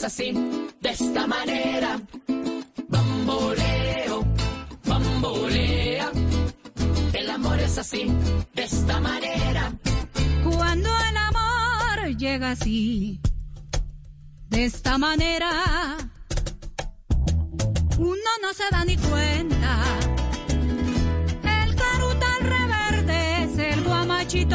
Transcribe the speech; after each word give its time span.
Es 0.00 0.04
así, 0.04 0.32
de 0.80 0.90
esta 0.90 1.26
manera. 1.26 2.00
Bamboleo, 2.88 4.24
bambolea. 4.86 6.10
El 7.12 7.28
amor 7.28 7.58
es 7.60 7.76
así, 7.76 8.10
de 8.54 8.62
esta 8.62 8.98
manera. 8.98 9.72
Cuando 10.42 10.88
el 10.88 11.16
amor 11.16 12.16
llega 12.16 12.52
así, 12.52 13.20
de 14.48 14.64
esta 14.64 14.96
manera, 14.96 15.98
uno 17.98 18.30
no 18.40 18.54
se 18.54 18.64
da 18.70 18.84
ni 18.86 18.96
cuenta. 18.96 20.09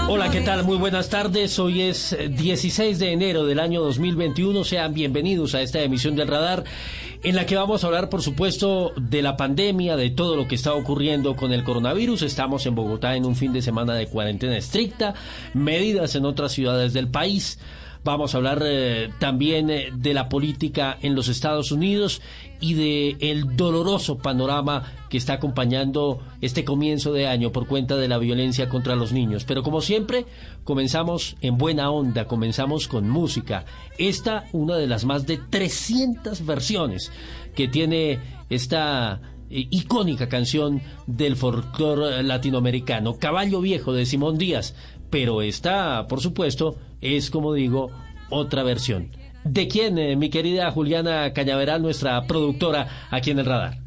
Hola, 0.07 0.31
¿qué 0.31 0.39
tal? 0.39 0.63
Muy 0.63 0.77
buenas 0.77 1.09
tardes. 1.09 1.59
Hoy 1.59 1.81
es 1.81 2.13
eh, 2.13 2.29
16 2.29 2.97
de 2.97 3.11
enero 3.11 3.45
del 3.45 3.59
año 3.59 3.81
2021. 3.81 4.63
Sean 4.63 4.93
bienvenidos 4.93 5.53
a 5.53 5.61
esta 5.61 5.81
emisión 5.81 6.15
del 6.15 6.29
Radar 6.29 6.63
en 7.23 7.35
la 7.35 7.45
que 7.45 7.57
vamos 7.57 7.83
a 7.83 7.87
hablar, 7.87 8.07
por 8.07 8.21
supuesto, 8.21 8.93
de 8.95 9.21
la 9.21 9.35
pandemia, 9.35 9.97
de 9.97 10.11
todo 10.11 10.37
lo 10.37 10.47
que 10.47 10.55
está 10.55 10.73
ocurriendo 10.73 11.35
con 11.35 11.51
el 11.51 11.65
coronavirus. 11.65 12.21
Estamos 12.21 12.65
en 12.67 12.75
Bogotá 12.75 13.17
en 13.17 13.25
un 13.25 13.35
fin 13.35 13.51
de 13.51 13.61
semana 13.61 13.95
de 13.95 14.07
cuarentena 14.07 14.55
estricta, 14.55 15.13
medidas 15.53 16.15
en 16.15 16.23
otras 16.23 16.53
ciudades 16.53 16.93
del 16.93 17.09
país. 17.09 17.59
Vamos 18.05 18.35
a 18.35 18.37
hablar 18.37 18.61
eh, 18.63 19.09
también 19.17 19.71
eh, 19.71 19.89
de 19.91 20.13
la 20.13 20.29
política 20.29 20.95
en 21.01 21.15
los 21.15 21.27
Estados 21.27 21.71
Unidos 21.71 22.21
y 22.59 22.75
de 22.75 23.17
el 23.19 23.57
doloroso 23.57 24.19
panorama 24.19 24.83
que 25.09 25.17
está 25.17 25.33
acompañando 25.33 26.19
este 26.39 26.63
comienzo 26.63 27.13
de 27.13 27.25
año 27.25 27.51
por 27.51 27.65
cuenta 27.65 27.95
de 27.95 28.07
la 28.07 28.19
violencia 28.19 28.69
contra 28.69 28.95
los 28.95 29.11
niños. 29.11 29.43
Pero 29.43 29.63
como 29.63 29.81
siempre, 29.81 30.27
comenzamos 30.63 31.35
en 31.41 31.57
buena 31.57 31.89
onda, 31.89 32.27
comenzamos 32.27 32.87
con 32.87 33.09
música. 33.09 33.65
Esta, 33.97 34.45
una 34.53 34.75
de 34.75 34.85
las 34.85 35.03
más 35.03 35.25
de 35.25 35.39
300 35.39 36.45
versiones 36.45 37.11
que 37.55 37.67
tiene 37.67 38.19
esta 38.51 39.19
eh, 39.49 39.67
icónica 39.69 40.27
canción 40.27 40.81
del 41.07 41.35
folclore 41.35 42.23
latinoamericano, 42.23 43.17
Caballo 43.17 43.61
Viejo 43.61 43.93
de 43.93 44.05
Simón 44.05 44.37
Díaz. 44.37 44.75
Pero 45.09 45.41
esta, 45.41 46.07
por 46.07 46.21
supuesto, 46.21 46.75
es 47.01 47.29
como 47.29 47.53
digo, 47.53 47.91
otra 48.29 48.63
versión. 48.63 49.11
¿De 49.43 49.67
quién, 49.67 49.97
eh, 49.97 50.15
mi 50.15 50.29
querida 50.29 50.71
Juliana 50.71 51.31
Cañaveral, 51.33 51.81
nuestra 51.81 52.25
productora 52.25 52.87
aquí 53.11 53.31
en 53.31 53.39
el 53.39 53.45
radar? 53.45 53.77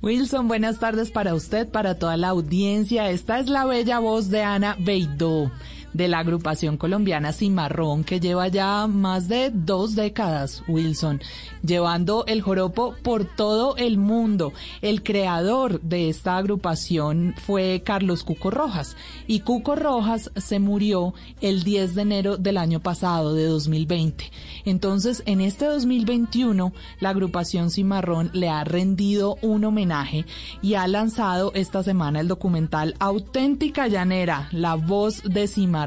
Wilson, 0.00 0.46
buenas 0.48 0.78
tardes 0.78 1.10
para 1.10 1.34
usted, 1.34 1.68
para 1.68 1.98
toda 1.98 2.16
la 2.16 2.28
audiencia. 2.28 3.10
Esta 3.10 3.38
es 3.38 3.48
la 3.48 3.64
bella 3.64 3.98
voz 3.98 4.30
de 4.30 4.42
Ana 4.42 4.76
Beidó 4.78 5.50
de 5.92 6.08
la 6.08 6.18
agrupación 6.18 6.76
colombiana 6.76 7.32
Cimarrón, 7.32 8.04
que 8.04 8.20
lleva 8.20 8.48
ya 8.48 8.86
más 8.86 9.28
de 9.28 9.50
dos 9.50 9.94
décadas, 9.94 10.62
Wilson, 10.68 11.20
llevando 11.62 12.24
el 12.26 12.42
joropo 12.42 12.94
por 13.02 13.24
todo 13.24 13.76
el 13.76 13.98
mundo. 13.98 14.52
El 14.82 15.02
creador 15.02 15.80
de 15.80 16.08
esta 16.08 16.36
agrupación 16.36 17.34
fue 17.46 17.82
Carlos 17.84 18.24
Cuco 18.24 18.50
Rojas, 18.50 18.96
y 19.26 19.40
Cuco 19.40 19.76
Rojas 19.76 20.30
se 20.36 20.58
murió 20.58 21.14
el 21.40 21.62
10 21.62 21.94
de 21.94 22.02
enero 22.02 22.36
del 22.36 22.58
año 22.58 22.80
pasado, 22.80 23.34
de 23.34 23.44
2020. 23.46 24.30
Entonces, 24.64 25.22
en 25.26 25.40
este 25.40 25.64
2021, 25.66 26.72
la 27.00 27.10
agrupación 27.10 27.70
Cimarrón 27.70 28.30
le 28.32 28.48
ha 28.48 28.64
rendido 28.64 29.36
un 29.42 29.64
homenaje 29.64 30.26
y 30.62 30.74
ha 30.74 30.86
lanzado 30.86 31.52
esta 31.54 31.82
semana 31.82 32.20
el 32.20 32.28
documental 32.28 32.94
Auténtica 32.98 33.88
Llanera, 33.88 34.48
la 34.52 34.74
voz 34.74 35.22
de 35.22 35.46
Cimarrón. 35.46 35.77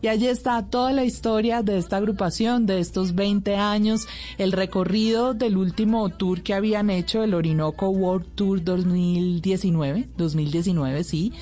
Y 0.00 0.08
allí 0.08 0.26
está 0.26 0.66
toda 0.66 0.92
la 0.92 1.04
historia 1.04 1.62
de 1.62 1.78
esta 1.78 1.98
agrupación, 1.98 2.66
de 2.66 2.80
estos 2.80 3.14
20 3.14 3.56
años, 3.56 4.08
el 4.38 4.52
recorrido 4.52 5.34
del 5.34 5.56
último 5.56 6.08
tour 6.08 6.42
que 6.42 6.54
habían 6.54 6.90
hecho, 6.90 7.22
el 7.22 7.34
Orinoco 7.34 7.88
World 7.88 8.26
Tour 8.34 8.64
2019, 8.64 10.08
2019, 10.16 11.04
sí. 11.04 11.32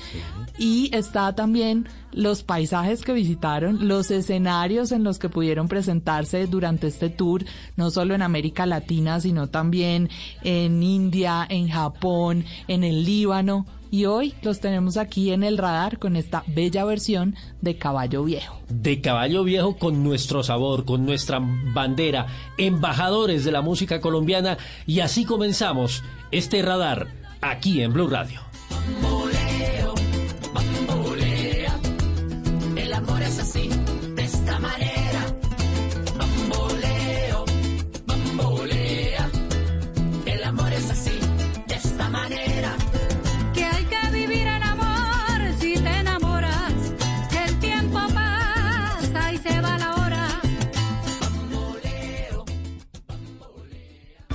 Y 0.57 0.95
está 0.95 1.33
también 1.33 1.87
los 2.11 2.43
paisajes 2.43 3.03
que 3.03 3.13
visitaron, 3.13 3.87
los 3.87 4.11
escenarios 4.11 4.91
en 4.91 5.03
los 5.03 5.17
que 5.17 5.29
pudieron 5.29 5.67
presentarse 5.67 6.45
durante 6.47 6.87
este 6.87 7.09
tour, 7.09 7.43
no 7.75 7.89
solo 7.89 8.13
en 8.13 8.21
América 8.21 8.65
Latina, 8.65 9.19
sino 9.19 9.47
también 9.47 10.09
en 10.43 10.83
India, 10.83 11.45
en 11.49 11.69
Japón, 11.69 12.45
en 12.67 12.83
el 12.83 13.05
Líbano 13.05 13.65
y 13.91 14.05
hoy 14.05 14.33
los 14.41 14.61
tenemos 14.61 14.97
aquí 14.97 15.31
en 15.31 15.43
el 15.43 15.57
radar 15.57 15.99
con 15.99 16.15
esta 16.15 16.43
bella 16.47 16.85
versión 16.85 17.35
de 17.59 17.77
Caballo 17.77 18.23
Viejo. 18.23 18.57
De 18.69 19.01
Caballo 19.01 19.43
Viejo 19.43 19.77
con 19.77 20.03
nuestro 20.03 20.41
sabor, 20.41 20.85
con 20.85 21.05
nuestra 21.05 21.39
bandera, 21.41 22.27
embajadores 22.57 23.43
de 23.43 23.51
la 23.51 23.61
música 23.61 23.99
colombiana 23.99 24.57
y 24.87 25.01
así 25.01 25.25
comenzamos 25.25 26.03
este 26.31 26.61
radar 26.61 27.09
aquí 27.41 27.81
en 27.81 27.91
Blue 27.91 28.07
Radio. 28.07 28.41
Bamboleo, 28.69 29.93
bambolea. 30.53 31.00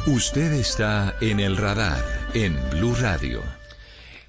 Usted 0.06 0.52
está 0.52 1.16
en 1.20 1.40
El 1.40 1.56
Radar 1.56 1.98
en 2.32 2.56
Blue 2.70 2.94
Radio. 2.94 3.40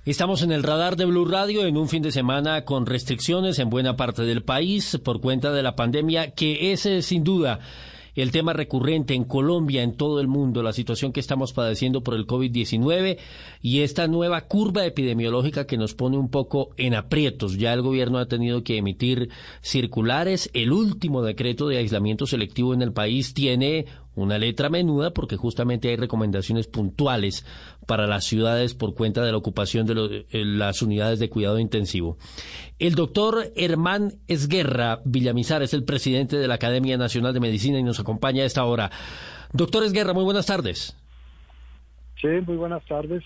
Estamos 0.06 0.42
en 0.42 0.52
el 0.52 0.64
radar 0.64 0.96
de 0.96 1.06
Blue 1.06 1.26
Radio 1.26 1.68
en 1.68 1.78
un 1.78 1.88
fin 1.88 2.02
de 2.02 2.12
semana 2.12 2.66
con 2.66 2.88
restricciones 2.88 3.60
en 3.60 3.70
buena 3.70 3.96
parte 3.96 4.24
del 4.24 4.42
país 4.42 5.00
por 5.04 5.22
cuenta 5.22 5.52
de 5.52 5.62
la 5.62 5.76
pandemia, 5.76 6.32
que 6.32 6.72
es 6.72 6.88
eh, 6.88 7.04
sin 7.04 7.24
duda 7.24 7.60
el 8.16 8.32
tema 8.32 8.54
recurrente 8.54 9.14
en 9.14 9.24
Colombia, 9.24 9.84
en 9.84 9.96
todo 9.96 10.20
el 10.20 10.28
mundo, 10.28 10.64
la 10.64 10.74
situación 10.74 11.14
que 11.14 11.20
estamos 11.20 11.54
padeciendo 11.54 12.02
por 12.02 12.16
el 12.16 12.26
COVID-19 12.26 13.20
y 13.62 13.82
esta 13.82 14.08
nueva 14.08 14.42
curva 14.48 14.84
epidemiológica 14.84 15.68
que 15.68 15.78
nos 15.78 15.94
pone 15.94 16.18
un 16.18 16.30
poco 16.30 16.72
en 16.78 16.96
aprietos. 16.96 17.60
Ya 17.60 17.74
el 17.74 17.84
gobierno 17.84 18.18
ha 18.18 18.28
tenido 18.28 18.64
que 18.64 18.78
emitir 18.78 19.30
circulares. 19.62 20.50
El 20.54 20.72
último 20.72 21.22
decreto 21.22 21.68
de 21.68 21.78
aislamiento 21.78 22.26
selectivo 22.26 22.74
en 22.74 22.82
el 22.82 22.92
país 22.92 23.36
tiene 23.36 23.86
una 24.18 24.38
letra 24.38 24.70
menuda 24.70 25.12
porque 25.12 25.38
justamente 25.38 25.90
hay 25.90 25.96
recomendaciones 25.96 26.68
puntuales 26.68 27.46
para 27.86 28.08
las 28.08 28.26
ciudades 28.26 28.74
por 28.74 28.96
cuenta 28.96 29.24
de 29.24 29.32
la 29.32 29.38
ocupación 29.38 29.86
de 29.86 30.26
eh, 30.32 30.46
las 30.46 30.82
unidades 30.82 31.20
de 31.20 31.30
cuidado 31.30 31.60
intensivo. 31.60 32.18
El 32.80 32.96
doctor 32.96 33.52
Hermán 33.56 34.16
Esguerra 34.28 35.02
Villamizar 35.06 35.62
es 35.62 35.74
el 35.74 35.84
presidente 35.84 36.38
de 36.38 36.48
la 36.48 36.56
Academia 36.56 36.98
Nacional 36.98 37.34
de 37.34 37.40
Medicina 37.40 37.80
y 37.80 37.84
nos 37.84 38.00
acompaña 38.00 38.44
a 38.44 38.48
esta 38.48 38.66
hora. 38.66 38.92
Doctor 39.54 39.84
Esguerra, 39.84 40.14
muy 40.14 40.24
buenas 40.24 40.48
tardes. 40.48 40.98
Sí, 42.20 42.28
muy 42.46 42.58
buenas 42.58 42.84
tardes. 42.86 43.24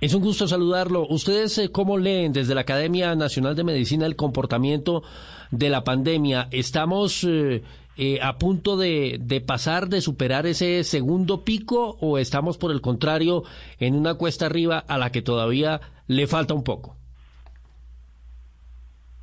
Es 0.00 0.14
un 0.14 0.22
gusto 0.22 0.48
saludarlo. 0.48 1.06
¿Ustedes 1.08 1.58
eh, 1.58 1.70
cómo 1.70 1.98
leen 1.98 2.32
desde 2.32 2.54
la 2.54 2.62
Academia 2.62 3.14
Nacional 3.14 3.54
de 3.54 3.64
Medicina 3.64 4.06
el 4.06 4.16
comportamiento 4.16 5.02
de 5.50 5.68
la 5.68 5.84
pandemia? 5.84 6.48
¿Estamos 6.52 7.22
eh, 7.24 7.62
eh, 8.02 8.18
a 8.22 8.38
punto 8.38 8.78
de, 8.78 9.44
pasar, 9.46 9.88
de 9.88 10.00
superar 10.00 10.46
ese 10.46 10.84
segundo 10.84 11.44
pico 11.44 11.98
o 12.00 12.16
estamos 12.16 12.56
por 12.56 12.72
el 12.72 12.80
contrario 12.80 13.42
en 13.78 13.94
una 13.94 14.14
cuesta 14.14 14.46
arriba 14.46 14.78
a 14.78 14.96
la 14.96 15.12
que 15.12 15.20
todavía 15.20 15.82
le 16.06 16.26
falta 16.26 16.54
un 16.54 16.64
poco? 16.64 16.96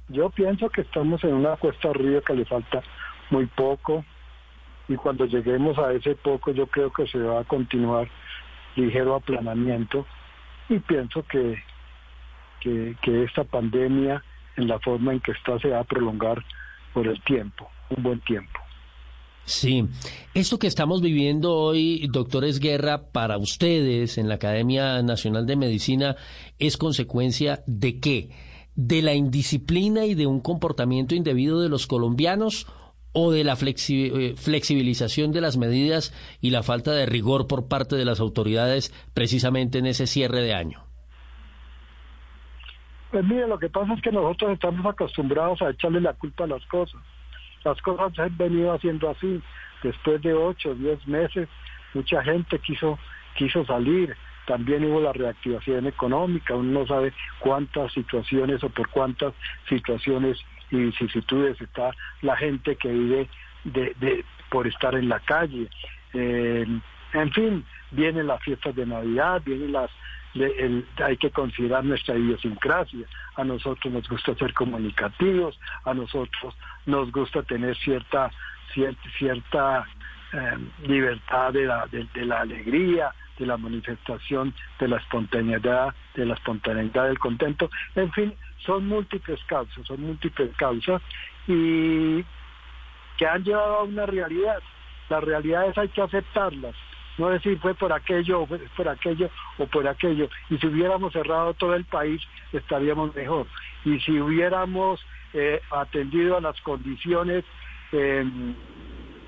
Yo 0.10 0.30
pienso 0.30 0.70
que 0.70 0.82
estamos 0.82 1.24
en 1.24 1.34
una 1.34 1.56
cuesta 1.56 1.90
arriba 1.90 2.22
que 2.22 2.36
le 2.36 2.46
falta 2.46 2.84
muy 3.32 3.48
poco 3.48 4.06
y 4.88 4.96
cuando 4.96 5.26
lleguemos 5.26 5.76
a 5.80 5.92
ese 5.94 6.14
poco 6.14 6.52
yo 6.52 6.68
creo 6.68 6.94
que 6.94 7.08
se 7.08 7.18
va 7.18 7.40
a 7.40 7.46
continuar 7.46 8.08
ligero 8.76 9.16
aplanamiento 9.16 10.06
y 10.70 10.78
pienso 10.78 11.24
que, 11.24 11.58
que 12.62 13.24
esta 13.24 13.44
pandemia 13.44 14.24
en 14.56 14.68
la 14.68 14.78
forma 14.82 15.14
en 15.14 15.20
que 15.20 15.32
está 15.32 15.58
se 15.58 15.70
va 15.70 15.80
a 15.80 15.84
prolongar 15.84 16.46
por 16.94 17.08
el 17.08 17.20
tiempo, 17.24 17.72
un 17.90 18.04
buen 18.04 18.20
tiempo. 18.20 18.67
Sí, 19.48 19.88
esto 20.34 20.60
que 20.60 20.68
estamos 20.68 21.02
viviendo 21.02 21.56
hoy, 21.56 22.06
doctores 22.12 22.60
Guerra, 22.60 23.14
para 23.14 23.38
ustedes 23.38 24.18
en 24.18 24.28
la 24.28 24.36
Academia 24.36 25.02
Nacional 25.02 25.46
de 25.46 25.56
Medicina, 25.56 26.18
¿es 26.60 26.76
consecuencia 26.76 27.64
de 27.66 28.02
qué? 28.02 28.32
¿De 28.76 29.02
la 29.02 29.14
indisciplina 29.14 30.04
y 30.06 30.16
de 30.16 30.28
un 30.28 30.42
comportamiento 30.42 31.16
indebido 31.16 31.62
de 31.62 31.70
los 31.70 31.88
colombianos 31.88 32.68
o 33.14 33.32
de 33.32 33.46
la 33.46 33.56
flexi- 33.56 34.12
eh, 34.14 34.36
flexibilización 34.36 35.32
de 35.32 35.40
las 35.40 35.56
medidas 35.56 36.14
y 36.42 36.50
la 36.50 36.62
falta 36.62 36.92
de 36.92 37.06
rigor 37.06 37.48
por 37.48 37.70
parte 37.70 37.96
de 37.96 38.04
las 38.04 38.20
autoridades 38.20 38.94
precisamente 39.14 39.80
en 39.80 39.86
ese 39.86 40.08
cierre 40.08 40.42
de 40.42 40.56
año? 40.56 40.84
Pues 43.12 43.24
mire, 43.24 43.48
lo 43.48 43.58
que 43.58 43.70
pasa 43.70 43.94
es 43.94 44.02
que 44.02 44.12
nosotros 44.12 44.52
estamos 44.52 44.86
acostumbrados 44.86 45.62
a 45.62 45.70
echarle 45.70 46.02
la 46.02 46.14
culpa 46.16 46.44
a 46.44 46.48
las 46.48 46.66
cosas. 46.66 47.02
Las 47.68 47.82
cosas 47.82 48.14
se 48.16 48.22
han 48.22 48.38
venido 48.38 48.72
haciendo 48.74 49.10
así. 49.10 49.42
Después 49.84 50.22
de 50.22 50.34
ocho, 50.34 50.74
diez 50.76 51.06
meses, 51.06 51.50
mucha 51.94 52.24
gente 52.24 52.60
quiso, 52.60 52.98
quiso 53.36 53.66
salir. 53.66 54.16
También 54.46 54.86
hubo 54.86 55.02
la 55.02 55.12
reactivación 55.12 55.86
económica. 55.86 56.56
Uno 56.56 56.80
no 56.80 56.88
sabe 56.88 57.12
cuántas 57.40 57.92
situaciones 57.92 58.64
o 58.64 58.70
por 58.70 58.88
cuántas 58.90 59.34
situaciones 59.68 60.38
y 60.72 60.78
vicisitudes 60.78 61.60
está 61.60 61.92
la 62.22 62.38
gente 62.38 62.78
que 62.78 62.88
vive 62.88 63.30
de, 63.66 63.94
de, 64.00 64.24
por 64.50 64.66
estar 64.66 64.96
en 64.96 65.10
la 65.10 65.20
calle. 65.20 65.68
Eh, 66.14 66.66
en 67.14 67.32
fin, 67.34 67.66
vienen 67.92 68.28
las 68.28 68.42
fiestas 68.44 68.76
de 68.76 68.86
Navidad, 68.86 69.42
vienen 69.46 69.74
las 69.74 69.92
hay 71.04 71.18
que 71.18 71.32
considerar 71.32 71.84
nuestra 71.84 72.16
idiosincrasia. 72.16 73.06
A 73.36 73.44
nosotros 73.44 73.94
nos 73.94 74.08
gusta 74.10 74.36
ser 74.36 74.54
comunicativos, 74.54 75.60
a 75.86 75.94
nosotros 75.94 76.56
nos 76.86 77.12
gusta 77.12 77.44
tener 77.44 77.76
cierta 77.78 78.32
cierta, 78.74 79.10
cierta 79.18 79.88
eh, 80.34 80.58
libertad 80.88 81.54
de 81.54 81.66
la, 81.66 81.88
de, 81.88 82.08
de 82.14 82.26
la 82.26 82.42
alegría, 82.42 83.14
de 83.38 83.46
la 83.46 83.58
manifestación, 83.58 84.54
de 84.80 84.88
la 84.88 84.98
espontaneidad, 84.98 85.94
de 86.16 86.26
la 86.26 86.34
espontaneidad 86.34 87.08
del 87.08 87.20
contento. 87.20 87.70
En 87.96 88.12
fin, 88.12 88.34
son 88.66 88.88
múltiples 88.88 89.40
causas, 89.46 89.86
son 89.86 90.02
múltiples 90.02 90.56
causas 90.58 91.02
y 91.48 92.24
que 93.18 93.28
han 93.28 93.44
llevado 93.44 93.78
a 93.78 93.84
una 93.84 94.06
realidad. 94.06 94.60
Las 95.10 95.24
realidades 95.24 95.78
hay 95.78 95.88
que 95.90 96.02
aceptarlas, 96.02 96.76
no 97.18 97.30
decir 97.30 97.60
fue 97.60 97.74
por 97.74 97.92
aquello 97.92 98.42
o 98.42 98.48
fue 98.48 98.60
por 98.76 98.88
aquello 98.88 99.30
o 99.58 99.68
por 99.68 99.88
aquello. 99.88 100.30
Y 100.50 100.58
si 100.58 100.68
hubiéramos 100.68 101.14
cerrado 101.14 101.54
todo 101.54 101.74
el 101.76 101.86
país 101.86 102.22
estaríamos 102.54 103.16
mejor. 103.16 103.48
Y 103.86 104.00
si 104.00 104.20
hubiéramos 104.20 105.04
eh, 105.34 105.62
atendido 105.72 106.38
a 106.38 106.42
las 106.42 106.60
condiciones 106.62 107.44
eh, 107.92 108.26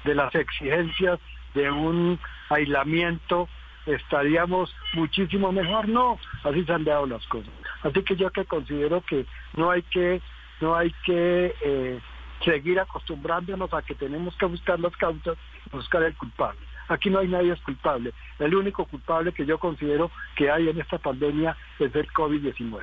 de 0.03 0.15
las 0.15 0.33
exigencias 0.36 1.19
de 1.53 1.69
un 1.71 2.19
aislamiento 2.50 3.47
estaríamos 3.86 4.74
muchísimo 4.94 5.51
mejor. 5.51 5.88
No, 5.88 6.19
así 6.44 6.63
se 6.63 6.74
han 6.74 6.83
dado 6.83 7.06
las 7.06 7.25
cosas. 7.27 7.51
Así 7.83 8.03
que 8.03 8.15
yo 8.15 8.30
que 8.31 8.45
considero 8.45 9.01
que 9.01 9.25
no 9.56 9.71
hay 9.71 9.81
que 9.83 10.21
no 10.62 10.75
hay 10.75 10.94
que 11.06 11.56
eh, 11.62 12.00
seguir 12.44 12.80
acostumbrándonos 12.80 13.74
a 13.74 13.81
que 13.81 13.95
tenemos 13.95 14.35
que 14.35 14.45
buscar 14.45 14.80
las 14.80 14.95
causas, 14.97 15.38
buscar 15.71 16.03
el 16.03 16.15
culpable. 16.15 16.59
Aquí 16.89 17.09
no 17.09 17.19
hay 17.19 17.27
nadie 17.27 17.56
culpable. 17.63 18.12
El 18.39 18.56
único 18.56 18.86
culpable 18.86 19.31
que 19.31 19.45
yo 19.45 19.57
considero 19.59 20.12
que 20.36 20.50
hay 20.50 20.68
en 20.68 20.81
esta 20.81 20.97
pandemia 20.97 21.56
es 21.80 21.94
el 21.95 22.07
COVID-19. 22.07 22.81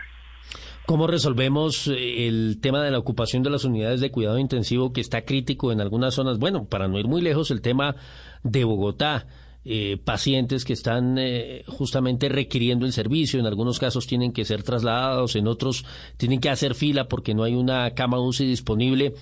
¿Cómo 0.87 1.09
resolvemos 1.09 1.89
eh, 1.89 2.29
el 2.29 2.61
tema 2.61 2.81
de 2.83 2.93
la 2.93 2.99
ocupación 2.99 3.43
de 3.43 3.51
las 3.51 3.65
unidades 3.65 4.01
de 4.01 4.13
cuidado 4.13 4.39
intensivo 4.39 4.93
que 4.93 5.01
está 5.01 5.25
crítico 5.25 5.73
en 5.73 5.81
algunas 5.81 6.15
zonas? 6.15 6.39
Bueno, 6.39 6.67
para 6.67 6.87
no 6.87 7.01
ir 7.01 7.09
muy 7.09 7.21
lejos, 7.21 7.51
el 7.51 7.61
tema 7.61 7.97
de 8.45 8.65
Bogotá. 8.65 9.27
Eh, 9.69 9.97
pacientes 9.97 10.65
que 10.65 10.73
están 10.73 11.19
eh, 11.19 11.65
justamente 11.67 12.29
requiriendo 12.29 12.87
el 12.87 12.93
servicio, 12.93 13.41
en 13.41 13.47
algunos 13.47 13.81
casos 13.81 14.07
tienen 14.07 14.33
que 14.33 14.45
ser 14.45 14.63
trasladados, 14.63 15.35
en 15.35 15.49
otros 15.49 15.85
tienen 16.19 16.39
que 16.39 16.51
hacer 16.51 16.77
fila 16.77 17.09
porque 17.09 17.35
no 17.35 17.43
hay 17.43 17.57
una 17.57 17.91
cama 17.95 18.21
UCI 18.21 18.47
disponible. 18.47 19.15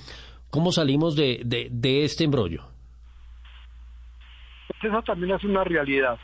¿Cómo 0.50 0.70
salimos 0.70 1.16
de, 1.16 1.40
de, 1.46 1.68
de 1.70 2.04
este 2.04 2.24
embrollo? 2.24 2.73
Eso 4.84 5.02
también 5.02 5.34
es 5.34 5.44
una 5.44 5.64
realidad. 5.64 6.18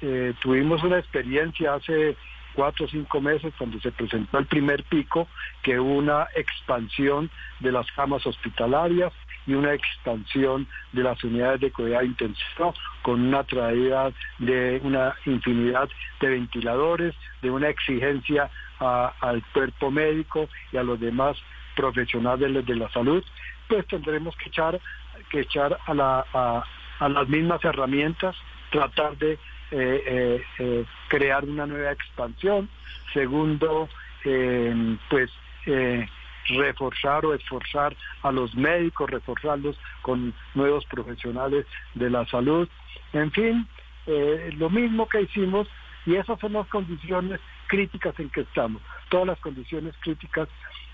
Eh, 0.00 0.34
tuvimos 0.40 0.82
una 0.82 0.98
experiencia 0.98 1.74
hace 1.74 2.16
cuatro 2.54 2.86
o 2.86 2.88
cinco 2.88 3.20
meses 3.20 3.52
cuando 3.58 3.80
se 3.80 3.90
presentó 3.90 4.38
el 4.38 4.46
primer 4.46 4.84
pico, 4.84 5.28
que 5.62 5.78
hubo 5.78 5.94
una 5.94 6.28
expansión 6.34 7.30
de 7.60 7.72
las 7.72 7.90
camas 7.92 8.26
hospitalarias 8.26 9.12
y 9.46 9.54
una 9.54 9.74
expansión 9.74 10.66
de 10.92 11.02
las 11.02 11.22
unidades 11.24 11.60
de 11.60 11.72
cuidado 11.72 12.04
intensivo 12.04 12.74
con 13.02 13.20
una 13.20 13.44
traída 13.44 14.12
de 14.38 14.80
una 14.82 15.14
infinidad 15.24 15.88
de 16.20 16.28
ventiladores, 16.28 17.14
de 17.42 17.50
una 17.50 17.68
exigencia 17.68 18.50
al 18.78 19.42
cuerpo 19.52 19.90
médico 19.90 20.48
y 20.72 20.76
a 20.76 20.82
los 20.82 21.00
demás 21.00 21.36
profesionales 21.74 22.66
de 22.66 22.76
la 22.76 22.90
salud, 22.90 23.24
pues 23.68 23.86
tendremos 23.86 24.36
que 24.36 24.48
echar 24.48 24.80
que 25.30 25.40
echar 25.40 25.78
a, 25.86 25.94
la, 25.94 26.64
a 26.98 27.08
las 27.08 27.28
mismas 27.28 27.64
herramientas, 27.64 28.36
tratar 28.70 29.16
de 29.18 29.32
eh, 29.32 29.38
eh, 29.70 30.44
eh, 30.58 30.84
crear 31.08 31.44
una 31.44 31.66
nueva 31.66 31.92
expansión. 31.92 32.68
Segundo, 33.12 33.88
eh, 34.24 34.96
pues 35.08 35.30
reforzar 36.48 37.26
o 37.26 37.34
esforzar 37.34 37.96
a 38.22 38.30
los 38.30 38.54
médicos, 38.54 39.10
reforzarlos 39.10 39.76
con 40.02 40.34
nuevos 40.54 40.84
profesionales 40.86 41.66
de 41.94 42.10
la 42.10 42.24
salud. 42.26 42.68
En 43.12 43.30
fin, 43.32 43.66
eh, 44.06 44.50
lo 44.56 44.70
mismo 44.70 45.08
que 45.08 45.22
hicimos 45.22 45.68
y 46.04 46.14
esas 46.14 46.38
son 46.38 46.52
las 46.52 46.68
condiciones 46.68 47.40
críticas 47.66 48.18
en 48.20 48.30
que 48.30 48.42
estamos. 48.42 48.80
Todas 49.08 49.26
las 49.26 49.40
condiciones 49.40 49.94
críticas 50.00 50.48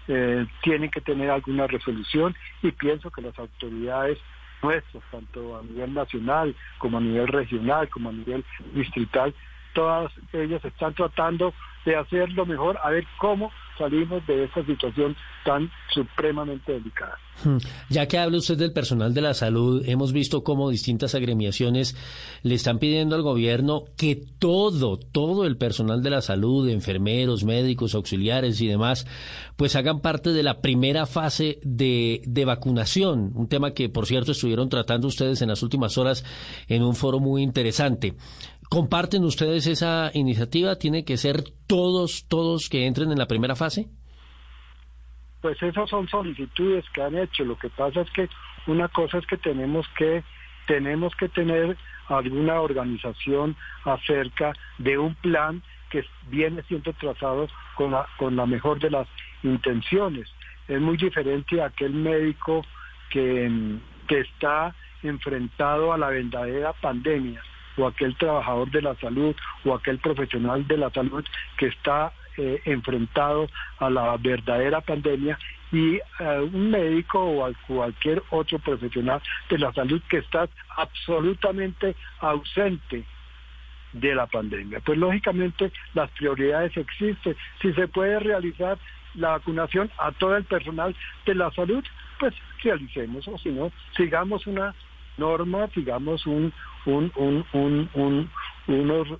eh, 0.09 0.47
tienen 0.63 0.91
que 0.91 1.01
tener 1.01 1.31
alguna 1.31 1.67
resolución 1.67 2.35
y 2.63 2.73
pienso 2.73 3.11
que 3.11 3.23
las 3.23 3.39
autoridades 3.39 4.19
nuestras, 4.63 5.03
tanto 5.11 5.59
a 5.59 5.63
nivel 5.63 5.95
nacional 5.95 6.55
como 6.79 6.99
a 6.99 7.01
nivel 7.01 7.29
regional, 7.29 7.89
como 7.89 8.11
a 8.11 8.13
nivel 8.13 8.45
distrital, 8.75 9.35
todas 9.75 10.13
ellas 10.33 10.65
están 10.65 10.95
tratando 10.95 11.53
de 11.85 11.97
hacer 11.97 12.31
lo 12.33 12.47
mejor, 12.47 12.79
a 12.83 12.91
ver 12.91 13.05
cómo 13.19 13.51
salimos 13.79 14.25
de 14.27 14.45
esta 14.45 14.65
situación 14.65 15.17
tan 15.45 15.71
supremamente 15.93 16.73
delicada. 16.73 17.19
Ya 17.89 18.07
que 18.07 18.19
habla 18.19 18.39
usted 18.39 18.57
del 18.57 18.73
personal 18.73 19.15
de 19.15 19.23
la 19.23 19.35
salud, 19.35 19.83
hemos 19.87 20.13
visto 20.13 20.45
cómo 20.45 20.71
distintas 20.71 21.15
agremiaciones 21.15 21.97
le 22.43 22.55
están 22.55 22.79
pidiendo 22.79 23.17
al 23.17 23.23
gobierno 23.23 23.85
que 23.97 24.23
todo, 24.39 24.99
todo 24.99 25.45
el 25.45 25.57
personal 25.57 26.03
de 26.03 26.11
la 26.11 26.21
salud, 26.21 26.69
enfermeros, 26.69 27.45
médicos, 27.45 27.95
auxiliares 27.95 28.61
y 28.61 28.69
demás, 28.69 29.07
pues 29.57 29.75
hagan 29.75 30.01
parte 30.01 30.31
de 30.31 30.43
la 30.43 30.61
primera 30.61 31.07
fase 31.07 31.59
de, 31.65 32.23
de 32.27 32.45
vacunación, 32.45 33.33
un 33.35 33.49
tema 33.49 33.73
que 33.73 33.89
por 33.89 34.07
cierto 34.07 34.33
estuvieron 34.33 34.69
tratando 34.69 35.09
ustedes 35.09 35.43
en 35.43 35.49
las 35.49 35.63
últimas 35.63 35.99
horas 35.99 36.25
en 36.69 36.83
un 36.83 36.95
foro 36.95 37.19
muy 37.19 37.43
interesante. 37.43 38.15
¿Comparten 38.73 39.23
ustedes 39.25 39.67
esa 39.67 40.11
iniciativa? 40.15 40.77
¿Tiene 40.77 41.05
que 41.05 41.19
ser 41.19 41.43
todos, 41.67 42.25
todos 42.27 42.71
que 42.71 42.87
entren 42.87 43.13
en 43.13 43.19
la 43.19 43.27
primera 43.27 43.55
fase? 43.55 43.91
Pues 45.43 45.63
esas 45.63 45.91
son 45.91 46.09
solicitudes 46.09 46.83
que 46.95 47.03
han 47.03 47.19
hecho. 47.19 47.45
Lo 47.45 47.59
que 47.59 47.69
pasa 47.69 48.01
es 48.01 48.11
que 48.13 48.31
una 48.67 48.89
cosa 48.89 49.19
es 49.19 49.27
que 49.27 49.37
tenemos 49.37 49.87
que 49.99 50.25
tenemos 50.67 51.15
que 51.17 51.29
tener 51.29 51.77
alguna 52.09 52.63
organización 52.63 53.57
acerca 53.85 54.55
de 54.79 54.97
un 54.97 55.17
plan 55.17 55.63
que 55.91 56.03
viene 56.31 56.63
siendo 56.63 56.95
trazado 56.95 57.49
con 57.75 57.91
la, 57.91 58.07
con 58.17 58.37
la 58.37 58.47
mejor 58.47 58.81
de 58.81 58.89
las 58.89 59.07
intenciones. 59.43 60.31
Es 60.67 60.81
muy 60.81 60.97
diferente 60.97 61.61
a 61.61 61.67
aquel 61.67 61.93
médico 61.93 62.65
que, 63.11 63.77
que 64.09 64.21
está 64.21 64.75
enfrentado 65.03 65.93
a 65.93 65.99
la 65.99 66.09
verdadera 66.09 66.73
pandemia 66.73 67.43
o 67.77 67.87
aquel 67.87 68.17
trabajador 68.17 68.71
de 68.71 68.83
la 68.83 68.95
salud 68.97 69.35
o 69.65 69.75
aquel 69.75 69.99
profesional 69.99 70.67
de 70.67 70.77
la 70.77 70.91
salud 70.91 71.25
que 71.57 71.67
está 71.67 72.13
eh, 72.37 72.61
enfrentado 72.65 73.47
a 73.79 73.91
la 73.91 74.17
verdadera 74.17 74.81
pandemia 74.81 75.39
y 75.71 75.97
eh, 75.97 76.01
un 76.53 76.71
médico 76.71 77.19
o 77.21 77.53
cualquier 77.67 78.23
otro 78.31 78.59
profesional 78.59 79.21
de 79.49 79.59
la 79.59 79.73
salud 79.73 80.01
que 80.09 80.19
está 80.19 80.49
absolutamente 80.77 81.95
ausente 82.21 83.05
de 83.93 84.15
la 84.15 84.27
pandemia. 84.27 84.81
Pues 84.81 84.99
lógicamente 84.99 85.73
las 85.95 86.11
prioridades 86.11 86.77
existen. 86.77 87.37
Si 87.61 87.73
se 87.73 87.89
puede 87.89 88.19
realizar 88.21 88.79
la 89.15 89.31
vacunación 89.31 89.91
a 89.99 90.13
todo 90.13 90.37
el 90.37 90.45
personal 90.45 90.95
de 91.27 91.35
la 91.35 91.51
salud, 91.51 91.85
pues 92.19 92.35
realicemos, 92.63 93.27
o 93.29 93.37
si 93.39 93.51
no, 93.51 93.73
sigamos 93.97 94.47
una 94.47 94.75
norma, 95.17 95.69
sigamos 95.75 96.27
un, 96.27 96.53
un, 96.87 97.13
un, 97.17 97.91
un, 97.95 98.31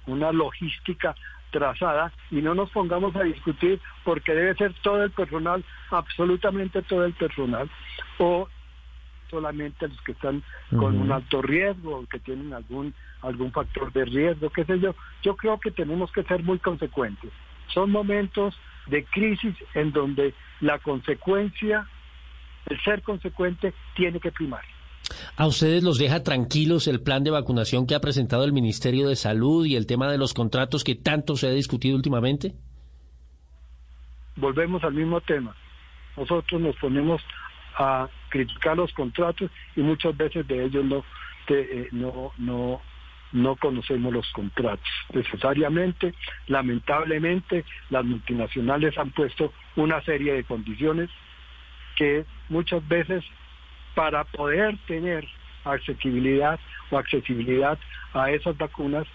una 0.07 0.33
logística 0.33 1.15
trazada 1.51 2.13
y 2.31 2.37
no 2.37 2.55
nos 2.55 2.71
pongamos 2.71 3.15
a 3.15 3.23
discutir 3.23 3.81
porque 4.05 4.35
debe 4.35 4.55
ser 4.55 4.75
todo 4.83 5.05
el 5.05 5.11
personal, 5.11 5.65
absolutamente 5.91 6.83
todo 6.83 7.05
el 7.05 7.13
personal, 7.13 7.71
o 8.19 8.49
solamente 9.31 9.89
los 9.89 10.01
que 10.03 10.13
están 10.13 10.43
con 10.71 10.99
un 10.99 11.11
alto 11.11 11.41
riesgo 11.41 11.99
o 11.99 12.07
que 12.07 12.19
tienen 12.19 12.53
algún 12.53 12.95
algún 13.23 13.53
factor 13.53 13.93
de 13.93 14.05
riesgo, 14.05 14.51
qué 14.51 14.65
sé 14.65 14.79
yo. 14.81 14.95
Yo 15.23 15.37
creo 15.37 15.59
que 15.59 15.71
tenemos 15.71 16.11
que 16.13 16.25
ser 16.25 16.43
muy 16.43 16.59
consecuentes. 16.59 17.31
Son 17.69 17.91
momentos 17.91 18.59
de 18.87 19.05
crisis 19.05 19.55
en 19.75 19.93
donde 19.93 20.35
la 20.61 20.79
consecuencia, 20.81 21.87
el 22.67 22.81
ser 22.83 23.03
consecuente, 23.03 23.73
tiene 23.95 24.21
que 24.21 24.33
primar. 24.33 24.65
¿A 25.37 25.47
ustedes 25.47 25.83
los 25.83 25.99
deja 25.99 26.23
tranquilos 26.23 26.87
el 26.89 27.03
plan 27.03 27.25
de 27.25 27.31
vacunación 27.31 27.87
que 27.87 27.95
ha 27.95 28.01
presentado 28.01 28.45
el 28.45 28.53
Ministerio 28.53 29.09
de 29.09 29.17
Salud 29.17 29.67
y 29.67 29.77
el 29.77 29.87
tema 29.87 30.11
de 30.11 30.19
los 30.19 30.35
contratos 30.35 30.85
que 30.85 30.95
tanto 30.95 31.37
se 31.37 31.49
ha 31.49 31.51
discutido 31.51 31.97
últimamente? 31.97 32.55
Volvemos 34.37 34.83
al 34.85 34.95
mismo 34.95 35.21
tema. 35.21 35.55
Nosotros 36.17 36.61
nos 36.61 36.77
ponemos 36.77 37.23
a 37.79 38.09
criticar 38.29 38.77
los 38.77 38.93
contratos 38.93 39.51
y 39.77 39.81
muchas 39.81 40.17
veces 40.17 40.47
de 40.47 40.65
ellos 40.65 40.85
no, 40.85 41.05
eh, 41.49 41.89
no, 41.93 42.33
no, 42.39 42.81
no 43.33 43.57
conocemos 43.57 44.13
los 44.13 44.31
contratos. 44.33 44.89
Necesariamente, 45.13 46.15
lamentablemente, 46.47 47.65
las 47.91 48.05
multinacionales 48.05 48.97
han 48.99 49.11
puesto 49.11 49.53
una 49.77 50.03
serie 50.03 50.35
de 50.35 50.45
condiciones 50.45 51.11
que 51.97 52.25
muchas 52.49 52.87
veces 52.89 53.25
para 53.95 54.25
poder 54.25 54.77
tener 54.87 55.27
accesibilidad 55.65 56.59
o 56.91 56.99
accesibilidad 56.99 57.79
a 58.15 58.31
esas 58.31 58.57
vacunas 58.57 59.07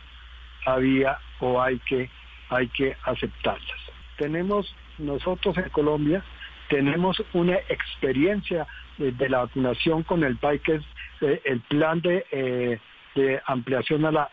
había 0.65 1.17
o 1.39 1.61
hay 1.61 1.79
que 1.79 2.09
hay 2.49 2.67
que 2.69 2.95
aceptarlas. 3.03 3.79
Tenemos 4.17 4.73
nosotros 4.97 5.57
en 5.57 5.69
Colombia 5.69 6.23
tenemos 6.69 7.21
una 7.33 7.55
experiencia 7.69 8.67
de, 8.97 9.29
la 9.29 9.39
vacunación 9.39 10.03
con 10.03 10.23
el 10.23 10.37
PAI 10.37 10.59
que 10.59 10.75
es 10.75 10.83
eh, 11.21 11.41
el 11.45 11.61
plan 11.61 12.01
de 12.01 12.25
eh, 12.31 12.79
de 13.17 13.41
ampliación 13.45 14.05
a 14.05 14.11
la, 14.11 14.29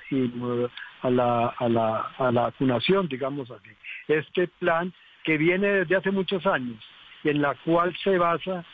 a 1.02 1.10
la, 1.10 1.46
a 1.58 1.68
la, 1.68 2.00
a 2.18 2.30
la 2.30 2.42
vacunación, 2.42 3.08
digamos 3.08 3.50
así. 3.50 3.70
Este 4.08 4.46
plan 4.46 4.92
que 5.24 5.38
viene 5.38 5.66
desde 5.68 5.96
hace 5.96 6.10
muchos 6.10 6.44
años, 6.46 6.84
en 7.24 7.40
la 7.40 7.54
cual 7.64 7.96
se 8.04 8.18
basa, 8.18 8.64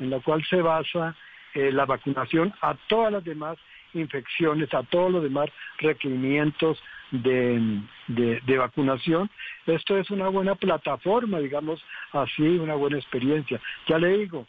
en 0.00 0.10
la 0.10 0.20
cual 0.20 0.44
se 0.46 0.60
basa 0.60 1.14
eh, 1.54 1.70
la 1.72 1.84
vacunación 1.84 2.52
a 2.60 2.74
todas 2.88 3.12
las 3.12 3.24
demás 3.24 3.58
infecciones, 3.94 4.72
a 4.72 4.82
todos 4.84 5.10
los 5.10 5.22
demás 5.22 5.48
requerimientos 5.78 6.80
de, 7.10 7.80
de, 8.06 8.58
vacunación. 8.58 9.28
Esto 9.66 9.98
es 9.98 10.10
una 10.10 10.28
buena 10.28 10.54
plataforma, 10.54 11.40
digamos 11.40 11.82
así, 12.12 12.42
una 12.42 12.74
buena 12.74 12.98
experiencia. 12.98 13.60
Ya 13.88 13.98
le 13.98 14.16
digo, 14.18 14.46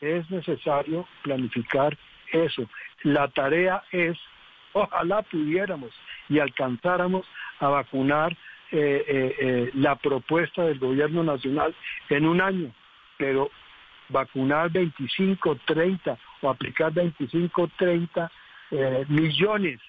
es 0.00 0.30
necesario 0.30 1.06
planificar 1.22 1.96
eso. 2.32 2.68
La 3.02 3.28
tarea 3.28 3.82
es, 3.90 4.16
ojalá 4.72 5.22
pudiéramos 5.22 5.90
y 6.28 6.38
alcanzáramos 6.38 7.26
a 7.60 7.68
vacunar 7.68 8.36
eh, 8.72 9.04
eh, 9.06 9.36
eh, 9.38 9.70
la 9.74 9.94
propuesta 9.96 10.64
del 10.64 10.78
gobierno 10.78 11.22
nacional 11.22 11.74
en 12.08 12.26
un 12.26 12.40
año, 12.40 12.72
pero 13.16 13.50
vacunar 14.08 14.70
25, 14.70 15.58
30 15.66 16.18
o 16.42 16.50
aplicar 16.50 16.92
25, 16.92 17.70
30 17.76 18.30
millones 19.08 19.80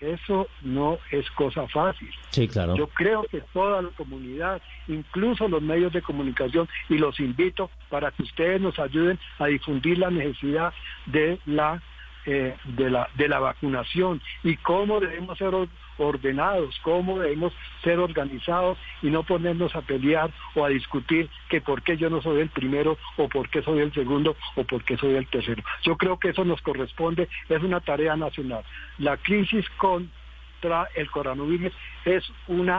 eso 0.00 0.46
no 0.62 0.98
es 1.10 1.28
cosa 1.32 1.66
fácil. 1.68 2.08
Sí, 2.30 2.46
claro. 2.46 2.76
Yo 2.76 2.86
creo 2.88 3.24
que 3.24 3.40
toda 3.52 3.82
la 3.82 3.88
comunidad, 3.90 4.62
incluso 4.86 5.48
los 5.48 5.60
medios 5.60 5.92
de 5.92 6.02
comunicación, 6.02 6.68
y 6.88 6.98
los 6.98 7.18
invito 7.18 7.70
para 7.88 8.10
que 8.12 8.22
ustedes 8.22 8.60
nos 8.60 8.78
ayuden 8.78 9.18
a 9.38 9.46
difundir 9.46 9.98
la 9.98 10.10
necesidad 10.10 10.72
de 11.06 11.38
la 11.46 11.82
eh, 12.26 12.54
de, 12.64 12.90
la, 12.90 13.08
de 13.14 13.26
la 13.26 13.38
vacunación 13.38 14.20
y 14.42 14.56
cómo 14.56 15.00
debemos 15.00 15.38
ser 15.38 15.54
ordenados, 15.98 16.78
cómo 16.82 17.18
debemos 17.18 17.52
ser 17.82 17.98
organizados 17.98 18.78
y 19.02 19.08
no 19.08 19.22
ponernos 19.22 19.74
a 19.76 19.82
pelear 19.82 20.30
o 20.54 20.64
a 20.64 20.68
discutir 20.68 21.28
que 21.48 21.60
por 21.60 21.82
qué 21.82 21.96
yo 21.96 22.08
no 22.10 22.22
soy 22.22 22.40
el 22.40 22.48
primero 22.48 22.96
o 23.16 23.28
por 23.28 23.48
qué 23.50 23.62
soy 23.62 23.80
el 23.80 23.92
segundo 23.92 24.36
o 24.56 24.64
por 24.64 24.84
qué 24.84 24.96
soy 24.96 25.14
el 25.14 25.26
tercero. 25.26 25.62
Yo 25.82 25.96
creo 25.96 26.18
que 26.18 26.30
eso 26.30 26.44
nos 26.44 26.62
corresponde, 26.62 27.28
es 27.48 27.62
una 27.62 27.80
tarea 27.80 28.16
nacional. 28.16 28.64
La 28.98 29.16
crisis 29.16 29.68
contra 29.76 30.88
el 30.94 31.10
coronavirus 31.10 31.72
es 32.04 32.24
un 32.46 32.70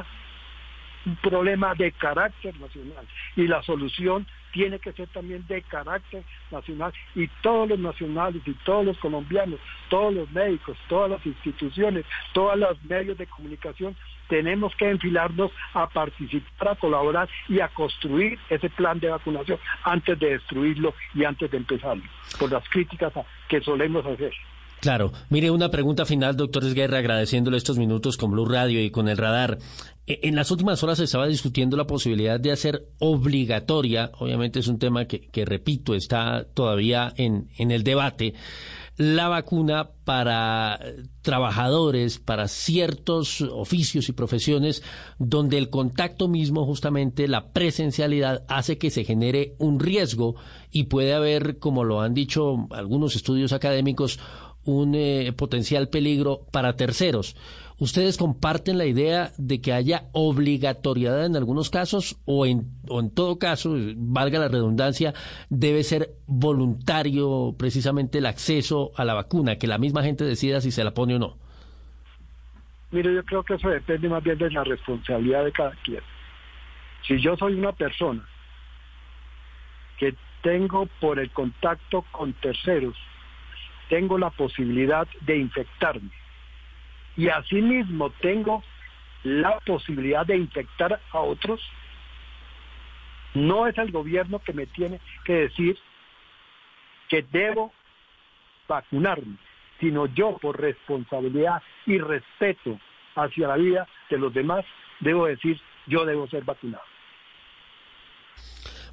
problema 1.21 1.75
de 1.75 1.91
carácter 1.93 2.59
nacional 2.59 3.07
y 3.35 3.47
la 3.47 3.63
solución 3.63 4.27
tiene 4.51 4.79
que 4.79 4.93
ser 4.93 5.07
también 5.09 5.45
de 5.47 5.61
carácter 5.63 6.23
nacional 6.51 6.93
y 7.15 7.27
todos 7.41 7.69
los 7.69 7.79
nacionales 7.79 8.41
y 8.45 8.53
todos 8.65 8.85
los 8.85 8.97
colombianos, 8.99 9.59
todos 9.89 10.13
los 10.13 10.31
médicos, 10.31 10.77
todas 10.87 11.11
las 11.11 11.25
instituciones, 11.25 12.05
todos 12.33 12.57
los 12.57 12.83
medios 12.83 13.17
de 13.17 13.27
comunicación 13.27 13.95
tenemos 14.27 14.75
que 14.75 14.89
enfilarnos 14.89 15.51
a 15.73 15.87
participar, 15.87 16.69
a 16.69 16.75
colaborar 16.75 17.27
y 17.47 17.59
a 17.59 17.67
construir 17.67 18.39
ese 18.49 18.69
plan 18.69 18.99
de 18.99 19.09
vacunación 19.09 19.59
antes 19.83 20.17
de 20.19 20.31
destruirlo 20.31 20.93
y 21.13 21.25
antes 21.25 21.49
de 21.51 21.57
empezarlo, 21.57 22.03
por 22.39 22.51
las 22.51 22.67
críticas 22.69 23.11
que 23.47 23.59
solemos 23.61 24.05
hacer. 24.05 24.33
Claro. 24.81 25.11
Mire, 25.29 25.51
una 25.51 25.69
pregunta 25.69 26.05
final, 26.05 26.37
doctor 26.37 26.63
Esguerra, 26.63 26.99
agradeciéndole 26.99 27.57
estos 27.57 27.77
minutos 27.77 28.15
con 28.15 28.31
Blue 28.31 28.45
Radio 28.45 28.81
y 28.83 28.91
con 28.91 29.09
el 29.09 29.17
radar. 29.17 29.59
E, 30.07 30.21
en 30.23 30.35
las 30.35 30.51
últimas 30.51 30.81
horas 30.83 30.99
se 30.99 31.03
estaba 31.03 31.27
discutiendo 31.27 31.75
la 31.75 31.85
posibilidad 31.85 32.39
de 32.39 32.51
hacer 32.51 32.87
obligatoria, 32.99 34.11
obviamente 34.19 34.59
es 34.59 34.67
un 34.67 34.79
tema 34.79 35.05
que, 35.05 35.45
repito, 35.45 35.95
está 35.95 36.45
todavía 36.53 37.13
en 37.17 37.47
el 37.57 37.83
debate, 37.83 38.35
la 38.99 39.29
vacuna 39.29 39.91
para 40.03 40.77
trabajadores, 41.21 42.19
para 42.19 42.49
ciertos 42.49 43.39
oficios 43.39 44.09
y 44.09 44.11
profesiones 44.11 44.83
donde 45.17 45.57
el 45.57 45.69
contacto 45.69 46.27
mismo, 46.27 46.65
justamente 46.65 47.29
la 47.29 47.53
presencialidad, 47.53 48.43
hace 48.49 48.77
que 48.77 48.89
se 48.89 49.05
genere 49.05 49.55
un 49.57 49.79
riesgo 49.79 50.35
y 50.69 50.83
puede 50.83 51.13
haber, 51.13 51.59
como 51.59 51.85
lo 51.85 52.01
han 52.01 52.13
dicho 52.13 52.67
algunos 52.71 53.15
estudios 53.15 53.53
académicos, 53.53 54.19
un 54.65 54.93
eh, 54.95 55.33
potencial 55.35 55.89
peligro 55.89 56.41
para 56.51 56.75
terceros. 56.75 57.35
¿Ustedes 57.79 58.17
comparten 58.17 58.77
la 58.77 58.85
idea 58.85 59.31
de 59.37 59.61
que 59.61 59.71
haya 59.71 60.03
obligatoriedad 60.11 61.25
en 61.25 61.37
algunos 61.37 61.69
casos 61.69 62.17
o 62.25 62.45
en, 62.45 62.67
o 62.89 62.99
en 62.99 63.09
todo 63.09 63.39
caso, 63.39 63.73
valga 63.95 64.37
la 64.37 64.49
redundancia, 64.49 65.13
debe 65.49 65.83
ser 65.83 66.09
voluntario 66.27 67.55
precisamente 67.57 68.17
el 68.17 68.25
acceso 68.25 68.91
a 68.97 69.05
la 69.05 69.13
vacuna, 69.13 69.55
que 69.55 69.67
la 69.67 69.77
misma 69.77 70.03
gente 70.03 70.25
decida 70.25 70.59
si 70.59 70.71
se 70.71 70.83
la 70.83 70.93
pone 70.93 71.15
o 71.15 71.19
no? 71.19 71.37
Mire, 72.91 73.13
yo 73.15 73.23
creo 73.23 73.43
que 73.43 73.53
eso 73.53 73.69
depende 73.69 74.09
más 74.09 74.23
bien 74.23 74.37
de 74.37 74.51
la 74.51 74.63
responsabilidad 74.65 75.45
de 75.45 75.51
cada 75.53 75.71
quien. 75.83 76.01
Si 77.07 77.21
yo 77.21 77.37
soy 77.37 77.53
una 77.53 77.71
persona 77.71 78.27
que 79.97 80.15
tengo 80.41 80.87
por 80.99 81.19
el 81.19 81.31
contacto 81.31 82.03
con 82.11 82.33
terceros 82.33 82.95
tengo 83.89 84.17
la 84.17 84.29
posibilidad 84.29 85.07
de 85.21 85.37
infectarme. 85.37 86.09
Y 87.17 87.27
asimismo 87.27 88.11
tengo 88.21 88.63
la 89.23 89.59
posibilidad 89.59 90.25
de 90.25 90.37
infectar 90.37 91.01
a 91.11 91.19
otros. 91.19 91.59
No 93.33 93.67
es 93.67 93.77
el 93.77 93.91
gobierno 93.91 94.39
que 94.39 94.53
me 94.53 94.65
tiene 94.67 95.01
que 95.25 95.33
decir 95.33 95.77
que 97.09 97.23
debo 97.23 97.73
vacunarme, 98.67 99.35
sino 99.79 100.05
yo 100.05 100.37
por 100.37 100.59
responsabilidad 100.61 101.61
y 101.85 101.97
respeto 101.97 102.79
hacia 103.15 103.47
la 103.47 103.57
vida 103.57 103.87
de 104.09 104.17
los 104.17 104.33
demás, 104.33 104.63
debo 104.99 105.25
decir 105.25 105.59
yo 105.87 106.05
debo 106.05 106.27
ser 106.27 106.43
vacunado. 106.43 106.83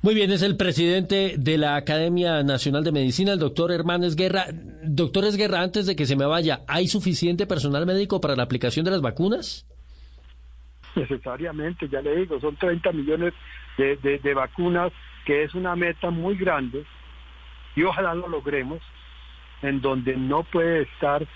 Muy 0.06 0.14
bien, 0.14 0.30
es 0.30 0.42
el 0.42 0.56
presidente 0.56 1.34
de 1.36 1.58
la 1.58 1.74
Academia 1.74 2.44
Nacional 2.44 2.84
de 2.84 2.92
Medicina, 2.92 3.32
el 3.32 3.40
doctor 3.40 3.72
Hernández 3.72 4.14
Guerra. 4.14 4.44
Doctor 4.84 5.24
Guerra, 5.36 5.62
antes 5.62 5.84
de 5.84 5.96
que 5.96 6.06
se 6.06 6.14
me 6.14 6.24
vaya, 6.24 6.60
¿hay 6.68 6.86
suficiente 6.86 7.44
personal 7.44 7.86
médico 7.86 8.20
para 8.20 8.36
la 8.36 8.44
aplicación 8.44 8.84
de 8.84 8.92
las 8.92 9.02
vacunas? 9.02 9.66
Necesariamente, 10.94 11.88
ya 11.88 12.02
le 12.02 12.18
digo, 12.18 12.38
son 12.38 12.54
30 12.54 12.92
millones 12.92 13.34
de, 13.78 14.32
vacunas 14.32 14.92
que 15.24 15.42
es 15.42 15.52
una 15.56 15.74
meta 15.74 16.10
muy 16.10 16.36
grande 16.36 16.84
y 17.74 17.82
ojalá 17.82 18.14
lo 18.14 18.28
logremos, 18.28 18.78
en 19.62 19.80
donde 19.80 20.16
no 20.16 20.44
puede 20.44 20.82
estar 20.82 21.26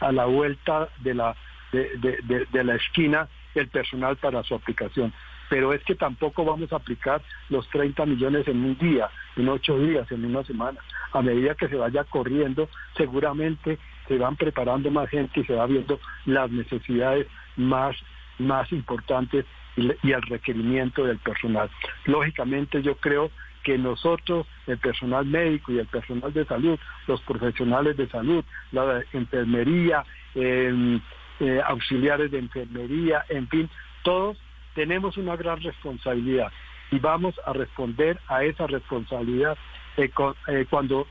a 0.00 0.10
la 0.10 0.24
vuelta 0.24 0.88
de 1.00 1.12
la, 1.12 1.36
de, 1.70 2.64
la 2.64 2.76
esquina 2.76 3.28
el 3.54 3.68
personal 3.68 4.16
para 4.16 4.42
su 4.42 4.54
aplicación. 4.54 5.12
Pero 5.48 5.72
es 5.72 5.82
que 5.84 5.94
tampoco 5.94 6.44
vamos 6.44 6.72
a 6.72 6.76
aplicar 6.76 7.22
los 7.48 7.68
30 7.70 8.04
millones 8.06 8.48
en 8.48 8.64
un 8.64 8.78
día, 8.78 9.08
en 9.36 9.48
ocho 9.48 9.78
días, 9.78 10.10
en 10.10 10.24
una 10.24 10.42
semana. 10.44 10.80
A 11.12 11.22
medida 11.22 11.54
que 11.54 11.68
se 11.68 11.76
vaya 11.76 12.04
corriendo, 12.04 12.68
seguramente 12.96 13.78
se 14.08 14.18
van 14.18 14.36
preparando 14.36 14.90
más 14.90 15.08
gente 15.08 15.40
y 15.40 15.44
se 15.44 15.54
va 15.54 15.66
viendo 15.66 16.00
las 16.24 16.50
necesidades 16.50 17.26
más, 17.56 17.96
más 18.38 18.70
importantes 18.72 19.44
y, 19.76 20.10
el 20.10 20.22
requerimiento 20.22 21.04
del 21.04 21.18
personal. 21.18 21.70
Lógicamente 22.06 22.82
yo 22.82 22.96
creo 22.96 23.30
que 23.62 23.78
nosotros, 23.78 24.46
el 24.66 24.78
personal 24.78 25.26
médico 25.26 25.72
y 25.72 25.78
el 25.78 25.86
personal 25.86 26.32
de 26.32 26.44
salud, 26.44 26.78
los 27.06 27.20
profesionales 27.22 27.96
de 27.96 28.08
salud, 28.08 28.44
la 28.72 29.02
enfermería, 29.12 30.04
em, 30.34 31.00
eh, 31.40 31.60
auxiliares 31.66 32.30
de 32.30 32.38
enfermería, 32.38 33.24
en 33.28 33.48
fin, 33.48 33.68
todos 34.02 34.38
tenemos 34.76 35.16
una 35.16 35.34
gran 35.34 35.60
responsabilidad 35.60 36.52
y 36.92 37.00
vamos 37.00 37.34
a 37.44 37.52
responder 37.52 38.20
a 38.28 38.44
esa 38.44 38.68
responsabilidad 38.68 39.58
eh, 39.96 40.10
eh, 40.48 40.66
cuando, 40.70 41.08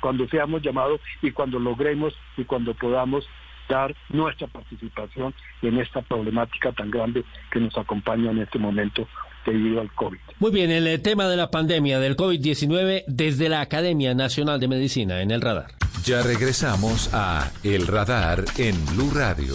cuando 0.00 0.28
seamos 0.28 0.62
llamados 0.62 1.00
y 1.22 1.32
cuando 1.32 1.58
logremos 1.58 2.14
y 2.36 2.44
cuando 2.44 2.74
podamos 2.74 3.26
dar 3.68 3.96
nuestra 4.10 4.46
participación 4.46 5.34
en 5.62 5.78
esta 5.80 6.02
problemática 6.02 6.70
tan 6.72 6.90
grande 6.90 7.24
que 7.50 7.58
nos 7.58 7.76
acompaña 7.76 8.30
en 8.30 8.38
este 8.38 8.58
momento 8.58 9.08
debido 9.44 9.80
al 9.80 9.90
COVID. 9.92 10.18
Muy 10.38 10.50
bien, 10.50 10.70
el 10.70 10.86
eh, 10.86 10.98
tema 10.98 11.26
de 11.26 11.36
la 11.36 11.50
pandemia 11.50 11.98
del 11.98 12.16
COVID-19 12.16 13.04
desde 13.08 13.48
la 13.48 13.62
Academia 13.62 14.14
Nacional 14.14 14.60
de 14.60 14.68
Medicina 14.68 15.22
en 15.22 15.30
el 15.30 15.40
radar. 15.40 15.72
Ya 16.04 16.22
regresamos 16.22 17.12
a 17.12 17.50
El 17.64 17.86
Radar 17.86 18.44
en 18.58 18.76
Blue 18.86 19.10
Radio. 19.12 19.54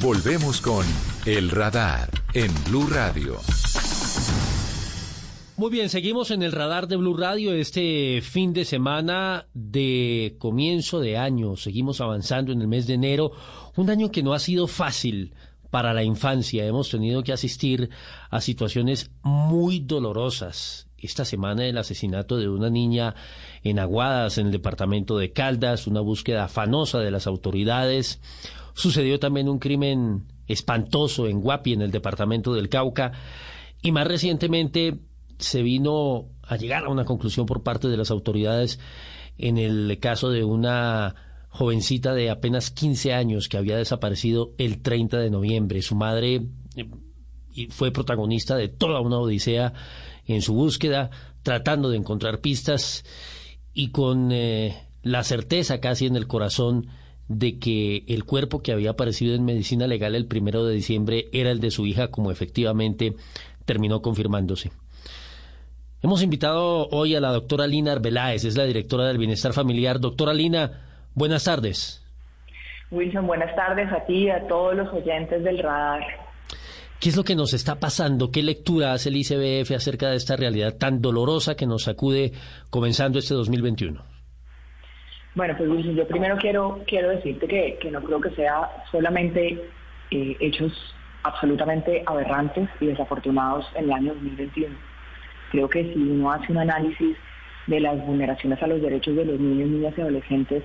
Volvemos 0.00 0.62
con 0.62 0.86
El 1.26 1.50
Radar 1.50 2.08
en 2.32 2.50
Blue 2.64 2.86
Radio. 2.86 3.38
Muy 5.58 5.70
bien, 5.70 5.90
seguimos 5.90 6.30
en 6.30 6.42
el 6.42 6.50
radar 6.50 6.88
de 6.88 6.96
Blue 6.96 7.14
Radio 7.14 7.52
este 7.52 8.22
fin 8.22 8.54
de 8.54 8.64
semana 8.64 9.46
de 9.52 10.34
comienzo 10.38 10.98
de 10.98 11.18
año. 11.18 11.56
Seguimos 11.56 12.00
avanzando 12.00 12.52
en 12.52 12.62
el 12.62 12.68
mes 12.68 12.86
de 12.86 12.94
enero, 12.94 13.32
un 13.76 13.90
año 13.90 14.10
que 14.10 14.22
no 14.22 14.32
ha 14.32 14.38
sido 14.38 14.66
fácil 14.66 15.34
para 15.70 15.92
la 15.92 16.02
infancia. 16.02 16.66
Hemos 16.66 16.88
tenido 16.88 17.22
que 17.22 17.34
asistir 17.34 17.90
a 18.30 18.40
situaciones 18.40 19.10
muy 19.22 19.80
dolorosas. 19.80 20.88
Esta 20.96 21.26
semana 21.26 21.66
el 21.66 21.76
asesinato 21.76 22.38
de 22.38 22.48
una 22.48 22.70
niña 22.70 23.14
en 23.62 23.78
Aguadas, 23.78 24.38
en 24.38 24.46
el 24.46 24.52
departamento 24.52 25.18
de 25.18 25.32
Caldas, 25.32 25.86
una 25.86 26.00
búsqueda 26.00 26.44
afanosa 26.44 26.98
de 27.00 27.10
las 27.10 27.26
autoridades 27.26 28.20
Sucedió 28.74 29.18
también 29.18 29.48
un 29.48 29.58
crimen 29.58 30.26
espantoso 30.46 31.28
en 31.28 31.40
Guapi, 31.40 31.72
en 31.74 31.82
el 31.82 31.90
departamento 31.90 32.54
del 32.54 32.68
Cauca. 32.68 33.12
Y 33.82 33.92
más 33.92 34.06
recientemente 34.06 34.98
se 35.38 35.62
vino 35.62 36.26
a 36.42 36.56
llegar 36.56 36.84
a 36.84 36.88
una 36.88 37.04
conclusión 37.04 37.46
por 37.46 37.62
parte 37.62 37.88
de 37.88 37.96
las 37.96 38.10
autoridades 38.10 38.78
en 39.38 39.58
el 39.58 39.98
caso 39.98 40.30
de 40.30 40.44
una 40.44 41.14
jovencita 41.48 42.14
de 42.14 42.30
apenas 42.30 42.70
15 42.70 43.12
años 43.12 43.48
que 43.48 43.58
había 43.58 43.76
desaparecido 43.76 44.52
el 44.58 44.80
30 44.80 45.18
de 45.18 45.30
noviembre. 45.30 45.82
Su 45.82 45.94
madre 45.94 46.46
eh, 46.76 47.68
fue 47.70 47.90
protagonista 47.90 48.56
de 48.56 48.68
toda 48.68 49.00
una 49.00 49.18
odisea 49.18 49.72
en 50.26 50.42
su 50.42 50.54
búsqueda, 50.54 51.10
tratando 51.42 51.90
de 51.90 51.98
encontrar 51.98 52.40
pistas 52.40 53.04
y 53.74 53.90
con 53.90 54.30
eh, 54.32 54.88
la 55.02 55.24
certeza 55.24 55.80
casi 55.80 56.06
en 56.06 56.16
el 56.16 56.26
corazón 56.26 56.86
de 57.38 57.58
que 57.58 58.04
el 58.08 58.24
cuerpo 58.24 58.62
que 58.62 58.72
había 58.72 58.90
aparecido 58.90 59.34
en 59.34 59.44
medicina 59.44 59.86
legal 59.86 60.14
el 60.14 60.26
primero 60.26 60.64
de 60.64 60.74
diciembre 60.74 61.28
era 61.32 61.50
el 61.50 61.60
de 61.60 61.70
su 61.70 61.86
hija, 61.86 62.08
como 62.08 62.30
efectivamente 62.30 63.14
terminó 63.64 64.02
confirmándose. 64.02 64.72
Hemos 66.02 66.22
invitado 66.22 66.88
hoy 66.90 67.14
a 67.14 67.20
la 67.20 67.30
doctora 67.30 67.66
Lina 67.66 67.92
Arbeláez, 67.92 68.44
es 68.44 68.56
la 68.56 68.64
directora 68.64 69.06
del 69.06 69.18
Bienestar 69.18 69.52
Familiar. 69.52 70.00
Doctora 70.00 70.34
Lina, 70.34 70.82
buenas 71.14 71.44
tardes. 71.44 72.02
Wilson, 72.90 73.26
buenas 73.26 73.54
tardes 73.54 73.90
a 73.92 74.04
ti 74.04 74.24
y 74.24 74.30
a 74.30 74.46
todos 74.48 74.74
los 74.74 74.92
oyentes 74.92 75.42
del 75.44 75.58
radar. 75.58 76.02
¿Qué 77.00 77.08
es 77.08 77.16
lo 77.16 77.24
que 77.24 77.34
nos 77.34 77.54
está 77.54 77.80
pasando? 77.80 78.30
¿Qué 78.30 78.42
lectura 78.42 78.92
hace 78.92 79.08
el 79.08 79.16
ICBF 79.16 79.72
acerca 79.72 80.10
de 80.10 80.16
esta 80.16 80.36
realidad 80.36 80.76
tan 80.76 81.00
dolorosa 81.00 81.56
que 81.56 81.66
nos 81.66 81.84
sacude 81.84 82.32
comenzando 82.70 83.18
este 83.18 83.34
2021? 83.34 84.11
Bueno, 85.34 85.54
pues 85.56 85.84
yo 85.84 86.06
primero 86.06 86.36
quiero, 86.36 86.82
quiero 86.86 87.08
decirte 87.08 87.46
que, 87.80 87.90
no 87.90 88.02
creo 88.02 88.20
que 88.20 88.30
sea 88.30 88.68
solamente 88.90 89.58
eh, 90.10 90.36
hechos 90.40 90.94
absolutamente 91.22 92.02
aberrantes 92.04 92.68
y 92.80 92.86
desafortunados 92.86 93.66
en 93.74 93.84
el 93.84 93.92
año 93.92 94.14
2021. 94.14 94.74
Creo 95.50 95.68
que 95.70 95.84
si 95.84 95.98
uno 95.98 96.30
hace 96.30 96.52
un 96.52 96.58
análisis 96.58 97.16
de 97.66 97.80
las 97.80 98.04
vulneraciones 98.04 98.62
a 98.62 98.66
los 98.66 98.82
derechos 98.82 99.16
de 99.16 99.24
los 99.24 99.40
niños, 99.40 99.70
niñas 99.70 99.94
y 99.96 100.00
adolescentes 100.02 100.64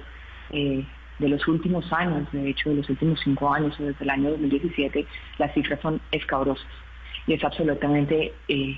eh, 0.50 0.86
de 1.20 1.30
los 1.30 1.48
últimos 1.48 1.92
años, 1.94 2.28
de 2.34 2.50
hecho 2.50 2.70
de 2.70 2.78
los 2.78 2.90
últimos 2.90 3.22
cinco 3.24 3.54
años 3.54 3.80
o 3.80 3.84
desde 3.84 4.04
el 4.04 4.10
año 4.10 4.32
2017, 4.32 5.06
las 5.38 5.54
cifras 5.54 5.80
son 5.80 6.02
escabrosas 6.12 6.68
y 7.26 7.34
es 7.34 7.44
absolutamente 7.44 8.34
eh, 8.48 8.78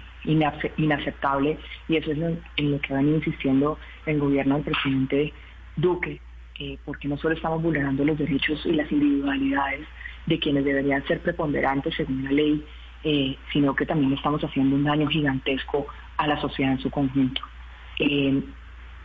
inaceptable 0.78 1.58
y 1.88 1.95
eso 1.95 2.12
es 2.12 2.17
en 2.58 2.71
lo 2.71 2.80
que 2.80 2.93
van 2.93 3.08
insistiendo 3.08 3.80
el 4.06 4.19
gobierno 4.19 4.56
del 4.56 4.65
presidente 4.65 5.34
Duque, 5.79 6.19
eh, 6.59 6.77
porque 6.85 7.07
no 7.07 7.17
solo 7.17 7.33
estamos 7.35 7.63
vulnerando 7.63 8.03
los 8.03 8.17
derechos 8.17 8.65
y 8.65 8.73
las 8.73 8.91
individualidades 8.91 9.87
de 10.25 10.39
quienes 10.39 10.65
deberían 10.65 11.05
ser 11.07 11.21
preponderantes 11.21 11.95
según 11.95 12.25
la 12.25 12.31
ley, 12.31 12.65
eh, 13.03 13.37
sino 13.53 13.75
que 13.75 13.85
también 13.85 14.11
estamos 14.13 14.43
haciendo 14.43 14.75
un 14.75 14.83
daño 14.83 15.07
gigantesco 15.07 15.85
a 16.17 16.27
la 16.27 16.41
sociedad 16.41 16.73
en 16.73 16.79
su 16.79 16.89
conjunto. 16.89 17.41
Eh, 17.97 18.43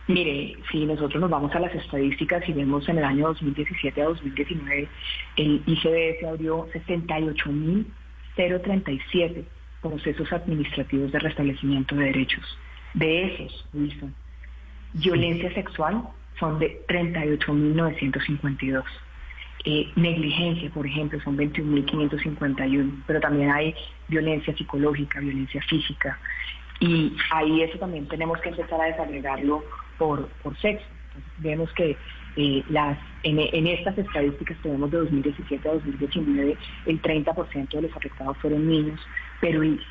mire, 0.07 0.57
si 0.69 0.85
nosotros 0.85 1.21
nos 1.21 1.29
vamos 1.29 1.55
a 1.55 1.59
las 1.59 1.73
estadísticas 1.73 2.43
y 2.49 2.53
vemos 2.53 2.89
en 2.89 2.97
el 2.97 3.05
año 3.05 3.27
2017 3.27 4.01
a 4.01 4.05
2019, 4.05 4.89
el 5.37 5.63
ICBF 5.65 6.25
abrió 6.27 6.67
68.037 6.73 9.45
procesos 9.81 10.33
administrativos 10.33 11.11
de 11.11 11.19
restablecimiento 11.19 11.95
de 11.95 12.05
derechos. 12.05 12.57
De 12.93 13.27
esos, 13.27 13.67
Wilson, 13.73 14.13
violencia 14.93 15.53
sexual 15.53 16.03
son 16.39 16.59
de 16.59 16.85
38.952. 16.87 18.83
Eh, 19.67 19.91
negligencia, 19.95 20.69
por 20.69 20.85
ejemplo, 20.85 21.19
son 21.21 21.37
21.551, 21.37 23.03
pero 23.07 23.19
también 23.19 23.49
hay 23.49 23.73
violencia 24.07 24.55
psicológica, 24.55 25.19
violencia 25.19 25.59
física, 25.63 26.19
y 26.79 27.15
ahí 27.31 27.63
eso 27.63 27.79
también 27.79 28.07
tenemos 28.07 28.39
que 28.41 28.49
empezar 28.49 28.79
a 28.79 28.85
desagregarlo 28.85 29.63
por, 29.97 30.27
por 30.43 30.55
sexo. 30.59 30.85
vemos 31.39 31.71
que 31.73 31.97
eh, 32.35 32.63
las, 32.69 32.99
en, 33.23 33.39
en, 33.39 33.67
estas 33.67 33.97
estadísticas 33.97 34.57
que 34.61 34.69
vemos 34.69 34.91
de 34.91 34.97
2017 34.97 35.67
a 35.67 35.73
2019, 35.73 36.57
el 36.85 37.01
30% 37.01 37.69
de 37.69 37.81
los 37.81 37.95
afectados 37.95 38.37
fueron 38.37 38.67
niños, 38.67 38.99
pero 39.39 39.63
el 39.63 39.81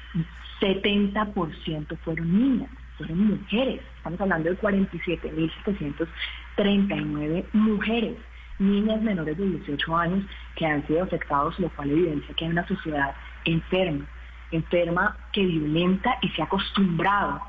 70% 0.60 1.98
fueron 2.04 2.38
niñas 2.38 2.70
fueron 2.96 3.26
mujeres. 3.26 3.82
Estamos 3.96 4.20
hablando 4.20 4.50
de 4.50 4.58
47.739 4.58 7.44
mujeres, 7.52 8.16
niñas 8.58 9.02
menores 9.02 9.36
de 9.36 9.46
18 9.46 9.96
años 9.96 10.24
que 10.56 10.66
han 10.66 10.84
sido 10.86 11.02
afectados, 11.02 11.58
lo 11.58 11.68
cual 11.70 11.90
evidencia 11.90 12.34
que 12.34 12.44
hay 12.44 12.50
una 12.50 12.66
sociedad 12.66 13.14
enferma, 13.44 14.06
enferma 14.50 15.16
que 15.32 15.44
violenta 15.44 16.18
y 16.22 16.28
se 16.30 16.42
ha 16.42 16.44
acostumbrado 16.44 17.40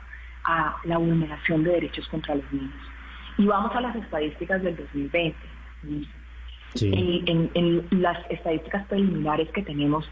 a 0.43 0.77
la 0.83 0.97
vulneración 0.97 1.63
de 1.63 1.71
derechos 1.71 2.07
contra 2.07 2.35
los 2.35 2.51
niños. 2.51 2.73
Y 3.37 3.45
vamos 3.45 3.75
a 3.75 3.81
las 3.81 3.95
estadísticas 3.95 4.63
del 4.63 4.75
2020. 4.75 5.37
En, 6.81 7.49
en 7.53 7.87
las 8.01 8.17
estadísticas 8.29 8.85
preliminares 8.87 9.49
que 9.51 9.63
tenemos, 9.63 10.09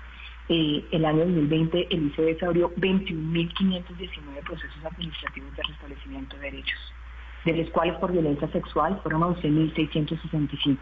eh, 0.50 0.84
el 0.92 1.06
año 1.06 1.20
2020 1.20 1.88
el 1.90 2.08
ICBF 2.08 2.44
abrió 2.44 2.76
21.519 2.76 4.44
procesos 4.44 4.86
administrativos 4.86 5.56
de 5.56 5.64
restablecimiento 5.64 6.36
de 6.36 6.42
derechos, 6.44 6.94
de 7.46 7.54
los 7.58 7.70
cuales 7.70 7.96
por 7.96 8.12
violencia 8.12 8.48
sexual 8.50 9.00
fueron 9.04 9.22
11.665. 9.22 10.78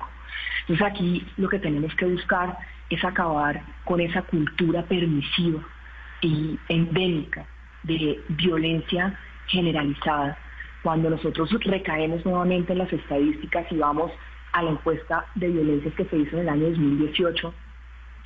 Entonces 0.62 0.86
aquí 0.86 1.28
lo 1.38 1.47
que 1.50 1.60
tenemos 1.60 1.93
que 1.95 2.06
buscar 2.06 2.58
es 2.89 3.04
acabar 3.04 3.62
con 3.86 4.00
esa 4.00 4.24
cultura 4.24 4.84
permisiva 4.84 5.62
y 6.21 6.60
endémica 6.67 7.45
de 7.84 8.19
violencia 8.30 9.17
generalizada. 9.47 10.38
Cuando 10.84 11.10
nosotros 11.10 11.52
recaemos 11.63 12.26
nuevamente 12.26 12.74
en 12.74 12.80
las 12.80 12.91
estadísticas 12.91 13.71
y 13.71 13.78
vamos 13.78 14.12
a 14.54 14.63
la 14.63 14.71
encuesta 14.71 15.26
de 15.36 15.50
violencias 15.50 15.93
que 15.93 16.06
se 16.06 16.17
hizo 16.17 16.36
en 16.38 16.41
el 16.43 16.50
año 16.50 16.69
2018, 16.69 17.54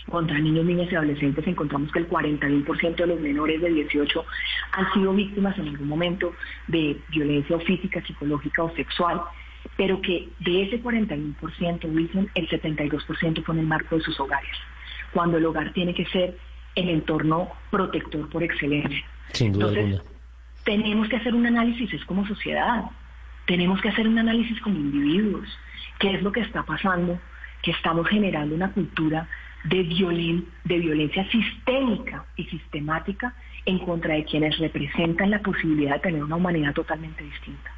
contra 0.09 0.37
niños, 0.39 0.65
niñas 0.65 0.91
y 0.91 0.95
adolescentes 0.95 1.47
encontramos 1.47 1.91
que 1.91 1.99
el 1.99 2.09
41% 2.09 2.95
de 2.95 3.07
los 3.07 3.19
menores 3.19 3.61
de 3.61 3.69
18 3.69 4.25
han 4.73 4.93
sido 4.93 5.13
víctimas 5.13 5.57
en 5.57 5.69
algún 5.69 5.87
momento 5.87 6.33
de 6.67 6.99
violencia 7.09 7.59
física, 7.59 8.01
psicológica 8.05 8.63
o 8.63 8.75
sexual, 8.75 9.21
pero 9.77 10.01
que 10.01 10.29
de 10.39 10.63
ese 10.63 10.81
41%, 10.81 11.93
Wilson, 11.93 12.29
el 12.35 12.49
72% 12.49 13.43
fue 13.43 13.55
en 13.55 13.61
el 13.61 13.67
marco 13.67 13.97
de 13.97 14.03
sus 14.03 14.19
hogares, 14.19 14.55
cuando 15.11 15.37
el 15.37 15.45
hogar 15.45 15.73
tiene 15.73 15.93
que 15.93 16.05
ser 16.05 16.37
el 16.75 16.89
entorno 16.89 17.49
protector 17.71 18.29
por 18.29 18.43
excelencia. 18.43 19.05
Sin 19.31 19.53
duda 19.53 19.69
alguna. 19.69 20.01
Tenemos 20.63 21.07
que 21.09 21.15
hacer 21.15 21.33
un 21.33 21.45
análisis 21.45 22.03
como 22.05 22.27
sociedad, 22.27 22.85
tenemos 23.45 23.81
que 23.81 23.89
hacer 23.89 24.07
un 24.07 24.17
análisis 24.17 24.59
como 24.61 24.75
individuos, 24.75 25.47
qué 25.99 26.15
es 26.15 26.21
lo 26.21 26.31
que 26.31 26.41
está 26.41 26.63
pasando, 26.63 27.19
que 27.61 27.71
estamos 27.71 28.07
generando 28.07 28.55
una 28.55 28.71
cultura 28.71 29.27
de, 29.69 30.43
de 30.63 30.79
violencia 30.79 31.27
sistémica 31.29 32.25
y 32.35 32.45
sistemática 32.45 33.35
en 33.65 33.79
contra 33.79 34.15
de 34.15 34.25
quienes 34.25 34.57
representan 34.59 35.31
la 35.31 35.41
posibilidad 35.41 35.95
de 35.95 36.01
tener 36.01 36.23
una 36.23 36.35
humanidad 36.35 36.73
totalmente 36.73 37.23
distinta. 37.23 37.71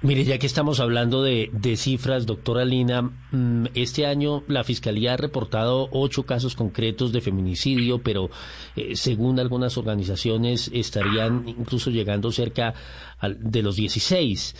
Mire, 0.00 0.24
ya 0.24 0.38
que 0.38 0.46
estamos 0.46 0.78
hablando 0.78 1.22
de, 1.22 1.50
cifras, 1.76 2.24
doctora 2.24 2.64
Lina, 2.64 3.02
mm, 3.02 3.66
este 3.74 4.06
año 4.06 4.44
la 4.46 4.62
Fiscalía 4.62 5.14
ha 5.14 5.16
reportado 5.16 5.88
ocho 5.90 6.24
casos 6.24 6.54
concretos 6.54 7.12
de 7.12 7.20
feminicidio, 7.20 7.98
pero 7.98 8.30
eh, 8.76 8.94
según 8.94 9.40
algunas 9.40 9.76
organizaciones 9.76 10.70
estarían 10.72 11.48
incluso 11.48 11.90
llegando 11.90 12.30
cerca 12.30 12.74
de 13.38 13.62
los 13.62 13.74
16. 13.74 14.54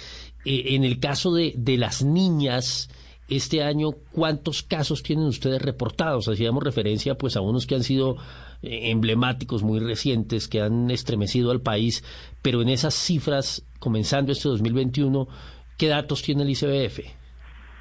Eh, 0.45 0.75
en 0.75 0.83
el 0.83 0.99
caso 0.99 1.33
de, 1.33 1.55
de 1.57 1.77
las 1.77 2.03
niñas, 2.03 2.91
este 3.29 3.63
año, 3.63 3.91
¿cuántos 4.13 4.63
casos 4.63 5.03
tienen 5.03 5.27
ustedes 5.27 5.61
reportados? 5.61 6.29
Hacíamos 6.29 6.65
referencia 6.65 7.17
pues 7.17 7.37
a 7.37 7.41
unos 7.41 7.67
que 7.67 7.75
han 7.75 7.83
sido 7.83 8.17
eh, 8.63 8.91
emblemáticos, 8.91 9.63
muy 9.63 9.81
recientes, 9.81 10.49
que 10.49 10.63
han 10.63 10.91
estremecido 10.91 11.51
al 11.51 11.61
país, 11.61 12.03
pero 12.43 12.63
en 12.63 12.71
esas 12.71 12.95
cifras, 12.95 13.67
comenzando 13.79 14.33
este 14.33 14.49
2021, 14.49 15.29
¿qué 15.77 15.89
datos 15.89 16.23
tiene 16.23 16.43
el 16.43 16.51
ICBF? 16.51 17.01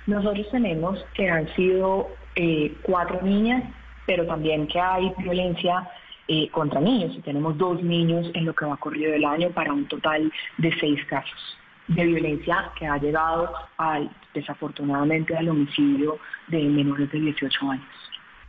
Nosotros 0.07 0.47
tenemos 0.51 0.99
que 1.13 1.29
han 1.29 1.53
sido 1.55 2.07
eh, 2.35 2.73
cuatro 2.81 3.21
niñas, 3.21 3.63
pero 4.05 4.25
también 4.25 4.67
que 4.67 4.79
hay 4.79 5.11
violencia 5.17 5.89
eh, 6.27 6.49
contra 6.49 6.81
niños. 6.81 7.13
Y 7.17 7.21
tenemos 7.21 7.57
dos 7.57 7.81
niños 7.81 8.27
en 8.33 8.45
lo 8.45 8.53
que 8.53 8.65
va 8.65 8.77
corrido 8.77 9.13
el 9.13 9.25
año 9.25 9.49
para 9.51 9.73
un 9.73 9.87
total 9.87 10.31
de 10.57 10.73
seis 10.79 10.99
casos 11.09 11.57
de 11.87 12.05
violencia 12.05 12.71
que 12.77 12.85
ha 12.85 12.97
llegado 12.97 13.51
al, 13.77 14.09
desafortunadamente 14.33 15.35
al 15.35 15.49
homicidio 15.49 16.19
de 16.47 16.63
menores 16.63 17.11
de 17.11 17.19
18 17.19 17.71
años. 17.71 18.06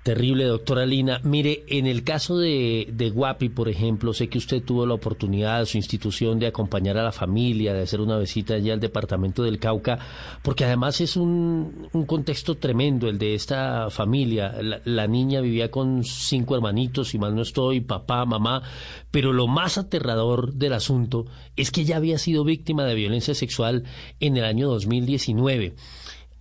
Terrible, 0.09 0.45
doctora 0.45 0.87
Lina. 0.87 1.21
Mire, 1.23 1.65
en 1.69 1.87
el 1.87 2.03
caso 2.03 2.39
de, 2.39 2.89
de 2.91 3.11
Guapi, 3.11 3.51
por 3.51 3.69
ejemplo, 3.69 4.15
sé 4.15 4.31
que 4.31 4.39
usted 4.39 4.63
tuvo 4.63 4.87
la 4.87 4.95
oportunidad, 4.95 5.67
su 5.67 5.77
institución, 5.77 6.39
de 6.39 6.47
acompañar 6.47 6.97
a 6.97 7.03
la 7.03 7.13
familia, 7.13 7.75
de 7.75 7.83
hacer 7.83 8.01
una 8.01 8.17
visita 8.17 8.55
allá 8.55 8.73
al 8.73 8.81
departamento 8.81 9.43
del 9.43 9.59
Cauca, 9.59 9.99
porque 10.43 10.65
además 10.65 11.03
es 11.03 11.19
un, 11.19 11.91
contexto 12.07 12.55
tremendo 12.55 13.07
el 13.11 13.19
de 13.19 13.35
esta 13.35 13.91
familia. 13.91 14.55
La, 14.87 15.07
niña 15.07 15.43
vivía 15.43 15.71
con 15.71 16.03
cinco 16.05 16.57
hermanitos, 16.57 17.09
si 17.09 17.19
mal 17.19 17.35
no 17.35 17.43
estoy, 17.43 17.83
papá, 17.83 18.25
mamá, 18.25 18.63
pero 19.11 19.35
lo 19.35 19.47
más 19.47 19.77
aterrador 19.77 20.55
del 20.55 20.73
asunto 20.73 21.27
es 21.55 21.71
que 21.71 21.83
ella 21.83 21.99
había 21.99 22.17
sido 22.17 22.45
víctima 22.45 22.87
de 22.87 22.95
violencia 22.95 23.35
sexual 23.35 23.85
en 24.21 24.39
el 24.39 24.45
año 24.45 24.69
2019. 24.69 25.75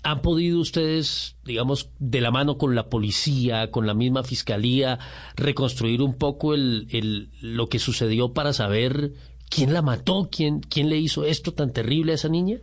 ¿Han 0.08 0.22
podido 0.22 0.62
ustedes, 0.62 1.38
digamos, 1.44 1.92
de 2.00 2.22
la 2.22 2.32
mano 2.32 2.58
con 2.58 2.76
la 2.76 2.88
policía, 2.88 3.72
con 3.72 3.86
la 3.86 3.94
misma 3.94 4.24
fiscalía, 4.24 5.00
reconstruir 5.36 6.02
un 6.02 6.18
poco 6.18 6.54
el, 6.54 6.88
el, 6.92 7.28
lo 7.42 7.68
que 7.68 7.78
sucedió 7.78 8.32
para 8.34 8.54
saber 8.54 9.12
quién 9.50 9.74
la 9.74 9.82
mató, 9.82 10.30
quién, 10.32 10.62
quién 10.62 10.88
le 10.88 10.96
hizo 10.96 11.26
esto 11.26 11.52
tan 11.52 11.74
terrible 11.74 12.14
a 12.14 12.16
esa 12.16 12.30
niña? 12.30 12.60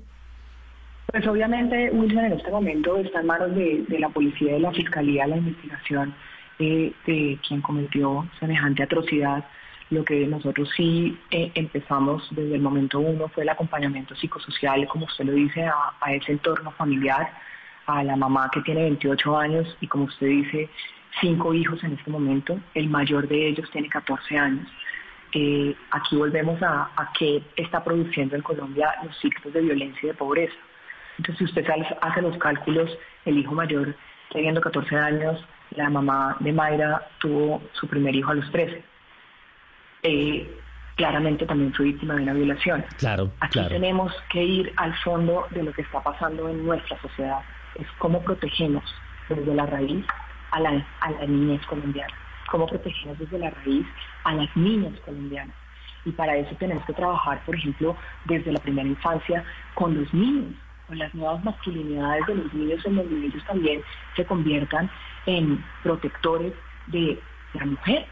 Pues 1.13 1.27
obviamente, 1.27 1.91
Wilson, 1.93 2.25
en 2.25 2.33
este 2.33 2.51
momento 2.51 2.97
está 2.97 3.21
en 3.21 3.27
manos 3.27 3.55
de, 3.55 3.85
la 3.99 4.09
policía 4.09 4.53
y 4.53 4.55
de 4.55 4.61
la 4.61 4.73
fiscalía 4.73 5.27
la 5.27 5.37
investigación 5.37 6.15
de 6.59 7.39
quien 7.47 7.61
cometió 7.61 8.27
semejante 8.41 8.85
atrocidad. 8.85 9.45
Lo 9.91 10.05
que 10.05 10.27
nosotros 10.27 10.71
sí 10.77 11.19
eh, 11.31 11.53
empezamos 11.55 12.27
desde 12.31 12.55
el 12.55 12.63
momento 12.63 13.01
uno 13.01 13.29
fue 13.29 13.43
el 13.43 13.51
acompañamiento 13.51 14.15
psicosocial, 14.17 14.87
como 14.89 15.05
usted 15.05 15.27
lo 15.27 15.33
dice, 15.33 15.65
a, 15.65 16.13
ese 16.13 16.33
entorno 16.33 16.71
familiar, 16.73 17.31
a 17.87 18.03
la 18.03 18.17
mamá 18.17 18.51
que 18.51 18.63
tiene 18.63 18.83
28 18.83 19.39
años 19.39 19.77
y 19.81 19.87
como 19.87 20.05
usted 20.05 20.27
dice, 20.27 20.71
cinco 21.21 21.53
hijos 21.53 21.85
en 21.85 21.93
este 21.93 22.11
momento, 22.11 22.59
el 22.75 22.89
mayor 22.89 23.29
de 23.29 23.49
ellos 23.49 23.71
tiene 23.73 23.91
14 23.91 24.39
años. 24.39 24.67
Eh, 25.33 25.75
aquí 25.91 26.17
volvemos 26.17 26.63
a, 26.63 26.91
a 26.97 27.13
qué 27.19 27.43
está 27.57 27.85
produciendo 27.85 28.37
en 28.37 28.43
Colombia 28.43 28.95
los 29.05 29.17
ciclos 29.19 29.53
de 29.53 29.61
violencia 29.61 30.01
y 30.03 30.07
de 30.07 30.15
pobreza. 30.15 30.55
Entonces, 31.19 31.39
si 31.39 31.45
usted 31.45 31.67
hace 32.01 32.23
los 32.23 32.39
cálculos, 32.39 32.91
el 33.27 33.39
hijo 33.39 33.53
mayor 33.53 33.95
teniendo 34.33 34.61
14 34.63 34.97
años, 34.97 35.45
la 35.73 35.91
mamá 35.91 36.37
de 36.41 36.53
Mayra 36.53 37.07
tuvo 37.19 37.63
su 37.73 37.87
primer 37.87 38.17
hijo 38.17 38.31
a 38.31 38.35
los 38.35 38.51
13 38.51 38.94
eh, 40.05 40.47
claramente 40.97 41.47
también 41.47 41.73
fue 41.75 41.87
víctima 41.87 42.15
de 42.15 42.23
una 42.23 42.35
violación. 42.35 42.85
Claro, 42.99 43.31
Aquí 43.41 43.61
tenemos 43.69 44.13
que 44.31 44.43
ir 44.45 44.73
al 44.77 44.95
fondo 44.99 45.47
de 45.51 45.65
lo 45.65 45.73
que 45.73 45.83
está 45.83 46.01
pasando 46.03 46.49
en 46.49 46.65
nuestra 46.65 47.01
sociedad. 47.01 47.41
Es 47.75 47.87
cómo 47.99 48.23
protegemos 48.23 48.85
desde 49.29 49.55
la 49.55 49.67
raíz 49.67 50.05
a 50.53 50.61
la, 50.61 50.87
a 51.01 51.11
las 51.11 51.29
niñas 51.29 51.67
colombianas. 51.67 52.17
Cómo 52.51 52.67
protegemos 52.67 53.19
desde 53.19 53.39
la 53.39 53.51
raíz 53.51 53.87
a 54.25 54.35
las 54.35 54.57
niñas 54.57 54.93
colombianas. 55.05 55.57
Y 56.05 56.13
para 56.13 56.37
eso 56.37 56.55
tenemos 56.57 56.85
que 56.85 56.93
trabajar, 56.93 57.43
por 57.47 57.57
ejemplo, 57.57 57.97
desde 58.27 58.53
la 58.53 58.61
primera 58.61 58.87
infancia 58.87 59.43
con 59.73 59.99
los 59.99 60.13
niños, 60.13 60.53
con 60.87 60.99
las 60.99 61.15
nuevas 61.15 61.43
masculinidades 61.43 62.27
de 62.27 62.35
los 62.35 62.53
niños, 62.53 62.85
en 62.85 62.97
donde 62.97 63.27
ellos 63.27 63.43
también 63.47 63.83
se 64.15 64.25
conviertan 64.27 64.91
en 65.25 65.65
protectores 65.83 66.53
de 66.89 67.19
la 67.55 67.65
mujer, 67.65 68.07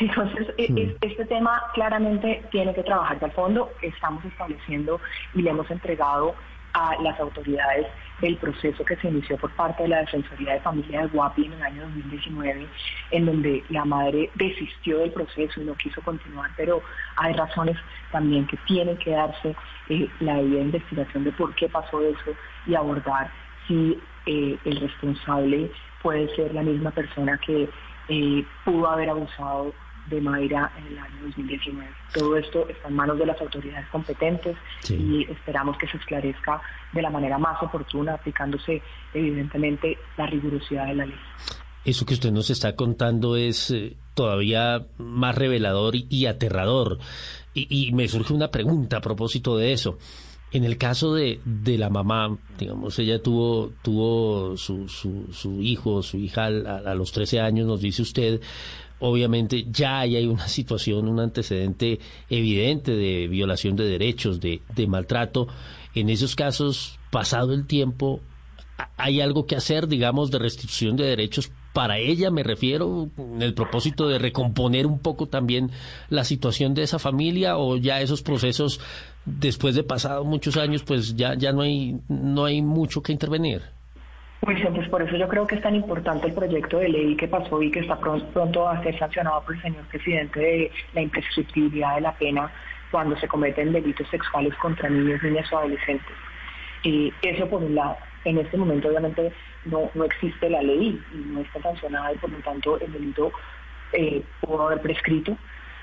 entonces, 0.00 0.48
e, 0.58 0.96
este 1.00 1.24
tema 1.26 1.62
claramente 1.74 2.42
tiene 2.50 2.74
que 2.74 2.82
trabajarse 2.82 3.24
al 3.24 3.32
fondo. 3.32 3.70
Estamos 3.82 4.24
estableciendo 4.24 5.00
y 5.34 5.42
le 5.42 5.50
hemos 5.50 5.70
entregado 5.70 6.34
a 6.72 6.94
las 7.00 7.18
autoridades 7.20 7.86
el 8.20 8.36
proceso 8.36 8.84
que 8.84 8.96
se 8.96 9.08
inició 9.08 9.38
por 9.38 9.50
parte 9.52 9.84
de 9.84 9.88
la 9.90 10.00
Defensoría 10.00 10.54
de 10.54 10.60
Familia 10.60 11.02
de 11.02 11.06
Guapi 11.08 11.46
en 11.46 11.52
el 11.54 11.62
año 11.62 11.82
2019, 11.82 12.66
en 13.12 13.26
donde 13.26 13.64
la 13.70 13.84
madre 13.84 14.30
desistió 14.34 14.98
del 14.98 15.12
proceso 15.12 15.60
y 15.60 15.64
no 15.64 15.74
quiso 15.74 16.02
continuar, 16.02 16.50
pero 16.56 16.82
hay 17.16 17.32
razones 17.32 17.76
también 18.12 18.46
que 18.46 18.58
tienen 18.66 18.96
que 18.98 19.10
darse 19.10 19.56
eh, 19.88 20.08
la 20.20 20.36
debida 20.36 20.60
investigación 20.60 21.24
de 21.24 21.32
por 21.32 21.54
qué 21.54 21.68
pasó 21.68 22.02
eso 22.02 22.32
y 22.66 22.74
abordar 22.74 23.30
si 23.66 23.98
eh, 24.26 24.58
el 24.64 24.80
responsable 24.80 25.70
puede 26.02 26.34
ser 26.36 26.52
la 26.54 26.62
misma 26.62 26.90
persona 26.90 27.38
que 27.38 27.68
eh, 28.08 28.44
pudo 28.64 28.88
haber 28.88 29.10
abusado 29.10 29.72
de 30.08 30.20
Mayra 30.20 30.72
en 30.78 30.86
el 30.86 30.98
año 30.98 31.22
2019. 31.24 31.90
Todo 32.14 32.36
esto 32.36 32.68
está 32.68 32.88
en 32.88 32.94
manos 32.94 33.18
de 33.18 33.26
las 33.26 33.40
autoridades 33.40 33.88
competentes 33.88 34.56
y 34.88 35.24
esperamos 35.30 35.76
que 35.78 35.88
se 35.88 35.96
esclarezca 35.96 36.60
de 36.92 37.02
la 37.02 37.10
manera 37.10 37.38
más 37.38 37.60
oportuna, 37.62 38.14
aplicándose 38.14 38.82
evidentemente 39.12 39.98
la 40.16 40.26
rigurosidad 40.26 40.86
de 40.86 40.94
la 40.94 41.06
ley. 41.06 41.18
Eso 41.84 42.04
que 42.04 42.14
usted 42.14 42.32
nos 42.32 42.50
está 42.50 42.74
contando 42.74 43.36
es 43.36 43.70
eh, 43.70 43.96
todavía 44.14 44.86
más 44.98 45.36
revelador 45.36 45.94
y, 45.94 46.26
aterrador. 46.26 46.98
Y, 47.54 47.92
me 47.94 48.08
surge 48.08 48.34
una 48.34 48.50
pregunta 48.50 48.98
a 48.98 49.00
propósito 49.00 49.56
de 49.56 49.72
eso. 49.72 49.96
En 50.56 50.64
el 50.64 50.78
caso 50.78 51.12
de, 51.12 51.38
de 51.44 51.76
la 51.76 51.90
mamá, 51.90 52.38
digamos, 52.58 52.98
ella 52.98 53.22
tuvo, 53.22 53.74
tuvo 53.82 54.56
su, 54.56 54.88
su, 54.88 55.26
su 55.30 55.60
hijo, 55.60 56.02
su 56.02 56.16
hija 56.16 56.46
a, 56.46 56.94
los 56.94 57.12
13 57.12 57.40
años, 57.40 57.66
nos 57.66 57.82
dice 57.82 58.00
usted, 58.00 58.40
obviamente 58.98 59.66
ya 59.70 59.98
hay 59.98 60.24
una 60.24 60.48
situación, 60.48 61.08
un 61.08 61.20
antecedente 61.20 62.00
evidente 62.30 62.92
de 62.92 63.28
violación 63.28 63.76
de 63.76 63.84
derechos, 63.84 64.40
de, 64.40 64.62
de 64.74 64.86
maltrato. 64.86 65.46
En 65.94 66.08
esos 66.08 66.34
casos, 66.34 66.98
pasado 67.10 67.52
el 67.52 67.66
tiempo, 67.66 68.22
hay 68.96 69.20
algo 69.20 69.44
que 69.44 69.56
hacer, 69.56 69.88
digamos, 69.88 70.30
de 70.30 70.38
restitución 70.38 70.96
de 70.96 71.04
derechos 71.04 71.50
para 71.74 71.98
ella, 71.98 72.30
me 72.30 72.42
refiero, 72.42 73.10
en 73.18 73.42
el 73.42 73.52
propósito 73.52 74.08
de 74.08 74.18
recomponer 74.18 74.86
un 74.86 75.00
poco 75.00 75.26
también 75.26 75.70
la 76.08 76.24
situación 76.24 76.72
de 76.72 76.82
esa 76.82 76.98
familia 76.98 77.58
o 77.58 77.76
ya 77.76 78.00
esos 78.00 78.22
procesos 78.22 78.80
después 79.26 79.74
de 79.74 79.82
pasado 79.82 80.24
muchos 80.24 80.56
años, 80.56 80.82
pues 80.82 81.14
ya, 81.16 81.34
ya 81.34 81.52
no 81.52 81.62
hay, 81.62 82.00
no 82.08 82.44
hay 82.44 82.62
mucho 82.62 83.02
que 83.02 83.12
intervenir. 83.12 83.62
Pues, 84.40 84.58
pues 84.74 84.88
por 84.88 85.02
eso 85.02 85.16
yo 85.16 85.28
creo 85.28 85.46
que 85.46 85.56
es 85.56 85.62
tan 85.62 85.74
importante 85.74 86.28
el 86.28 86.34
proyecto 86.34 86.78
de 86.78 86.88
ley 86.88 87.16
que 87.16 87.26
pasó 87.26 87.60
y 87.60 87.70
que 87.70 87.80
está 87.80 87.98
pronto 87.98 88.68
a 88.68 88.82
ser 88.82 88.96
sancionado 88.98 89.42
por 89.42 89.56
el 89.56 89.62
señor 89.62 89.84
presidente 89.86 90.38
de 90.38 90.70
la 90.94 91.02
imprescriptibilidad 91.02 91.96
de 91.96 92.02
la 92.02 92.12
pena 92.12 92.50
cuando 92.90 93.16
se 93.16 93.26
cometen 93.26 93.72
delitos 93.72 94.08
sexuales 94.08 94.54
contra 94.56 94.88
niños, 94.88 95.22
niñas 95.22 95.52
o 95.52 95.58
adolescentes. 95.58 96.14
Y 96.84 97.12
eso 97.22 97.48
por 97.48 97.62
un 97.62 97.74
lado. 97.74 97.96
En 98.24 98.38
este 98.38 98.56
momento 98.56 98.88
obviamente 98.88 99.32
no, 99.64 99.90
no 99.94 100.04
existe 100.04 100.48
la 100.48 100.62
ley 100.62 101.00
y 101.12 101.16
no 101.16 101.40
está 101.40 101.60
sancionada 101.62 102.12
y 102.12 102.18
por 102.18 102.30
lo 102.30 102.38
tanto 102.38 102.78
el 102.80 102.92
delito 102.92 103.32
eh, 103.92 104.22
pudo 104.40 104.66
haber 104.66 104.80
prescrito. 104.80 105.36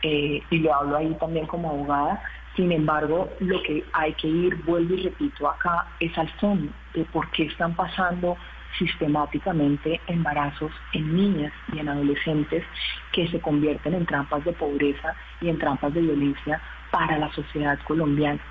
Eh, 0.04 0.42
y 0.50 0.58
lo 0.60 0.74
hablo 0.74 0.98
ahí 0.98 1.16
también 1.20 1.48
como 1.48 1.70
abogada, 1.70 2.22
sin 2.56 2.72
embargo, 2.72 3.30
lo 3.40 3.62
que 3.64 3.84
hay 3.94 4.14
que 4.14 4.28
ir, 4.28 4.56
vuelvo 4.64 4.94
y 4.94 5.04
repito 5.04 5.50
acá, 5.50 5.88
es 6.00 6.16
al 6.18 6.30
fondo 6.40 6.72
de 6.94 7.04
por 7.06 7.30
qué 7.32 7.46
están 7.46 7.76
pasando 7.76 8.38
sistemáticamente 8.78 10.00
embarazos 10.08 10.72
en 10.94 11.16
niñas 11.16 11.54
y 11.74 11.80
en 11.80 11.90
adolescentes 11.90 12.64
que 13.12 13.28
se 13.28 13.40
convierten 13.40 13.96
en 13.96 14.06
trampas 14.06 14.44
de 14.46 14.54
pobreza 14.54 15.16
y 15.42 15.50
en 15.50 15.58
trampas 15.58 15.94
de 15.94 16.02
violencia 16.02 16.62
para 16.92 17.18
la 17.18 17.32
sociedad 17.34 17.80
colombiana. 17.88 18.42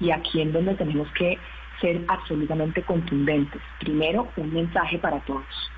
Y 0.00 0.10
aquí 0.10 0.40
en 0.40 0.52
donde 0.52 0.74
tenemos 0.74 1.08
que 1.12 1.38
ser 1.80 2.02
absolutamente 2.08 2.82
contundentes. 2.82 3.60
Primero, 3.80 4.28
un 4.36 4.54
mensaje 4.54 4.98
para 4.98 5.20
todos. 5.20 5.70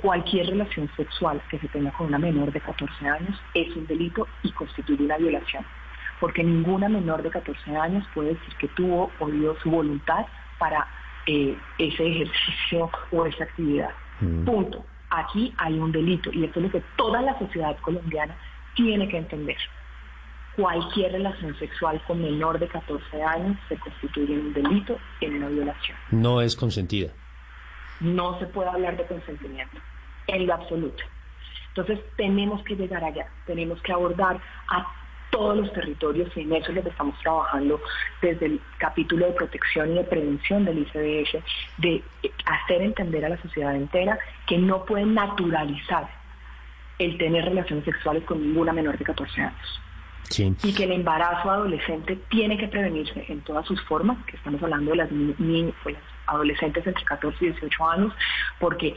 Cualquier 0.00 0.46
relación 0.48 0.90
sexual 0.96 1.40
que 1.50 1.58
se 1.58 1.68
tenga 1.68 1.92
con 1.92 2.08
una 2.08 2.18
menor 2.18 2.50
de 2.50 2.60
14 2.60 3.08
años 3.08 3.40
es 3.54 3.74
un 3.76 3.86
delito 3.86 4.26
y 4.42 4.50
constituye 4.50 5.04
una 5.04 5.18
violación 5.18 5.64
porque 6.22 6.44
ninguna 6.44 6.88
menor 6.88 7.20
de 7.24 7.30
14 7.30 7.76
años 7.76 8.06
puede 8.14 8.34
decir 8.34 8.54
que 8.60 8.68
tuvo 8.68 9.10
o 9.18 9.28
dio 9.28 9.56
su 9.58 9.68
voluntad 9.68 10.24
para 10.56 10.86
eh, 11.26 11.58
ese 11.78 12.06
ejercicio 12.06 12.88
o 13.10 13.26
esa 13.26 13.42
actividad. 13.42 13.90
Mm. 14.20 14.44
Punto. 14.44 14.84
Aquí 15.10 15.52
hay 15.58 15.76
un 15.80 15.90
delito 15.90 16.30
y 16.32 16.44
esto 16.44 16.60
es 16.60 16.66
lo 16.66 16.70
que 16.70 16.82
toda 16.96 17.20
la 17.22 17.36
sociedad 17.40 17.76
colombiana 17.80 18.36
tiene 18.76 19.08
que 19.08 19.18
entender. 19.18 19.56
Cualquier 20.54 21.10
relación 21.10 21.58
sexual 21.58 22.00
con 22.06 22.22
menor 22.22 22.60
de 22.60 22.68
14 22.68 23.20
años 23.20 23.58
se 23.68 23.76
constituye 23.78 24.34
en 24.34 24.46
un 24.46 24.52
delito, 24.52 24.96
en 25.20 25.38
una 25.38 25.48
violación. 25.48 25.98
No 26.12 26.40
es 26.40 26.54
consentida. 26.54 27.10
No 27.98 28.38
se 28.38 28.46
puede 28.46 28.68
hablar 28.68 28.96
de 28.96 29.06
consentimiento, 29.06 29.76
en 30.28 30.46
lo 30.46 30.54
absoluto. 30.54 31.02
Entonces 31.70 31.98
tenemos 32.16 32.62
que 32.62 32.76
llegar 32.76 33.02
allá, 33.02 33.26
tenemos 33.44 33.82
que 33.82 33.92
abordar 33.92 34.40
a 34.68 35.01
todos 35.32 35.56
los 35.56 35.72
territorios 35.72 36.30
y 36.36 36.42
en 36.42 36.52
eso 36.52 36.68
es 36.68 36.76
lo 36.76 36.82
que 36.82 36.90
estamos 36.90 37.18
trabajando 37.20 37.80
desde 38.20 38.46
el 38.46 38.60
capítulo 38.78 39.26
de 39.26 39.32
protección 39.32 39.92
y 39.92 39.94
de 39.94 40.04
prevención 40.04 40.64
del 40.64 40.80
ICDF, 40.80 41.42
de 41.78 42.02
hacer 42.44 42.82
entender 42.82 43.24
a 43.24 43.30
la 43.30 43.40
sociedad 43.40 43.74
entera 43.74 44.18
que 44.46 44.58
no 44.58 44.84
pueden 44.84 45.14
naturalizar 45.14 46.06
el 46.98 47.16
tener 47.16 47.46
relaciones 47.46 47.84
sexuales 47.86 48.24
con 48.24 48.40
ninguna 48.40 48.72
menor 48.72 48.98
de 48.98 49.04
14 49.04 49.40
años. 49.40 49.80
Y 50.62 50.74
que 50.74 50.84
el 50.84 50.92
embarazo 50.92 51.50
adolescente 51.50 52.16
tiene 52.28 52.56
que 52.56 52.68
prevenirse 52.68 53.24
en 53.28 53.40
todas 53.40 53.66
sus 53.66 53.80
formas, 53.82 54.18
que 54.26 54.36
estamos 54.36 54.62
hablando 54.62 54.92
de 54.92 54.96
las, 54.98 55.08
pues, 55.82 55.96
adolescentes 56.26 56.86
entre 56.86 57.04
14 57.04 57.44
y 57.44 57.48
18 57.48 57.88
años, 57.88 58.12
porque 58.58 58.94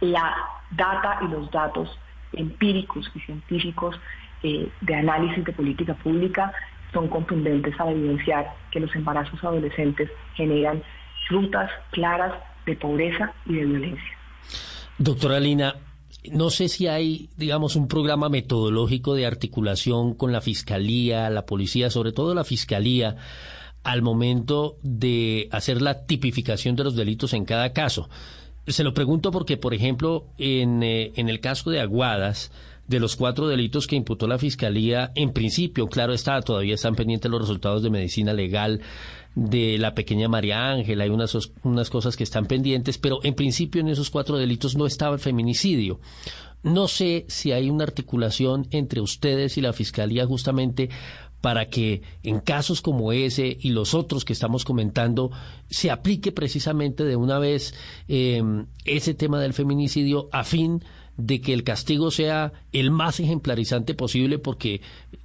la 0.00 0.36
data 0.70 1.18
y 1.22 1.28
los 1.28 1.50
datos 1.50 1.98
empíricos 2.32 3.10
y 3.14 3.20
científicos 3.20 3.98
eh, 4.42 4.68
de 4.80 4.94
análisis 4.94 5.44
de 5.44 5.52
política 5.52 5.94
pública 5.94 6.52
son 6.92 7.08
contundentes 7.08 7.78
a 7.80 7.90
evidenciar 7.90 8.46
que 8.70 8.80
los 8.80 8.94
embarazos 8.94 9.42
adolescentes 9.42 10.10
generan 10.34 10.82
rutas 11.28 11.70
claras 11.90 12.32
de 12.66 12.76
pobreza 12.76 13.32
y 13.46 13.54
de 13.54 13.64
violencia. 13.64 14.18
Doctora 14.98 15.38
Lina, 15.38 15.74
no 16.32 16.50
sé 16.50 16.68
si 16.68 16.86
hay, 16.86 17.30
digamos, 17.36 17.76
un 17.76 17.88
programa 17.88 18.28
metodológico 18.28 19.14
de 19.14 19.26
articulación 19.26 20.14
con 20.14 20.32
la 20.32 20.40
Fiscalía, 20.40 21.30
la 21.30 21.46
Policía, 21.46 21.90
sobre 21.90 22.12
todo 22.12 22.34
la 22.34 22.44
Fiscalía, 22.44 23.16
al 23.84 24.02
momento 24.02 24.76
de 24.82 25.48
hacer 25.52 25.80
la 25.80 26.06
tipificación 26.06 26.76
de 26.76 26.84
los 26.84 26.96
delitos 26.96 27.32
en 27.32 27.44
cada 27.44 27.72
caso. 27.72 28.08
Se 28.66 28.84
lo 28.84 28.92
pregunto 28.92 29.30
porque, 29.30 29.56
por 29.56 29.72
ejemplo, 29.72 30.26
en, 30.36 30.82
eh, 30.82 31.12
en 31.16 31.28
el 31.28 31.40
caso 31.40 31.70
de 31.70 31.80
Aguadas, 31.80 32.50
de 32.88 33.00
los 33.00 33.16
cuatro 33.16 33.46
delitos 33.46 33.86
que 33.86 33.96
imputó 33.96 34.26
la 34.26 34.38
Fiscalía, 34.38 35.12
en 35.14 35.32
principio, 35.32 35.86
claro 35.86 36.14
está, 36.14 36.40
todavía 36.40 36.74
están 36.74 36.94
pendientes 36.94 37.30
los 37.30 37.42
resultados 37.42 37.82
de 37.82 37.90
medicina 37.90 38.32
legal 38.32 38.80
de 39.34 39.78
la 39.78 39.94
pequeña 39.94 40.28
María 40.28 40.70
Ángela, 40.70 41.04
hay 41.04 41.10
unas, 41.10 41.36
unas 41.62 41.90
cosas 41.90 42.16
que 42.16 42.24
están 42.24 42.46
pendientes, 42.46 42.98
pero 42.98 43.20
en 43.22 43.34
principio 43.34 43.80
en 43.82 43.88
esos 43.88 44.10
cuatro 44.10 44.38
delitos 44.38 44.74
no 44.74 44.86
estaba 44.86 45.14
el 45.14 45.20
feminicidio. 45.20 46.00
No 46.62 46.88
sé 46.88 47.24
si 47.28 47.52
hay 47.52 47.70
una 47.70 47.84
articulación 47.84 48.66
entre 48.70 49.00
ustedes 49.00 49.58
y 49.58 49.60
la 49.60 49.72
Fiscalía 49.72 50.26
justamente 50.26 50.88
para 51.40 51.66
que 51.66 52.02
en 52.24 52.40
casos 52.40 52.80
como 52.80 53.12
ese 53.12 53.56
y 53.60 53.70
los 53.70 53.94
otros 53.94 54.24
que 54.24 54.32
estamos 54.32 54.64
comentando 54.64 55.30
se 55.70 55.90
aplique 55.90 56.32
precisamente 56.32 57.04
de 57.04 57.14
una 57.14 57.38
vez 57.38 57.74
eh, 58.08 58.42
ese 58.84 59.14
tema 59.14 59.40
del 59.40 59.54
feminicidio 59.54 60.28
a 60.32 60.42
fin 60.42 60.82
que 61.26 61.52
el 61.52 61.64
castigo 61.64 62.10
sea 62.10 62.52
el 62.72 62.90
más 62.90 63.18
ejemplarizante 63.20 63.94
posible 63.94 64.38
porque 64.38 64.80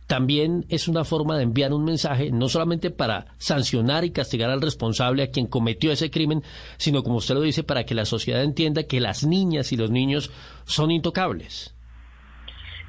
también 0.08 0.66
es 0.70 0.88
una 0.88 1.04
forma 1.04 1.38
de 1.38 1.44
enviar 1.44 1.74
un 1.74 1.86
mensaje 1.86 2.32
no 2.32 2.50
solamente 2.50 2.92
para 2.92 3.26
sancionar 3.38 4.04
y 4.04 4.12
castigar 4.12 4.50
al 4.50 4.62
responsable, 4.62 5.24
a 5.24 5.32
quien 5.32 5.48
cometió 5.48 5.92
ese 5.92 6.12
crimen, 6.12 6.44
sino 6.78 7.04
como 7.04 7.18
usted 7.18 7.36
lo 7.36 7.42
dice, 7.42 7.64
para 7.64 7.86
que 7.86 7.96
la 7.96 8.06
sociedad 8.06 8.44
entienda 8.44 8.84
que 8.84 9.00
las 9.00 9.24
niñas 9.24 9.72
y 9.72 9.78
los 9.78 9.92
niños 9.92 10.32
son 10.66 10.92
intocables. 10.92 11.76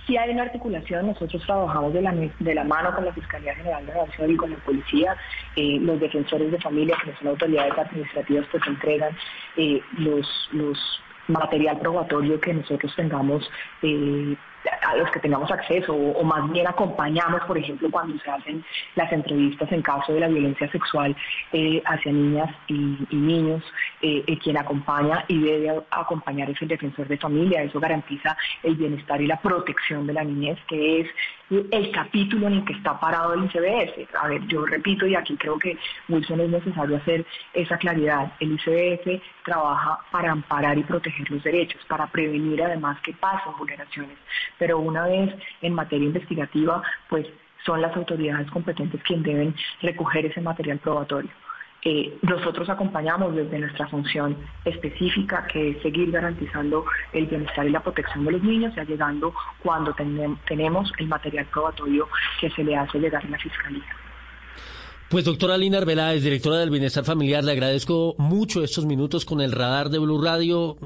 Si 0.07 0.19
hay 0.19 0.31
una 0.31 0.43
articulación, 0.43 1.07
nosotros 1.07 1.43
trabajamos 1.47 1.95
de 1.95 2.03
la, 2.03 2.13
de 2.13 2.55
la 2.55 2.65
mano 2.65 2.95
con 2.95 3.07
la 3.07 3.13
Fiscalía 3.15 3.55
General 3.55 3.87
de 3.87 3.95
la 3.95 4.05
Nación 4.05 4.33
y 4.33 4.37
con 4.37 4.51
la 4.51 4.57
Policía, 4.59 5.17
eh, 5.57 5.79
los 5.81 5.99
defensores 5.99 6.53
de 6.53 6.61
familia, 6.61 6.95
que 7.03 7.15
son 7.17 7.29
autoridades 7.29 7.73
administrativas, 7.79 8.47
pues 8.51 8.63
entregan 8.67 9.17
eh, 9.57 9.81
los, 9.97 10.27
los 10.53 10.79
material 11.29 11.79
probatorio 11.79 12.41
que 12.41 12.55
nosotros 12.55 12.93
tengamos 12.97 13.49
eh, 13.83 14.37
a 14.83 14.97
los 14.97 15.11
que 15.11 15.21
tengamos 15.21 15.51
acceso 15.51 15.95
o, 15.95 16.23
más 16.25 16.51
bien 16.51 16.67
acompañamos, 16.67 17.43
por 17.47 17.59
ejemplo, 17.59 17.91
cuando 17.91 18.19
se 18.23 18.31
hacen 18.31 18.65
las 18.95 19.13
entrevistas 19.13 19.71
en 19.73 19.83
caso 19.83 20.13
de 20.13 20.21
la 20.21 20.29
violencia 20.29 20.71
sexual 20.71 21.17
eh, 21.53 21.83
hacia 21.85 22.13
niñas 22.13 22.51
y, 22.69 22.97
niños, 23.11 23.63
eh, 24.03 24.25
eh, 24.27 24.39
quien 24.39 24.57
acompaña 24.57 25.25
y 25.29 25.41
debe 25.41 25.83
acompañar 25.91 26.51
es 26.51 26.61
el 26.63 26.69
defensor 26.69 27.09
de 27.09 27.19
familia, 27.19 27.63
eso 27.63 27.81
garantiza 27.81 28.37
el 28.63 28.77
bienestar 28.77 29.21
y 29.21 29.27
la 29.27 29.41
protección 29.41 30.07
de 30.07 30.13
la 30.13 30.25
niñez, 30.25 30.59
que 30.69 31.01
es 31.01 31.09
el 31.51 31.91
capítulo 31.91 32.47
en 32.47 32.55
el 32.55 32.65
que 32.65 32.73
está 32.73 32.99
parado 32.99 33.35
el 33.35 33.45
ICBF. 33.45 34.15
A 34.17 34.29
ver, 34.29 34.47
yo 34.47 34.65
repito 34.65 35.07
y 35.07 35.15
aquí 35.15 35.37
creo 35.37 35.59
que 35.59 35.77
Wilson 36.09 36.41
es 36.41 36.51
necesario 36.51 36.97
hacer 36.97 37.25
esa 37.53 37.77
claridad. 37.79 38.33
El 38.41 38.53
ICBF 38.53 39.23
trabaja 39.45 39.99
para 40.11 40.33
amparar 40.33 40.79
y 40.79 40.83
proteger 40.83 41.31
los 41.31 41.43
derechos, 41.43 41.81
para 41.87 42.07
prevenir 42.07 42.63
además 42.63 42.99
que 43.03 43.13
pasen 43.13 43.53
vulneraciones 43.59 44.19
pero 44.59 44.79
una 44.79 45.07
vez 45.07 45.35
en 45.63 45.75
materia 45.75 46.07
investigativa, 46.07 46.83
pues 47.09 47.27
son 47.65 47.81
las 47.81 47.97
autoridades 47.97 48.51
competentes 48.51 49.03
quienes 49.03 49.25
deben 49.25 49.55
recoger 49.81 50.27
ese 50.27 50.41
material 50.41 50.79
probatorio. 50.79 51.31
Nosotros 52.23 52.69
acompañamos 52.71 53.35
desde 53.35 53.59
nuestra 53.59 53.87
función 53.89 54.37
específica, 54.65 55.47
que 55.53 55.71
es 55.71 55.83
seguir 55.83 56.11
garantizando 56.11 56.87
el 57.13 57.27
bienestar 57.27 57.67
y 57.67 57.71
la 57.71 57.83
protección 57.83 58.25
de 58.25 58.33
los 58.33 58.43
niños, 58.43 58.75
ya 58.75 58.85
llegando 58.85 59.35
cuando 59.63 59.95
tenemos 60.47 60.91
el 60.99 61.09
material 61.09 61.45
probatorio 61.47 62.09
que 62.41 62.49
se 62.51 62.65
le 62.65 62.75
hace 62.77 62.99
llegar 62.99 63.25
a 63.25 63.29
la 63.29 63.39
Fiscalía. 63.39 63.85
Pues 65.11 65.27
doctora 65.27 65.59
Lina 65.59 65.79
Arbeláez, 65.79 66.23
directora 66.23 66.57
del 66.57 66.71
Bienestar 66.71 67.05
Familiar, 67.05 67.45
le 67.45 67.53
agradezco 67.53 68.17
mucho 68.19 68.65
estos 68.65 68.87
minutos 68.87 69.27
con 69.27 69.43
el 69.43 69.53
radar 69.53 69.91
de 69.91 69.99
Blue 69.99 70.21
Radio. 70.21 70.77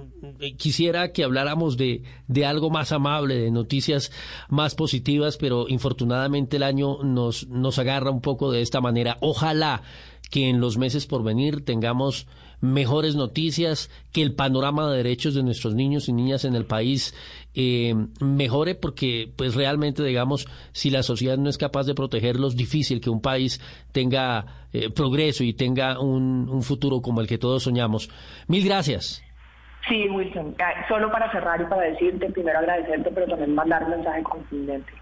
Eh, 0.40 0.56
quisiera 0.56 1.12
que 1.12 1.22
habláramos 1.22 1.76
de, 1.76 2.02
de 2.26 2.44
algo 2.44 2.68
más 2.68 2.90
amable, 2.90 3.36
de 3.36 3.50
noticias 3.52 4.12
más 4.50 4.74
positivas, 4.74 5.38
pero 5.38 5.66
infortunadamente 5.68 6.56
el 6.56 6.64
año 6.64 6.98
nos, 7.04 7.46
nos 7.46 7.78
agarra 7.78 8.10
un 8.10 8.20
poco 8.20 8.50
de 8.50 8.60
esta 8.60 8.80
manera. 8.80 9.16
Ojalá 9.20 9.82
que 10.30 10.48
en 10.48 10.60
los 10.60 10.78
meses 10.78 11.06
por 11.06 11.22
venir 11.22 11.64
tengamos 11.64 12.26
mejores 12.60 13.14
noticias, 13.14 13.88
que 14.12 14.22
el 14.22 14.34
panorama 14.34 14.90
de 14.90 14.96
derechos 14.96 15.34
de 15.34 15.42
nuestros 15.42 15.74
niños 15.74 16.08
y 16.08 16.12
niñas 16.12 16.44
en 16.44 16.54
el 16.54 16.64
país 16.64 17.14
eh, 17.54 17.94
mejore, 18.20 18.74
porque 18.74 19.30
pues 19.36 19.54
realmente, 19.54 20.02
digamos, 20.02 20.48
si 20.72 20.90
la 20.90 21.02
sociedad 21.02 21.38
no 21.38 21.48
es 21.48 21.58
capaz 21.58 21.84
de 21.84 21.94
protegerlos, 21.94 22.56
difícil 22.56 23.00
que 23.00 23.10
un 23.10 23.22
país 23.22 23.60
tenga 23.92 24.66
eh, 24.72 24.90
progreso 24.90 25.44
y 25.44 25.54
tenga 25.54 26.00
un, 26.00 26.62
futuro 26.62 27.00
como 27.00 27.20
el 27.20 27.28
que 27.28 27.38
todos 27.38 27.62
soñamos. 27.62 28.10
Mil 28.48 28.64
gracias. 28.64 29.22
Sí, 29.88 30.08
Wilson, 30.08 30.54
solo 30.88 31.10
para 31.10 31.30
cerrar 31.32 31.60
y 31.62 31.64
para 31.64 31.82
decirte, 31.82 32.28
primero 32.30 32.58
agradecerte, 32.58 33.10
pero 33.14 33.26
también 33.26 33.54
mandar 33.54 33.84
un 33.84 33.90
mensaje 33.90 34.22
contundente. 34.22 34.92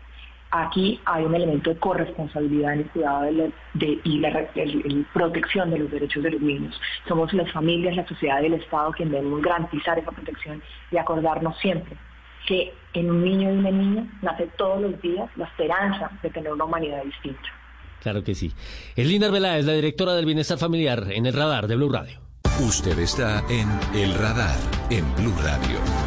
Aquí 0.50 1.00
hay 1.04 1.24
un 1.24 1.34
elemento 1.34 1.70
de 1.70 1.76
corresponsabilidad 1.78 2.74
en 2.74 2.78
el 2.80 2.90
cuidado 2.90 3.22
de, 3.74 4.00
y 4.04 4.18
la 4.18 4.48
protección 5.12 5.70
de 5.70 5.78
los 5.78 5.90
derechos 5.90 6.22
de 6.22 6.30
los 6.30 6.40
niños. 6.40 6.80
Somos 7.08 7.32
las 7.32 7.50
familias, 7.52 7.96
la 7.96 8.06
sociedad 8.06 8.40
y 8.42 8.46
el 8.46 8.54
Estado 8.54 8.92
quien 8.92 9.10
debemos 9.10 9.42
garantizar 9.42 9.98
esa 9.98 10.12
protección 10.12 10.62
y 10.90 10.96
acordarnos 10.96 11.58
siempre 11.58 11.96
que 12.46 12.72
en 12.94 13.10
un 13.10 13.24
niño 13.24 13.52
y 13.52 13.58
una 13.58 13.70
niña 13.70 14.06
nace 14.22 14.48
todos 14.56 14.80
los 14.80 15.02
días 15.02 15.28
la 15.36 15.46
esperanza 15.46 16.10
de 16.22 16.30
tener 16.30 16.52
una 16.52 16.64
humanidad 16.64 17.02
distinta. 17.02 17.48
Claro 18.00 18.22
que 18.22 18.34
sí. 18.34 18.52
Elina 18.94 19.26
Arbeláez, 19.26 19.64
la 19.64 19.72
directora 19.72 20.14
del 20.14 20.26
Bienestar 20.26 20.58
Familiar 20.58 21.08
en 21.10 21.26
el 21.26 21.32
radar 21.32 21.66
de 21.66 21.76
Blue 21.76 21.90
Radio. 21.90 22.20
Usted 22.60 22.98
está 23.00 23.44
en 23.50 23.68
El 23.94 24.14
Radar, 24.14 24.56
en 24.88 25.04
Blue 25.16 25.34
Radio. 25.42 26.05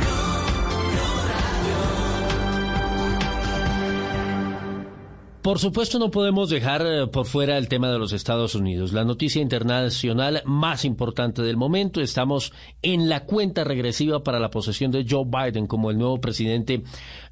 Por 5.42 5.58
supuesto 5.58 6.00
no 6.00 6.12
podemos 6.12 6.50
dejar 6.50 6.86
eh, 6.86 7.08
por 7.08 7.26
fuera 7.26 7.58
el 7.58 7.70
tema 7.70 7.90
de 7.90 7.98
los 7.98 8.12
Estados 8.12 8.56
Unidos. 8.56 8.92
La 8.92 9.06
noticia 9.06 9.42
internacional 9.42 10.42
más 10.44 10.84
importante 10.84 11.42
del 11.42 11.56
momento. 11.56 12.02
Estamos 12.02 12.52
en 12.82 13.08
la 13.08 13.24
cuenta 13.24 13.64
regresiva 13.64 14.22
para 14.22 14.40
la 14.40 14.52
posesión 14.52 14.92
de 14.92 15.06
Joe 15.10 15.24
Biden 15.26 15.66
como 15.66 15.92
el 15.92 15.98
nuevo 15.98 16.20
presidente 16.20 16.84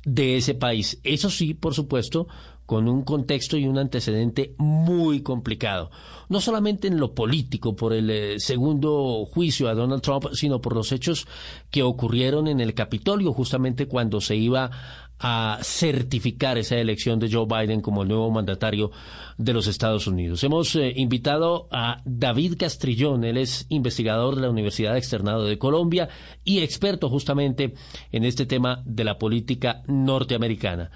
de 0.05 0.37
ese 0.37 0.55
país. 0.55 1.01
Eso 1.03 1.29
sí, 1.29 1.53
por 1.53 1.73
supuesto, 1.73 2.27
con 2.65 2.87
un 2.87 3.03
contexto 3.03 3.57
y 3.57 3.65
un 3.65 3.77
antecedente 3.77 4.53
muy 4.57 5.21
complicado. 5.21 5.89
No 6.29 6.41
solamente 6.41 6.87
en 6.87 6.99
lo 6.99 7.13
político, 7.13 7.75
por 7.75 7.93
el 7.93 8.09
eh, 8.09 8.39
segundo 8.39 9.25
juicio 9.25 9.67
a 9.67 9.73
Donald 9.73 10.01
Trump, 10.01 10.27
sino 10.33 10.61
por 10.61 10.75
los 10.75 10.91
hechos 10.91 11.27
que 11.71 11.83
ocurrieron 11.83 12.47
en 12.47 12.59
el 12.59 12.73
Capitolio, 12.73 13.33
justamente 13.33 13.87
cuando 13.87 14.19
se 14.19 14.35
iba 14.35 14.69
a 15.19 15.59
certificar 15.61 16.57
esa 16.57 16.75
elección 16.77 17.19
de 17.19 17.31
Joe 17.31 17.45
Biden 17.45 17.81
como 17.81 18.03
el 18.03 18.09
nuevo 18.09 18.29
mandatario 18.29 18.91
de 19.37 19.53
los 19.53 19.67
Estados 19.67 20.07
Unidos. 20.07 20.43
Hemos 20.43 20.75
eh, 20.75 20.93
invitado 20.95 21.67
a 21.71 22.01
David 22.05 22.55
Castrillón, 22.59 23.23
él 23.23 23.37
es 23.37 23.65
investigador 23.69 24.35
de 24.35 24.41
la 24.41 24.49
Universidad 24.49 24.97
Externado 24.97 25.45
de 25.45 25.57
Colombia 25.57 26.09
y 26.43 26.59
experto 26.59 27.09
justamente 27.09 27.73
en 28.11 28.23
este 28.23 28.45
tema 28.45 28.81
de 28.85 29.03
la 29.03 29.17
política 29.17 29.81
norteamericana. 29.87 30.91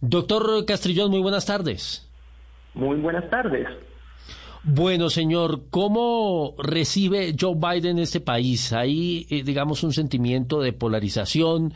Doctor 0.00 0.64
Castrillón, 0.64 1.10
muy 1.10 1.20
buenas 1.20 1.46
tardes. 1.46 2.10
Muy 2.74 2.96
buenas 2.98 3.28
tardes. 3.28 3.66
Bueno, 4.62 5.08
señor, 5.08 5.62
¿cómo 5.70 6.54
recibe 6.58 7.34
Joe 7.38 7.54
Biden 7.56 7.98
este 7.98 8.20
país? 8.20 8.74
Hay, 8.74 9.26
eh, 9.30 9.42
digamos, 9.42 9.82
un 9.82 9.92
sentimiento 9.94 10.60
de 10.60 10.74
polarización, 10.74 11.72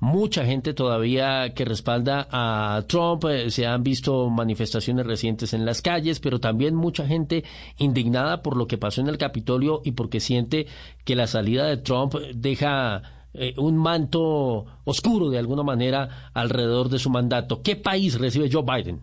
mucha 0.00 0.44
gente 0.44 0.74
todavía 0.74 1.52
que 1.54 1.64
respalda 1.64 2.26
a 2.30 2.82
Trump, 2.88 3.24
eh, 3.24 3.50
se 3.50 3.66
han 3.66 3.82
visto 3.82 4.28
manifestaciones 4.28 5.06
recientes 5.06 5.54
en 5.54 5.64
las 5.64 5.82
calles, 5.82 6.20
pero 6.20 6.38
también 6.38 6.74
mucha 6.74 7.06
gente 7.06 7.44
indignada 7.78 8.42
por 8.42 8.56
lo 8.56 8.66
que 8.66 8.78
pasó 8.78 9.00
en 9.00 9.08
el 9.08 9.18
Capitolio 9.18 9.80
y 9.84 9.92
porque 9.92 10.20
siente 10.20 10.66
que 11.04 11.16
la 11.16 11.26
salida 11.26 11.66
de 11.66 11.78
Trump 11.78 12.14
deja 12.34 13.02
eh, 13.34 13.54
un 13.58 13.76
manto 13.76 14.64
oscuro 14.84 15.30
de 15.30 15.38
alguna 15.38 15.62
manera 15.62 16.30
alrededor 16.32 16.88
de 16.88 16.98
su 16.98 17.10
mandato. 17.10 17.62
¿Qué 17.62 17.76
país 17.76 18.18
recibe 18.18 18.48
Joe 18.50 18.62
Biden? 18.62 19.00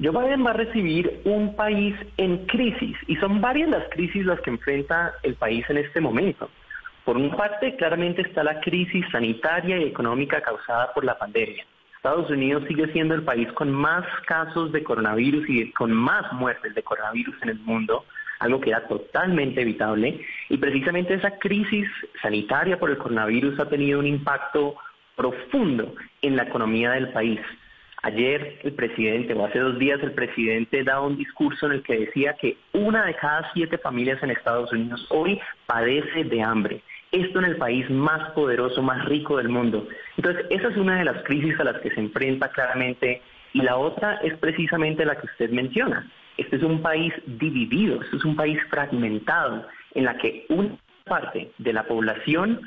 Joe 0.00 0.12
Biden 0.12 0.46
va 0.46 0.50
a 0.50 0.54
recibir 0.54 1.22
un 1.24 1.56
país 1.56 1.94
en 2.18 2.46
crisis 2.46 2.96
y 3.08 3.16
son 3.16 3.40
varias 3.40 3.68
las 3.68 3.88
crisis 3.90 4.24
las 4.24 4.40
que 4.40 4.50
enfrenta 4.50 5.14
el 5.22 5.34
país 5.34 5.64
en 5.68 5.78
este 5.78 6.00
momento. 6.00 6.48
Por 7.08 7.16
una 7.16 7.34
parte, 7.34 7.74
claramente 7.76 8.20
está 8.20 8.44
la 8.44 8.60
crisis 8.60 9.02
sanitaria 9.10 9.78
y 9.78 9.84
económica 9.84 10.42
causada 10.42 10.92
por 10.92 11.06
la 11.06 11.16
pandemia. 11.16 11.64
Estados 11.96 12.28
Unidos 12.28 12.64
sigue 12.68 12.86
siendo 12.92 13.14
el 13.14 13.22
país 13.22 13.50
con 13.52 13.70
más 13.72 14.04
casos 14.26 14.72
de 14.72 14.84
coronavirus 14.84 15.48
y 15.48 15.72
con 15.72 15.90
más 15.90 16.30
muertes 16.34 16.74
de 16.74 16.82
coronavirus 16.82 17.34
en 17.40 17.48
el 17.48 17.60
mundo 17.60 18.04
algo 18.40 18.60
que 18.60 18.68
era 18.68 18.86
totalmente 18.88 19.62
evitable. 19.62 20.20
Y 20.50 20.58
precisamente 20.58 21.14
esa 21.14 21.38
crisis 21.38 21.88
sanitaria 22.20 22.78
por 22.78 22.90
el 22.90 22.98
coronavirus 22.98 23.58
ha 23.58 23.70
tenido 23.70 24.00
un 24.00 24.06
impacto 24.06 24.76
profundo 25.16 25.94
en 26.20 26.36
la 26.36 26.42
economía 26.42 26.90
del 26.90 27.08
país. 27.12 27.40
Ayer 28.02 28.60
el 28.64 28.74
presidente, 28.74 29.32
o 29.32 29.46
hace 29.46 29.58
dos 29.60 29.78
días 29.78 29.98
el 30.02 30.12
presidente 30.12 30.84
daba 30.84 31.06
un 31.06 31.16
discurso 31.16 31.64
en 31.66 31.72
el 31.72 31.82
que 31.82 32.00
decía 32.00 32.34
que 32.34 32.58
una 32.74 33.06
de 33.06 33.14
cada 33.14 33.50
siete 33.54 33.78
familias 33.78 34.22
en 34.22 34.30
Estados 34.30 34.70
Unidos 34.72 35.06
hoy 35.08 35.40
padece 35.64 36.24
de 36.24 36.42
hambre. 36.42 36.82
Esto 37.10 37.38
en 37.38 37.46
el 37.46 37.56
país 37.56 37.88
más 37.90 38.30
poderoso, 38.32 38.82
más 38.82 39.04
rico 39.06 39.38
del 39.38 39.48
mundo. 39.48 39.88
Entonces, 40.16 40.44
esa 40.50 40.68
es 40.68 40.76
una 40.76 40.98
de 40.98 41.04
las 41.04 41.22
crisis 41.24 41.58
a 41.58 41.64
las 41.64 41.78
que 41.80 41.90
se 41.90 42.00
enfrenta 42.00 42.50
claramente. 42.50 43.22
Y 43.54 43.62
la 43.62 43.76
otra 43.76 44.16
es 44.22 44.36
precisamente 44.38 45.06
la 45.06 45.16
que 45.16 45.26
usted 45.26 45.50
menciona, 45.50 46.10
este 46.36 46.56
es 46.56 46.62
un 46.62 46.82
país 46.82 47.12
dividido, 47.26 48.00
este 48.02 48.16
es 48.16 48.24
un 48.24 48.36
país 48.36 48.58
fragmentado, 48.70 49.66
en 49.94 50.04
la 50.04 50.16
que 50.18 50.44
una 50.50 50.76
parte 51.04 51.50
de 51.58 51.72
la 51.72 51.84
población 51.84 52.60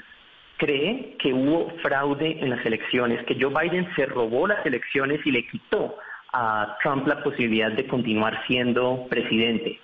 cree 0.58 1.15
que 1.19 1.34
hubo 1.34 1.69
fraude 1.82 2.38
en 2.39 2.49
las 2.49 2.65
elecciones, 2.65 3.23
que 3.25 3.38
Joe 3.39 3.54
Biden 3.54 3.88
se 3.95 4.06
robó 4.06 4.47
las 4.47 4.65
elecciones 4.65 5.25
y 5.25 5.32
le 5.32 5.47
quitó 5.47 5.97
a 6.34 6.77
Trump 6.84 7.08
la 7.08 7.23
posibilidad 7.23 7.71
de 7.71 7.88
continuar 7.88 8.43
siendo 8.45 9.08
presidente. 9.10 9.80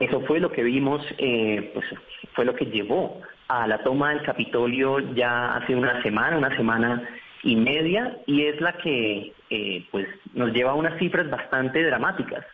Eso 0.00 0.20
fue 0.22 0.40
lo 0.40 0.50
que 0.50 0.64
vimos, 0.64 1.04
eh, 1.18 1.70
pues 1.74 1.86
fue 2.34 2.44
lo 2.44 2.54
que 2.54 2.66
llevó 2.66 3.22
a 3.60 3.66
la 3.66 3.78
toma 3.82 4.10
del 4.10 4.22
Capitolio 4.22 4.98
ya 5.14 5.54
hace 5.56 5.74
una 5.74 6.02
semana, 6.02 6.38
una 6.38 6.56
semana 6.56 7.08
y 7.42 7.56
media, 7.56 8.18
y 8.26 8.42
es 8.42 8.60
la 8.60 8.74
que 8.74 9.32
eh, 9.50 9.86
pues 9.90 10.06
nos 10.34 10.52
lleva 10.52 10.72
a 10.72 10.74
unas 10.74 10.98
cifras 10.98 11.28
bastante 11.28 11.82
dramáticas 11.84 12.44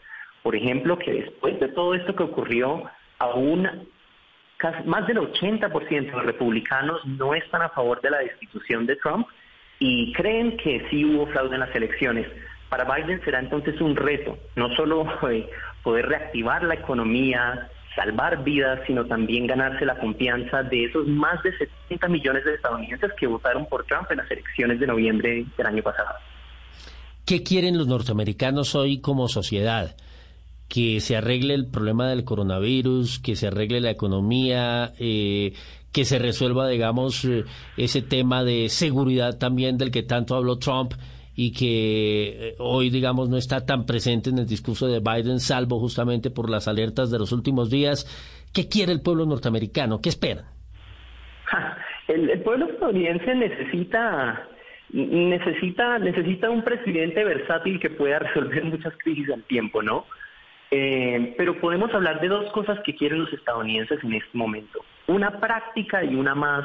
por 0.49 0.57
ejemplo, 0.57 0.99
que 0.99 1.13
después 1.13 1.61
de 1.61 1.69
todo 1.69 1.95
esto 1.95 2.15
que 2.15 2.23
ocurrió, 2.23 2.85
aún 3.19 3.69
más 4.87 5.07
del 5.07 5.19
80% 5.19 5.89
de 5.89 6.11
los 6.11 6.25
republicanos 6.25 7.05
no 7.05 7.35
están 7.35 7.61
a 7.61 7.69
favor 7.69 8.01
de 8.01 8.11
la 8.11 8.19
destitución 8.21 8.87
de 8.87 8.97
Trump 8.97 9.29
y 9.79 10.11
creen 10.15 10.57
que 10.57 10.87
sí 10.89 11.05
hubo 11.05 11.27
fraude 11.27 11.55
en 11.55 11.61
las 11.61 11.75
elecciones. 11.75 12.27
Para 12.71 12.85
Biden 12.85 13.23
será 13.25 13.41
entonces 13.41 13.81
un 13.83 13.95
reto, 13.95 14.39
no 14.57 14.75
solo 14.75 15.07
eh, 15.31 15.49
poder 15.83 16.09
reactivar 16.09 16.63
la 16.65 16.75
economía, 16.75 17.69
salvar 17.99 18.45
vidas, 18.45 18.81
sino 18.87 19.05
también 19.07 19.47
ganarse 19.47 19.85
la 19.85 19.99
confianza 19.99 20.63
de 20.63 20.85
esos 20.85 21.07
más 21.07 21.43
de 21.43 21.51
70 21.89 22.09
millones 22.09 22.45
de 22.45 22.55
estadounidenses 22.55 23.11
que 23.19 23.27
votaron 23.27 23.67
por 23.67 23.85
Trump 23.87 24.11
en 24.11 24.19
las 24.19 24.31
elecciones 24.31 24.79
de 24.79 24.87
noviembre 24.87 25.45
del 25.57 25.67
año 25.67 25.83
pasado. 25.83 26.11
¿Qué 27.27 27.43
quieren 27.43 27.77
los 27.77 27.89
norteamericanos 27.89 28.75
hoy 28.75 29.01
como 29.01 29.29
sociedad? 29.29 29.97
que 30.69 31.01
se 31.01 31.17
arregle 31.17 31.55
el 31.55 31.67
problema 31.67 32.11
del 32.11 32.25
coronavirus, 32.25 33.21
que 33.21 33.37
se 33.37 33.47
arregle 33.47 33.81
la 33.81 33.91
economía, 33.91 34.93
eh, 34.99 35.55
que 35.93 36.05
se 36.05 36.19
resuelva, 36.19 36.69
digamos, 36.69 37.25
eh, 37.25 37.45
ese 37.79 38.03
tema 38.03 38.45
de 38.45 38.69
seguridad 38.69 39.39
también 39.39 39.79
del 39.79 39.91
que 39.91 40.03
tanto 40.03 40.37
habló 40.37 40.59
Trump 40.59 40.93
y 41.40 41.53
que 41.53 42.48
eh, 42.48 42.55
hoy, 42.59 42.90
digamos, 42.90 43.29
no 43.29 43.37
está 43.37 43.64
tan 43.64 43.87
presente 43.87 44.29
en 44.29 44.38
el 44.38 44.46
discurso 44.46 44.88
de 44.88 44.98
Biden, 44.98 45.38
salvo 45.38 45.79
justamente 45.79 46.31
por 46.31 46.51
las 46.51 46.66
alertas 46.66 47.12
de 47.12 47.18
los 47.20 47.31
últimos 47.31 47.70
días. 47.70 48.07
¿Qué 48.53 48.68
quiere 48.68 48.90
el 48.90 49.03
pueblo 49.03 49.24
norteamericano? 49.24 50.01
¿Qué 50.03 50.09
esperan? 50.09 50.46
El, 52.09 52.40
pueblo 52.40 52.66
estadounidense 52.68 53.35
necesita 53.37 54.48
necesita 54.90 55.98
necesita 56.01 56.51
un 56.51 56.64
presidente 56.64 57.22
versátil 57.22 57.79
que 57.79 57.90
pueda 57.90 58.18
resolver 58.18 58.64
muchas 58.72 58.94
crisis 58.96 59.31
al 59.31 59.44
tiempo, 59.44 59.81
¿no? 59.81 60.07
Eh, 60.72 61.35
pero 61.38 61.61
podemos 61.61 61.94
hablar 61.94 62.20
de 62.20 62.29
dos 62.29 62.51
cosas 62.51 62.81
que 62.85 62.96
quieren 62.96 63.20
los 63.20 63.33
estadounidenses 63.33 64.03
en 64.03 64.14
este 64.14 64.37
momento. 64.37 64.85
Una 65.07 65.38
práctica 65.38 66.03
y 66.03 66.16
una 66.16 66.35
más, 66.35 66.64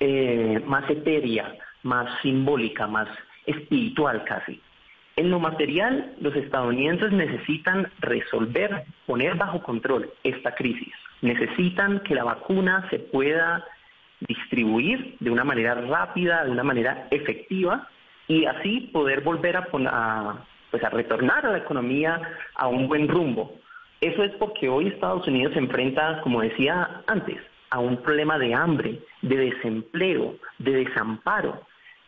eh, 0.00 0.60
más 0.66 0.90
etérea, 0.90 1.54
más 1.84 2.08
simbólica, 2.22 2.88
más 2.88 3.08
espiritual 3.46 4.24
casi. 4.24 4.60
En 5.16 5.30
lo 5.30 5.38
material, 5.38 6.14
los 6.20 6.34
estadounidenses 6.34 7.12
necesitan 7.12 7.90
resolver, 8.00 8.84
poner 9.06 9.36
bajo 9.36 9.62
control 9.62 10.10
esta 10.24 10.54
crisis. 10.54 10.92
Necesitan 11.22 12.00
que 12.00 12.16
la 12.16 12.24
vacuna 12.24 12.88
se 12.90 12.98
pueda 12.98 13.64
distribuir 14.20 15.16
de 15.20 15.30
una 15.30 15.44
manera 15.44 15.74
rápida, 15.74 16.44
de 16.44 16.50
una 16.50 16.64
manera 16.64 17.06
efectiva, 17.10 17.88
y 18.26 18.46
así 18.46 18.90
poder 18.92 19.20
volver 19.20 19.56
a, 19.56 19.68
a, 19.88 20.44
pues 20.70 20.82
a 20.82 20.90
retornar 20.90 21.46
a 21.46 21.52
la 21.52 21.58
economía 21.58 22.20
a 22.56 22.66
un 22.66 22.88
buen 22.88 23.06
rumbo. 23.06 23.54
Eso 24.00 24.24
es 24.24 24.32
porque 24.32 24.68
hoy 24.68 24.88
Estados 24.88 25.26
Unidos 25.28 25.52
se 25.52 25.60
enfrenta, 25.60 26.20
como 26.22 26.40
decía 26.40 27.02
antes, 27.06 27.38
a 27.70 27.78
un 27.78 27.98
problema 27.98 28.38
de 28.38 28.54
hambre, 28.54 29.00
de 29.22 29.36
desempleo, 29.36 30.36
de 30.58 30.84
desamparo. 30.84 31.62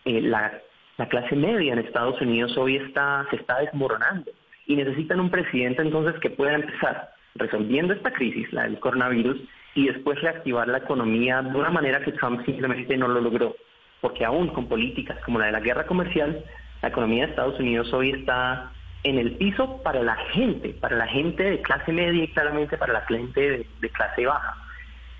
Eh, 0.04 0.20
la, 0.20 0.60
clase 1.04 1.36
media 1.36 1.74
en 1.74 1.80
Estados 1.80 2.18
Unidos 2.22 2.56
hoy 2.56 2.76
está, 2.76 3.26
se 3.28 3.36
está 3.36 3.58
desmoronando 3.58 4.30
y 4.66 4.76
necesitan 4.76 5.20
un 5.20 5.30
presidente 5.30 5.82
entonces 5.82 6.18
que 6.20 6.30
pueda 6.30 6.54
empezar 6.54 7.10
resolviendo 7.34 7.92
esta 7.92 8.10
crisis, 8.12 8.50
la 8.52 8.62
del 8.62 8.80
coronavirus, 8.80 9.38
y 9.74 9.86
después 9.88 10.20
reactivar 10.22 10.68
la 10.68 10.78
economía 10.78 11.42
de 11.42 11.56
una 11.56 11.70
manera 11.70 12.00
que 12.00 12.12
Trump 12.12 12.44
simplemente 12.46 12.96
no 12.96 13.08
lo 13.08 13.20
logró. 13.20 13.54
Porque 14.00 14.24
aún 14.24 14.48
con 14.48 14.68
políticas 14.68 15.18
como 15.24 15.38
la 15.38 15.46
de 15.46 15.52
la 15.52 15.60
guerra 15.60 15.86
comercial, 15.86 16.42
la 16.80 16.88
economía 16.88 17.24
de 17.24 17.30
Estados 17.30 17.60
Unidos 17.60 17.92
hoy 17.92 18.10
está 18.10 18.72
en 19.04 19.18
el 19.18 19.32
piso 19.36 19.82
para 19.82 20.02
la 20.02 20.16
gente, 20.32 20.70
para 20.80 20.96
la 20.96 21.06
gente 21.06 21.42
de 21.42 21.62
clase 21.62 21.92
media 21.92 22.24
y 22.24 22.28
claramente 22.28 22.76
para 22.76 22.94
la 22.94 23.00
gente 23.02 23.66
de, 23.80 23.90
clase 23.90 24.26
baja. 24.26 24.56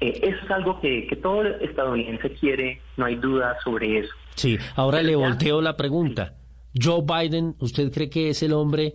Eh, 0.00 0.20
eso 0.22 0.44
es 0.44 0.50
algo 0.50 0.80
que, 0.80 1.06
que 1.06 1.16
todo 1.16 1.44
estadounidense 1.44 2.30
quiere, 2.34 2.80
no 2.96 3.06
hay 3.06 3.16
duda 3.16 3.56
sobre 3.64 4.00
eso. 4.00 4.14
Sí, 4.34 4.58
ahora 4.74 5.02
le 5.02 5.16
volteo 5.16 5.62
la 5.62 5.76
pregunta. 5.76 6.34
Joe 6.74 7.02
Biden, 7.02 7.54
¿usted 7.58 7.90
cree 7.90 8.10
que 8.10 8.28
es 8.28 8.42
el 8.42 8.52
hombre 8.52 8.92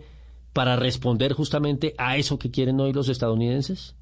para 0.54 0.76
responder 0.76 1.34
justamente 1.34 1.93
a 1.97 2.18
eso 2.18 2.38
que 2.38 2.52
quieren 2.52 2.80
hoy 2.80 2.93
los 2.93 3.10
estadounidenses? 3.10 3.97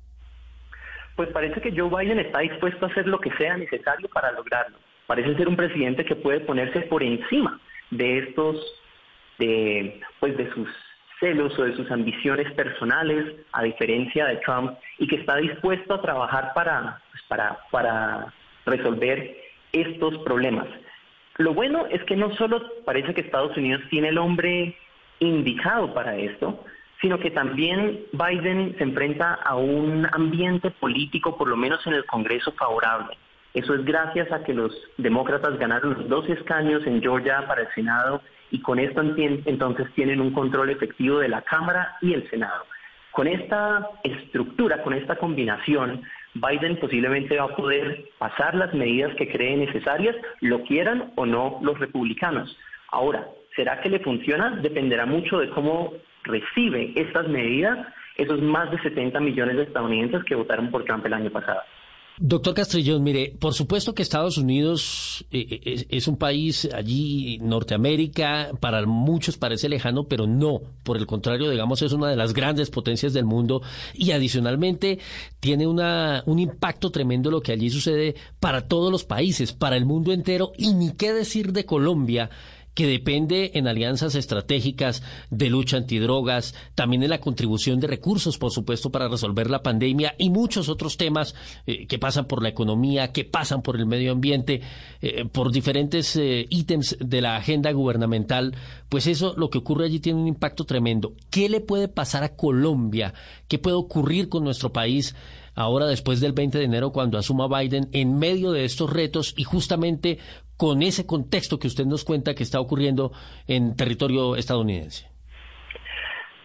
Pues 1.16 1.30
parece 1.30 1.62
que 1.62 1.72
Joe 1.72 1.90
Biden 1.90 2.20
está 2.20 2.40
dispuesto 2.40 2.86
a 2.86 2.90
hacer 2.90 3.08
lo 3.08 3.20
que 3.20 3.32
sea 3.38 3.56
necesario 3.58 4.10
para 4.10 4.32
lograrlo. 4.32 4.78
Parece 5.08 5.36
ser 5.36 5.48
un 5.48 5.56
presidente 5.56 6.06
que 6.06 6.16
puede 6.16 6.42
ponerse 6.42 6.82
por 6.82 7.04
encima 7.04 7.60
de 7.92 8.20
estos, 8.20 8.58
de, 9.38 10.00
pues 10.20 10.38
de 10.38 10.54
sus 10.54 10.68
celos 11.20 11.58
o 11.58 11.64
de 11.64 11.76
sus 11.76 11.90
ambiciones 11.92 12.52
personales, 12.54 13.36
a 13.52 13.64
diferencia 13.64 14.26
de 14.26 14.38
Trump, 14.38 14.78
y 14.98 15.08
que 15.08 15.18
está 15.18 15.38
dispuesto 15.38 15.94
a 15.94 16.02
trabajar 16.02 16.52
para, 16.54 17.02
pues 17.12 17.24
para, 17.28 17.60
para 17.72 18.34
resolver 18.66 19.38
estos 19.72 20.18
problemas. 20.20 20.68
Lo 21.38 21.54
bueno 21.54 21.86
es 21.90 22.04
que 22.04 22.16
no 22.16 22.34
solo 22.36 22.62
parece 22.86 23.14
que 23.14 23.22
Estados 23.22 23.56
Unidos 23.56 23.82
tiene 23.90 24.10
el 24.10 24.18
hombre 24.18 24.76
indicado 25.20 25.94
para 25.94 26.16
esto, 26.18 26.64
sino 27.02 27.18
que 27.20 27.32
también 27.32 28.02
Biden 28.12 28.76
se 28.78 28.84
enfrenta 28.84 29.36
a 29.36 29.56
un 29.56 30.08
ambiente 30.12 30.70
político, 30.72 31.38
por 31.38 31.48
lo 31.48 31.56
menos 31.56 31.86
en 31.88 31.94
el 31.94 32.06
Congreso, 32.06 32.52
favorable. 32.54 33.18
Eso 33.54 33.74
es 33.74 33.84
gracias 33.86 34.32
a 34.32 34.44
que 34.44 34.54
los 34.54 34.72
demócratas 34.98 35.58
ganaron 35.58 35.94
los 35.94 36.10
dos 36.10 36.30
escaños 36.30 36.86
en 36.86 37.02
Georgia 37.02 37.48
para 37.48 37.62
el 37.62 37.68
Senado 37.74 38.22
y 38.52 38.62
con 38.62 38.80
esto 38.80 39.02
entonces 39.02 39.88
tienen 39.96 40.22
un 40.22 40.32
control 40.32 40.70
efectivo 40.70 41.20
de 41.20 41.30
la 41.30 41.42
Cámara 41.42 41.98
y 42.02 42.14
el 42.14 42.30
Senado. 42.30 42.66
Con 43.12 43.28
esta 43.28 43.90
estructura, 44.04 44.84
con 44.84 44.94
esta 44.94 45.16
combinación, 45.18 46.04
Biden 46.36 46.78
posiblemente 46.78 47.38
va 47.38 47.46
a 47.46 47.56
poder 47.56 48.10
pasar 48.18 48.56
las 48.56 48.74
medidas 48.74 49.16
que 49.16 49.30
cree 49.30 49.58
necesarias, 49.58 50.16
lo 50.42 50.64
quieran 50.64 51.12
o 51.16 51.26
no 51.26 51.60
los 51.62 51.80
republicanos. 51.80 52.56
Ahora, 52.92 53.28
¿será 53.56 53.82
que 53.82 53.90
le 53.90 54.00
funciona? 54.00 54.52
Dependerá 54.62 55.06
mucho 55.06 55.40
de 55.40 55.50
cómo 55.50 55.94
recibe 56.24 56.94
estas 56.96 57.28
medidas 57.28 57.88
esos 58.16 58.42
más 58.42 58.70
de 58.70 58.80
70 58.82 59.20
millones 59.22 59.56
de 59.56 59.64
estadounidenses 59.64 60.24
que 60.26 60.36
votaron 60.36 60.70
por 60.70 60.84
Trump 60.84 61.06
el 61.06 61.14
año 61.14 61.32
pasado. 61.32 61.62
Doctor 62.22 62.54
Castrillón, 62.54 63.02
mire, 63.02 63.34
por 63.40 63.54
supuesto 63.54 63.96
que 63.96 64.02
Estados 64.02 64.38
Unidos 64.38 65.26
eh, 65.32 65.62
eh, 65.64 65.86
es, 65.90 66.06
un 66.10 66.18
país 66.18 66.68
allí, 66.76 67.38
Norteamérica, 67.42 68.52
para 68.60 68.86
muchos 68.86 69.38
parece 69.38 69.70
lejano, 69.70 70.04
pero 70.04 70.28
no. 70.28 70.60
Por 70.84 70.98
el 70.98 71.08
contrario, 71.08 71.50
digamos, 71.50 71.82
es 71.82 71.94
una 71.94 72.10
de 72.10 72.18
las 72.18 72.34
grandes 72.34 72.72
potencias 72.72 73.14
del 73.14 73.24
mundo 73.24 73.62
y 73.94 74.12
adicionalmente 74.12 75.00
tiene 75.40 75.66
una, 75.66 76.22
un 76.26 76.40
impacto 76.40 76.90
tremendo 76.90 77.32
lo 77.32 77.40
que 77.40 77.54
allí 77.54 77.70
sucede 77.70 78.16
para 78.42 78.68
todos 78.68 78.92
los 78.92 79.06
países, 79.06 79.54
para 79.54 79.78
el 79.78 79.86
mundo 79.86 80.12
entero 80.12 80.52
y 80.58 80.74
ni 80.74 80.92
qué 80.92 81.14
decir 81.14 81.54
de 81.54 81.66
Colombia 81.66 82.30
que 82.74 82.88
depende 82.88 83.52
en 83.56 83.68
alianzas 83.68 84.16
estratégicas 84.16 85.04
de 85.30 85.50
lucha 85.50 85.78
antidrogas, 85.78 86.56
también 86.76 87.04
en 87.04 87.10
la 87.10 87.20
contribución 87.20 87.80
de 87.80 87.88
recursos, 87.88 88.38
por 88.38 88.52
supuesto, 88.52 88.92
para 88.92 89.08
resolver 89.08 89.50
la 89.50 89.64
pandemia 89.64 90.16
y 90.18 90.30
muchos 90.30 90.70
otros 90.70 90.98
temas 90.98 91.36
eh, 91.66 91.88
que 91.88 92.00
pasan 92.00 92.26
por 92.26 92.42
la 92.42 92.50
economía, 92.50 93.12
que 93.12 93.26
pasan 93.26 93.62
por 93.62 93.76
el 93.76 93.86
medio 93.86 94.12
ambiente, 94.12 94.62
eh, 95.02 95.26
por 95.26 95.52
diferentes 95.52 96.16
eh, 96.16 96.48
ítems 96.50 96.98
de 97.00 97.22
la 97.22 97.36
agenda 97.36 97.72
gubernamental, 97.72 98.56
pues 98.88 99.08
eso, 99.08 99.34
lo 99.38 99.50
que 99.50 99.58
ocurre 99.58 99.86
allí 99.86 100.00
tiene 100.00 100.20
un 100.20 100.28
impacto 100.28 100.66
tremendo. 100.66 101.14
¿Qué 101.30 101.50
le 101.50 101.62
puede 101.62 101.88
pasar 101.88 102.24
a 102.24 102.36
Colombia? 102.36 103.14
¿Qué 103.48 103.60
puede 103.60 103.76
ocurrir 103.76 104.30
con 104.30 104.44
nuestro 104.44 104.72
país? 104.72 105.16
ahora 105.56 105.88
después 105.88 106.22
del 106.22 106.32
20 106.32 106.58
de 106.58 106.64
enero 106.64 106.92
cuando 106.94 107.18
asuma 107.18 107.48
Biden 107.48 107.90
en 107.92 108.18
medio 108.18 108.54
de 108.54 108.64
estos 108.64 108.90
retos 108.90 109.34
y 109.36 109.44
justamente 109.44 110.20
con 110.60 110.82
ese 110.82 111.08
contexto 111.08 111.58
que 111.58 111.68
usted 111.68 111.86
nos 111.86 112.04
cuenta 112.04 112.36
que 112.36 112.44
está 112.44 112.60
ocurriendo 112.60 113.14
en 113.48 113.78
territorio 113.78 114.36
estadounidense? 114.36 115.08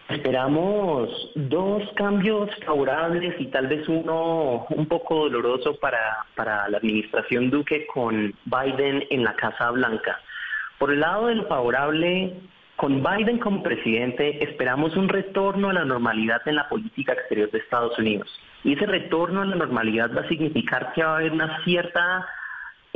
Esperamos 0.07 1.09
dos 1.35 1.83
cambios 1.95 2.49
favorables 2.65 3.35
y 3.39 3.47
tal 3.47 3.67
vez 3.67 3.85
uno 3.89 4.67
un 4.69 4.85
poco 4.85 5.29
doloroso 5.29 5.75
para, 5.81 6.25
para 6.33 6.69
la 6.69 6.77
administración 6.77 7.49
Duque 7.49 7.85
con 7.93 8.33
Biden 8.45 9.03
en 9.09 9.25
la 9.25 9.35
Casa 9.35 9.69
Blanca. 9.71 10.21
Por 10.79 10.93
el 10.93 11.01
lado 11.01 11.27
del 11.27 11.45
favorable, 11.47 12.39
con 12.77 13.03
Biden 13.03 13.39
como 13.39 13.63
presidente 13.63 14.41
esperamos 14.41 14.95
un 14.95 15.09
retorno 15.09 15.71
a 15.71 15.73
la 15.73 15.83
normalidad 15.83 16.41
en 16.45 16.55
la 16.55 16.69
política 16.69 17.11
exterior 17.11 17.51
de 17.51 17.57
Estados 17.57 17.99
Unidos. 17.99 18.29
Y 18.63 18.73
ese 18.73 18.85
retorno 18.85 19.41
a 19.41 19.45
la 19.45 19.57
normalidad 19.57 20.09
va 20.15 20.21
a 20.21 20.29
significar 20.29 20.93
que 20.93 21.03
va 21.03 21.15
a 21.15 21.17
haber 21.17 21.33
una 21.33 21.61
cierta 21.65 22.25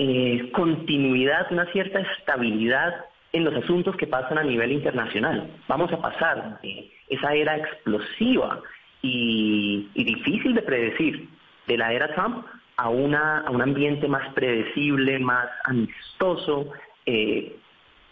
eh, 0.01 0.49
continuidad, 0.53 1.51
una 1.51 1.65
cierta 1.73 1.99
estabilidad 1.99 3.05
en 3.33 3.43
los 3.43 3.53
asuntos 3.53 3.97
que 3.97 4.07
pasan 4.07 4.37
a 4.37 4.43
nivel 4.43 4.71
internacional. 4.71 5.51
Vamos 5.67 5.91
a 5.91 6.01
pasar 6.01 6.61
de 6.61 6.89
esa 7.09 7.33
era 7.33 7.57
explosiva 7.57 8.61
y, 9.01 9.89
difícil 9.93 10.53
de 10.55 10.61
predecir 10.61 11.27
de 11.67 11.77
la 11.77 11.91
era 11.91 12.15
Trump 12.15 12.45
a, 12.77 12.87
una, 12.87 13.39
a 13.39 13.51
un 13.51 13.61
ambiente 13.61 14.07
más 14.07 14.33
predecible, 14.33 15.19
más 15.19 15.49
amistoso. 15.65 16.71
Eh, 17.05 17.57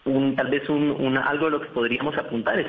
un, 0.04 0.36
tal 0.36 0.48
vez 0.48 0.68
un, 0.68 1.16
algo 1.16 1.46
de 1.46 1.52
lo 1.52 1.60
que 1.62 1.68
podríamos 1.68 2.18
apuntar 2.18 2.58
es, 2.58 2.68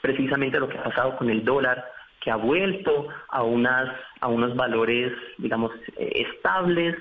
precisamente 0.00 0.58
lo 0.58 0.70
que 0.70 0.78
ha 0.78 0.84
pasado 0.84 1.18
con 1.18 1.28
el 1.28 1.44
dólar, 1.44 1.84
que 2.18 2.30
ha 2.30 2.36
vuelto 2.36 3.08
a, 3.28 3.42
unas, 3.42 3.94
a 4.20 4.28
unos 4.28 4.56
valores, 4.56 5.12
digamos, 5.36 5.70
eh, 5.98 6.24
estables, 6.32 6.96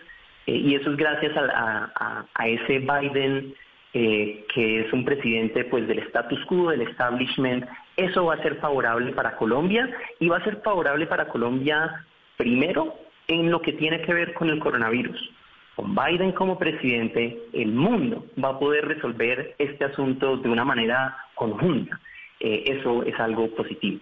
eh, 0.48 0.56
y 0.56 0.76
eso 0.76 0.92
es 0.92 0.98
gracias 0.98 1.34
a, 1.38 2.26
ese 2.46 2.80
Biden 2.80 3.54
eh, 3.94 4.46
que 4.54 4.82
es 4.82 4.94
un 4.94 5.04
presidente 5.04 5.66
pues 5.66 5.88
del 5.88 6.00
status 6.00 6.44
quo, 6.46 6.72
del 6.72 6.82
establishment. 6.82 7.66
Eso 7.98 8.26
va 8.26 8.36
a 8.36 8.42
ser 8.42 8.56
favorable 8.56 9.12
para 9.12 9.36
Colombia 9.36 9.90
y 10.20 10.30
va 10.30 10.38
a 10.38 10.44
ser 10.44 10.62
favorable 10.64 11.06
para 11.06 11.28
Colombia 11.28 12.06
primero 12.38 12.96
en 13.28 13.52
lo 13.52 13.62
que 13.62 13.74
tiene 13.74 14.02
que 14.02 14.14
ver 14.14 14.34
con 14.34 14.50
el 14.50 14.60
coronavirus. 14.60 15.32
Con 15.76 15.94
Biden 15.94 16.32
como 16.32 16.58
presidente, 16.58 17.38
el 17.54 17.74
mundo 17.74 18.26
va 18.42 18.50
a 18.50 18.60
poder 18.60 18.88
resolver 18.88 19.54
este 19.60 19.86
asunto 19.86 20.38
de 20.38 20.50
una 20.50 20.64
manera 20.64 21.18
conjunta. 21.36 22.00
Eh, 22.40 22.64
eso 22.68 23.04
es 23.04 23.20
algo 23.20 23.50
positivo. 23.50 24.00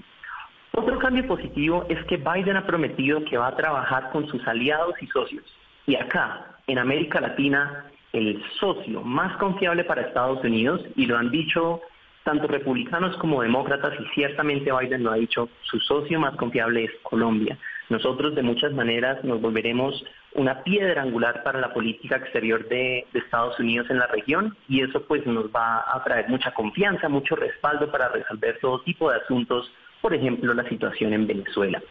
Otro 0.73 0.99
cambio 0.99 1.25
positivo 1.25 1.85
es 1.89 2.03
que 2.05 2.17
Biden 2.17 2.57
ha 2.57 2.67
prometido 2.67 3.23
que 3.25 3.37
va 3.37 3.47
a 3.47 3.55
trabajar 3.55 4.11
con 4.11 4.27
sus 4.27 4.45
aliados 4.47 4.93
y 5.01 5.07
socios 5.07 5.43
y 5.87 5.95
acá, 5.95 6.57
en 6.67 6.79
América 6.79 7.21
Latina, 7.21 7.85
el 8.13 8.41
socio 8.59 9.01
más 9.01 9.37
confiable 9.37 9.83
para 9.83 10.03
Estados 10.03 10.43
Unidos, 10.43 10.81
y 10.95 11.05
lo 11.05 11.17
han 11.17 11.31
dicho 11.31 11.81
tanto 12.23 12.47
republicanos 12.47 13.15
como 13.17 13.43
demócratas, 13.43 13.93
y 13.99 14.05
ciertamente 14.15 14.71
Biden 14.71 15.03
lo 15.03 15.11
ha 15.11 15.15
dicho, 15.15 15.49
su 15.61 15.79
socio 15.79 16.19
más 16.19 16.35
confiable 16.37 16.85
es 16.85 16.91
Colombia. 17.03 17.57
Nosotros 17.89 18.33
de 18.33 18.41
muchas 18.41 18.73
maneras 18.73 19.23
nos 19.23 19.39
volveremos 19.39 20.03
una 20.33 20.63
piedra 20.63 21.03
angular 21.03 21.43
para 21.43 21.59
la 21.59 21.71
política 21.71 22.17
exterior 22.17 22.67
de, 22.67 23.05
Estados 23.13 23.59
Unidos 23.59 23.87
en 23.89 23.99
la 23.99 24.07
región 24.07 24.55
y 24.67 24.81
eso 24.81 25.03
pues 25.03 25.25
nos 25.25 25.45
va 25.47 25.85
a 25.87 26.03
traer 26.03 26.27
mucha 26.29 26.51
confianza, 26.53 27.09
mucho 27.09 27.35
respaldo 27.35 27.91
para 27.91 28.09
resolver 28.09 28.59
todo 28.59 28.81
tipo 28.81 29.11
de 29.11 29.17
asuntos, 29.17 29.71
por 30.05 30.13
ejemplo 30.13 30.53
la 30.53 30.69
situación 30.69 31.13
en 31.13 31.25
Venezuela. 31.25 31.81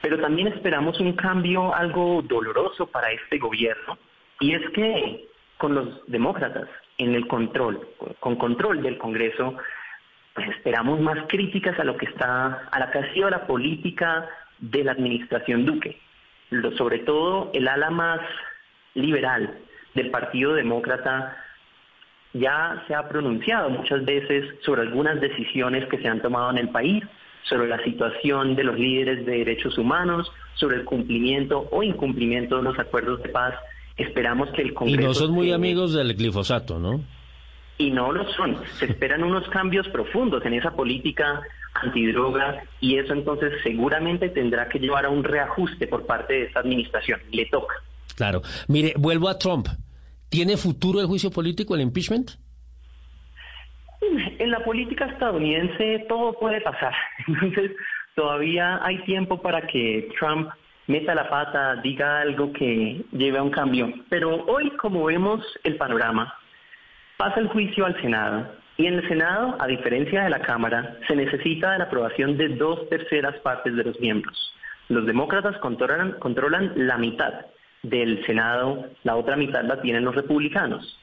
Pero 0.00 0.18
también 0.18 0.48
esperamos 0.48 0.98
un 0.98 1.12
cambio 1.12 1.72
algo 1.72 2.20
doloroso 2.22 2.88
para 2.88 3.12
este 3.12 3.38
gobierno, 3.38 3.96
y 4.40 4.54
es 4.54 4.68
que 4.70 5.28
con 5.58 5.72
los 5.72 6.04
demócratas 6.08 6.68
en 6.98 7.14
el 7.14 7.28
control, 7.28 7.86
con 8.18 8.34
control 8.34 8.82
del 8.82 8.98
Congreso, 8.98 9.56
pues 10.34 10.48
esperamos 10.48 10.98
más 10.98 11.18
críticas 11.28 11.78
a 11.78 11.84
lo 11.84 11.96
que 11.96 12.06
está, 12.06 12.66
a 12.68 12.78
la 12.80 12.90
que 12.90 12.98
ha 12.98 13.14
sido 13.14 13.30
la 13.30 13.46
política 13.46 14.28
de 14.58 14.82
la 14.82 14.90
administración 14.90 15.64
Duque. 15.64 16.00
sobre 16.76 16.98
todo 16.98 17.52
el 17.54 17.68
ala 17.68 17.90
más 17.90 18.18
liberal 18.94 19.56
del 19.94 20.10
Partido 20.10 20.54
Demócrata 20.54 21.36
ya 22.32 22.82
se 22.88 22.94
ha 22.96 23.08
pronunciado 23.08 23.70
muchas 23.70 24.04
veces 24.04 24.52
sobre 24.62 24.82
algunas 24.82 25.20
decisiones 25.20 25.86
que 25.86 25.98
se 25.98 26.08
han 26.08 26.20
tomado 26.20 26.50
en 26.50 26.58
el 26.58 26.70
país 26.70 27.04
sobre 27.48 27.68
la 27.68 27.82
situación 27.84 28.54
de 28.54 28.64
los 28.64 28.78
líderes 28.78 29.26
de 29.26 29.38
derechos 29.38 29.76
humanos, 29.78 30.30
sobre 30.54 30.76
el 30.76 30.84
cumplimiento 30.84 31.68
o 31.70 31.82
incumplimiento 31.82 32.56
de 32.56 32.62
los 32.62 32.78
acuerdos 32.78 33.22
de 33.22 33.28
paz. 33.28 33.54
Esperamos 33.96 34.50
que 34.50 34.62
el 34.62 34.74
Congreso... 34.74 35.00
Y 35.00 35.04
no 35.04 35.14
son 35.14 35.32
muy 35.32 35.52
amigos 35.52 35.92
del 35.92 36.14
glifosato, 36.14 36.78
¿no? 36.78 37.00
Y 37.78 37.90
no 37.90 38.12
lo 38.12 38.30
son. 38.32 38.58
Se 38.78 38.86
esperan 38.86 39.24
unos 39.24 39.48
cambios 39.48 39.88
profundos 39.88 40.44
en 40.44 40.54
esa 40.54 40.70
política 40.70 41.42
antidroga 41.74 42.64
y 42.80 42.96
eso 42.98 43.12
entonces 43.12 43.52
seguramente 43.62 44.28
tendrá 44.28 44.68
que 44.68 44.78
llevar 44.78 45.06
a 45.06 45.10
un 45.10 45.24
reajuste 45.24 45.86
por 45.86 46.06
parte 46.06 46.34
de 46.34 46.42
esta 46.44 46.60
administración. 46.60 47.20
Le 47.30 47.46
toca. 47.46 47.74
Claro. 48.14 48.42
Mire, 48.68 48.94
vuelvo 48.96 49.28
a 49.28 49.38
Trump. 49.38 49.68
¿Tiene 50.28 50.56
futuro 50.56 51.00
el 51.00 51.06
juicio 51.06 51.30
político, 51.30 51.74
el 51.74 51.80
impeachment? 51.82 52.32
En 54.38 54.50
la 54.50 54.60
política 54.60 55.06
estadounidense 55.06 56.06
todo 56.08 56.32
puede 56.34 56.60
pasar. 56.60 56.92
Entonces, 57.28 57.72
todavía 58.14 58.80
hay 58.84 58.98
tiempo 59.04 59.40
para 59.40 59.62
que 59.62 60.10
Trump 60.18 60.50
meta 60.86 61.14
la 61.14 61.28
pata, 61.28 61.76
diga 61.76 62.20
algo 62.20 62.52
que 62.52 63.04
lleve 63.12 63.38
a 63.38 63.42
un 63.42 63.50
cambio. 63.50 63.92
Pero 64.08 64.44
hoy, 64.46 64.70
como 64.72 65.04
vemos 65.04 65.40
el 65.64 65.76
panorama, 65.76 66.34
pasa 67.16 67.40
el 67.40 67.48
juicio 67.48 67.86
al 67.86 68.00
Senado. 68.00 68.46
Y 68.76 68.86
en 68.86 68.94
el 68.94 69.08
Senado, 69.08 69.56
a 69.60 69.66
diferencia 69.66 70.24
de 70.24 70.30
la 70.30 70.40
Cámara, 70.40 70.96
se 71.06 71.14
necesita 71.14 71.76
la 71.78 71.84
aprobación 71.84 72.36
de 72.36 72.48
dos 72.48 72.88
terceras 72.88 73.36
partes 73.40 73.76
de 73.76 73.84
los 73.84 74.00
miembros. 74.00 74.54
Los 74.88 75.06
demócratas 75.06 75.56
controlan, 75.58 76.12
controlan 76.18 76.72
la 76.74 76.98
mitad 76.98 77.46
del 77.82 78.24
Senado, 78.26 78.86
la 79.04 79.16
otra 79.16 79.36
mitad 79.36 79.62
la 79.64 79.80
tienen 79.80 80.04
los 80.04 80.14
republicanos. 80.14 80.98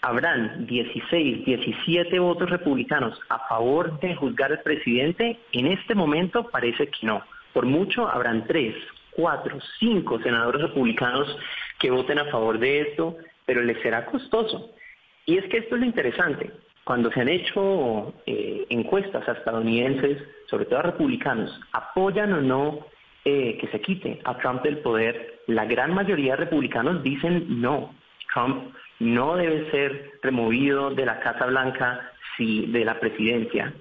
Habrán 0.00 0.66
16, 0.66 1.44
17 1.44 2.18
votos 2.20 2.48
republicanos 2.50 3.18
a 3.28 3.40
favor 3.48 3.98
de 3.98 4.14
juzgar 4.14 4.52
al 4.52 4.62
presidente. 4.62 5.40
En 5.52 5.66
este 5.66 5.94
momento 5.94 6.48
parece 6.50 6.86
que 6.86 7.06
no. 7.06 7.22
Por 7.52 7.66
mucho 7.66 8.08
habrán 8.08 8.46
tres, 8.46 8.76
cuatro, 9.10 9.58
cinco 9.80 10.20
senadores 10.20 10.62
republicanos 10.62 11.36
que 11.80 11.90
voten 11.90 12.20
a 12.20 12.26
favor 12.26 12.60
de 12.60 12.82
esto, 12.82 13.16
pero 13.44 13.62
les 13.62 13.80
será 13.82 14.06
costoso. 14.06 14.70
Y 15.26 15.36
es 15.36 15.44
que 15.46 15.58
esto 15.58 15.74
es 15.74 15.80
lo 15.80 15.86
interesante. 15.86 16.52
Cuando 16.84 17.10
se 17.10 17.20
han 17.20 17.28
hecho 17.28 18.14
eh, 18.24 18.66
encuestas 18.70 19.28
a 19.28 19.32
estadounidenses, 19.32 20.22
sobre 20.48 20.66
todo 20.66 20.78
a 20.78 20.82
republicanos, 20.82 21.60
apoyan 21.72 22.32
o 22.32 22.40
no 22.40 22.86
eh, 23.24 23.58
que 23.60 23.66
se 23.68 23.80
quite 23.80 24.20
a 24.24 24.38
Trump 24.38 24.62
del 24.62 24.78
poder, 24.78 25.40
la 25.48 25.64
gran 25.64 25.92
mayoría 25.92 26.32
de 26.32 26.44
republicanos 26.44 27.02
dicen 27.02 27.60
no. 27.60 27.94
Trump 28.32 28.72
no 28.98 29.36
debe 29.36 29.70
ser 29.70 30.18
removido 30.22 30.90
de 30.90 31.06
la 31.06 31.20
Casa 31.20 31.46
Blanca, 31.46 32.12
si, 32.36 32.66
de 32.66 32.84
la 32.84 32.98
presidencia. 32.98 33.72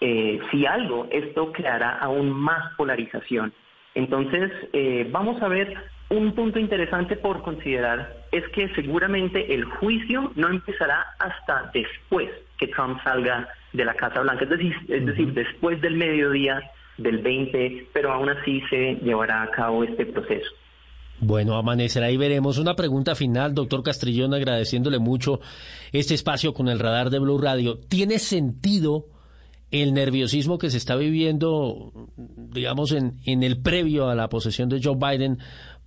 Eh, 0.00 0.40
si 0.50 0.66
algo, 0.66 1.08
esto 1.10 1.52
creará 1.52 1.98
aún 1.98 2.30
más 2.30 2.74
polarización. 2.76 3.52
Entonces, 3.94 4.52
eh, 4.72 5.08
vamos 5.10 5.40
a 5.40 5.48
ver 5.48 5.74
un 6.08 6.34
punto 6.34 6.58
interesante 6.58 7.16
por 7.16 7.42
considerar 7.42 8.14
es 8.30 8.46
que 8.50 8.68
seguramente 8.74 9.54
el 9.54 9.64
juicio 9.64 10.30
no 10.36 10.48
empezará 10.48 11.04
hasta 11.18 11.70
después 11.72 12.30
que 12.58 12.68
Trump 12.68 13.02
salga 13.02 13.48
de 13.72 13.84
la 13.84 13.94
Casa 13.94 14.20
Blanca, 14.20 14.44
es 14.44 14.50
decir, 14.50 14.76
es 14.88 15.04
decir, 15.04 15.32
después 15.32 15.80
del 15.80 15.96
mediodía 15.96 16.62
del 16.98 17.18
20, 17.18 17.88
pero 17.92 18.12
aún 18.12 18.28
así 18.28 18.62
se 18.70 18.96
llevará 19.02 19.42
a 19.42 19.50
cabo 19.50 19.82
este 19.82 20.06
proceso. 20.06 20.50
Bueno, 21.20 21.56
amanecerá 21.56 22.10
y 22.10 22.16
veremos. 22.16 22.58
Una 22.58 22.76
pregunta 22.76 23.14
final, 23.14 23.54
doctor 23.54 23.82
Castrillón, 23.82 24.34
agradeciéndole 24.34 24.98
mucho 24.98 25.40
este 25.92 26.14
espacio 26.14 26.52
con 26.52 26.68
el 26.68 26.78
radar 26.78 27.10
de 27.10 27.18
Blue 27.18 27.38
Radio. 27.38 27.78
¿Tiene 27.78 28.18
sentido 28.18 29.06
el 29.70 29.94
nerviosismo 29.94 30.58
que 30.58 30.70
se 30.70 30.76
está 30.76 30.94
viviendo, 30.94 32.10
digamos, 32.16 32.92
en, 32.92 33.20
en 33.24 33.42
el 33.42 33.58
previo 33.58 34.08
a 34.08 34.14
la 34.14 34.28
posesión 34.28 34.68
de 34.68 34.80
Joe 34.82 34.96
Biden 34.96 35.38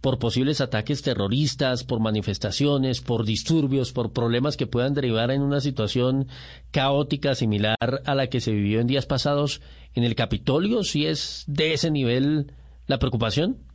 por 0.01 0.17
posibles 0.17 0.61
ataques 0.61 1.01
terroristas, 1.01 1.83
por 1.83 1.99
manifestaciones, 1.99 3.01
por 3.01 3.25
disturbios, 3.25 3.91
por 3.91 4.13
problemas 4.13 4.57
que 4.57 4.67
puedan 4.67 4.93
derivar 4.93 5.29
en 5.29 5.41
una 5.41 5.61
situación 5.61 6.27
caótica 6.71 7.35
similar 7.35 7.77
a 7.79 8.15
la 8.15 8.27
que 8.27 8.41
se 8.41 8.51
vivió 8.51 8.79
en 8.79 8.87
días 8.87 9.05
pasados 9.05 9.61
en 9.93 10.03
el 10.03 10.15
Capitolio? 10.15 10.83
¿Si 10.83 11.05
es 11.05 11.43
de 11.47 11.73
ese 11.73 11.91
nivel 11.91 12.53
la 12.87 12.97
preocupación? 12.97 13.68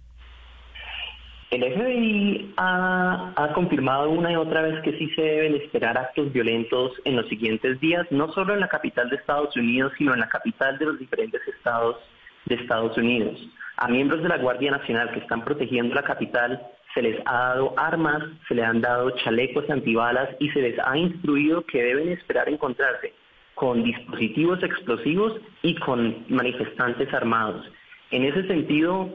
El 1.55 1.62
FBI 1.62 2.52
ha, 2.57 3.52
confirmado 3.55 4.11
una 4.11 4.32
y 4.32 4.34
otra 4.34 4.62
vez 4.62 4.82
que 4.82 4.98
sí 4.98 5.09
se 5.14 5.22
deben 5.22 5.55
esperar 5.55 5.96
actos 5.96 6.32
violentos 6.32 6.90
en 7.05 7.14
los 7.14 7.28
siguientes 7.28 7.78
días, 7.78 8.05
no 8.11 8.32
solo 8.32 8.55
en 8.55 8.61
la 8.61 8.66
capital 8.66 9.09
de 9.09 9.14
Estados 9.14 9.57
Unidos, 9.57 9.92
sino 9.96 10.14
en 10.14 10.18
la 10.18 10.28
capital 10.28 10.76
de 10.78 10.86
los 10.86 10.98
diferentes 10.98 11.40
estados 11.46 11.98
de 12.46 12.57
Estados 12.57 12.98
Unidos. 12.98 13.38
A 13.76 13.86
miembros 13.86 14.20
de 14.24 14.30
la 14.30 14.38
Guardia 14.38 14.72
Nacional 14.72 15.12
que 15.12 15.20
están 15.20 15.44
protegiendo 15.44 15.94
la 15.94 16.02
capital 16.02 16.61
se 16.92 17.02
les 17.02 17.20
ha 17.24 17.50
dado 17.50 17.74
armas, 17.76 18.24
se 18.48 18.57
les 18.57 18.64
han 18.64 18.80
dado 18.80 19.11
chalecos 19.22 19.70
antibalas 19.70 20.30
y 20.40 20.48
se 20.50 20.61
les 20.61 20.76
ha 20.84 20.98
instruido 20.98 21.64
que 21.66 21.84
deben 21.84 22.09
esperar 22.09 22.48
encontrarse 22.48 23.12
con 23.55 23.84
dispositivos 23.84 24.61
explosivos 24.61 25.40
y 25.62 25.76
con 25.76 26.24
manifestantes 26.30 27.14
armados. 27.14 27.64
En 28.11 28.24
ese 28.24 28.44
sentido, 28.48 29.09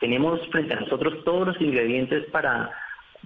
tenemos 0.00 0.40
frente 0.48 0.74
a 0.74 0.80
nosotros 0.80 1.24
todos 1.24 1.46
los 1.46 1.60
ingredientes 1.60 2.24
para 2.30 2.70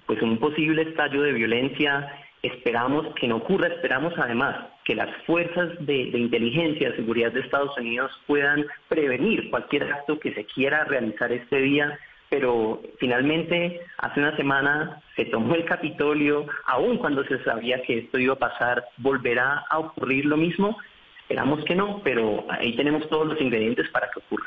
pues 0.07 0.21
un 0.23 0.39
posible 0.39 0.83
estallo 0.83 1.23
de 1.23 1.33
violencia. 1.33 2.13
Esperamos 2.43 3.07
que 3.15 3.29
no 3.29 3.37
ocurra, 3.37 3.69
esperamos 3.69 4.15
además 4.17 4.57
que 4.85 4.95
las 4.95 5.11
fuerzas 5.27 5.71
de, 5.81 6.11
de 6.11 6.19
inteligencia, 6.19 6.91
de 6.91 6.97
seguridad 6.97 7.33
de 7.33 7.41
Estados 7.41 7.77
Unidos 7.77 8.11
puedan 8.27 8.67
prevenir 8.89 9.51
cualquier 9.51 9.85
acto 9.85 10.19
que 10.19 10.33
se 10.33 10.47
quiera 10.47 10.85
realizar 10.85 11.31
este 11.33 11.61
día 11.61 11.99
pero 12.31 12.81
finalmente 12.99 13.81
hace 13.99 14.21
una 14.21 14.35
semana 14.37 15.03
se 15.17 15.25
tomó 15.27 15.57
el 15.57 15.65
Capitolio, 15.65 16.47
aun 16.65 16.97
cuando 16.97 17.25
se 17.25 17.43
sabía 17.43 17.83
que 17.83 17.99
esto 17.99 18.19
iba 18.19 18.35
a 18.35 18.39
pasar, 18.39 18.85
¿volverá 18.99 19.67
a 19.69 19.81
ocurrir 19.81 20.25
lo 20.27 20.37
mismo? 20.37 20.79
Esperamos 21.23 21.65
que 21.65 21.75
no, 21.75 22.01
pero 22.05 22.47
ahí 22.49 22.77
tenemos 22.77 23.09
todos 23.09 23.27
los 23.27 23.41
ingredientes 23.41 23.89
para 23.91 24.09
que 24.11 24.21
ocurra. 24.21 24.47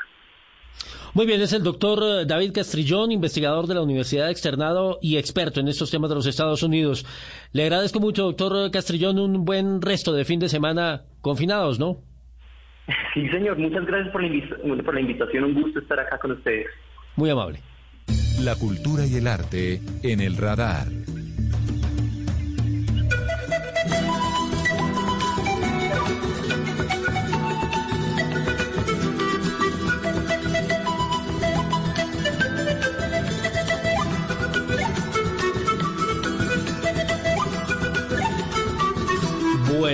Muy 1.14 1.26
bien, 1.26 1.40
es 1.40 1.52
el 1.52 1.62
doctor 1.62 2.02
eh, 2.02 2.24
David 2.26 2.52
Castrillón, 2.52 3.12
investigador 3.12 3.66
de 3.66 3.74
la 3.74 3.82
Universidad 3.82 4.30
Externado 4.30 4.98
y 5.00 5.16
experto 5.16 5.60
en 5.60 5.68
estos 5.68 5.90
temas 5.90 6.10
de 6.10 6.16
los 6.16 6.26
Estados 6.26 6.62
Unidos. 6.62 7.06
Le 7.52 7.62
agradezco 7.62 8.00
mucho, 8.00 8.24
doctor 8.24 8.70
Castrillón, 8.70 9.18
un 9.18 9.44
buen 9.44 9.80
resto 9.80 10.12
de 10.12 10.24
fin 10.24 10.40
de 10.40 10.48
semana 10.48 11.02
confinados, 11.20 11.78
¿no? 11.78 11.98
Sí, 13.14 13.28
señor, 13.28 13.58
muchas 13.58 13.86
gracias 13.86 14.12
por 14.12 14.22
la, 14.22 14.82
por 14.82 14.94
la 14.94 15.00
invitación, 15.00 15.44
un 15.44 15.62
gusto 15.62 15.78
estar 15.78 16.00
acá 16.00 16.18
con 16.18 16.32
ustedes. 16.32 16.66
Muy 17.16 17.30
amable. 17.30 17.60
La 18.42 18.56
cultura 18.56 19.06
y 19.06 19.14
el 19.14 19.28
arte 19.28 19.80
en 20.02 20.20
el 20.20 20.36
radar. 20.36 20.88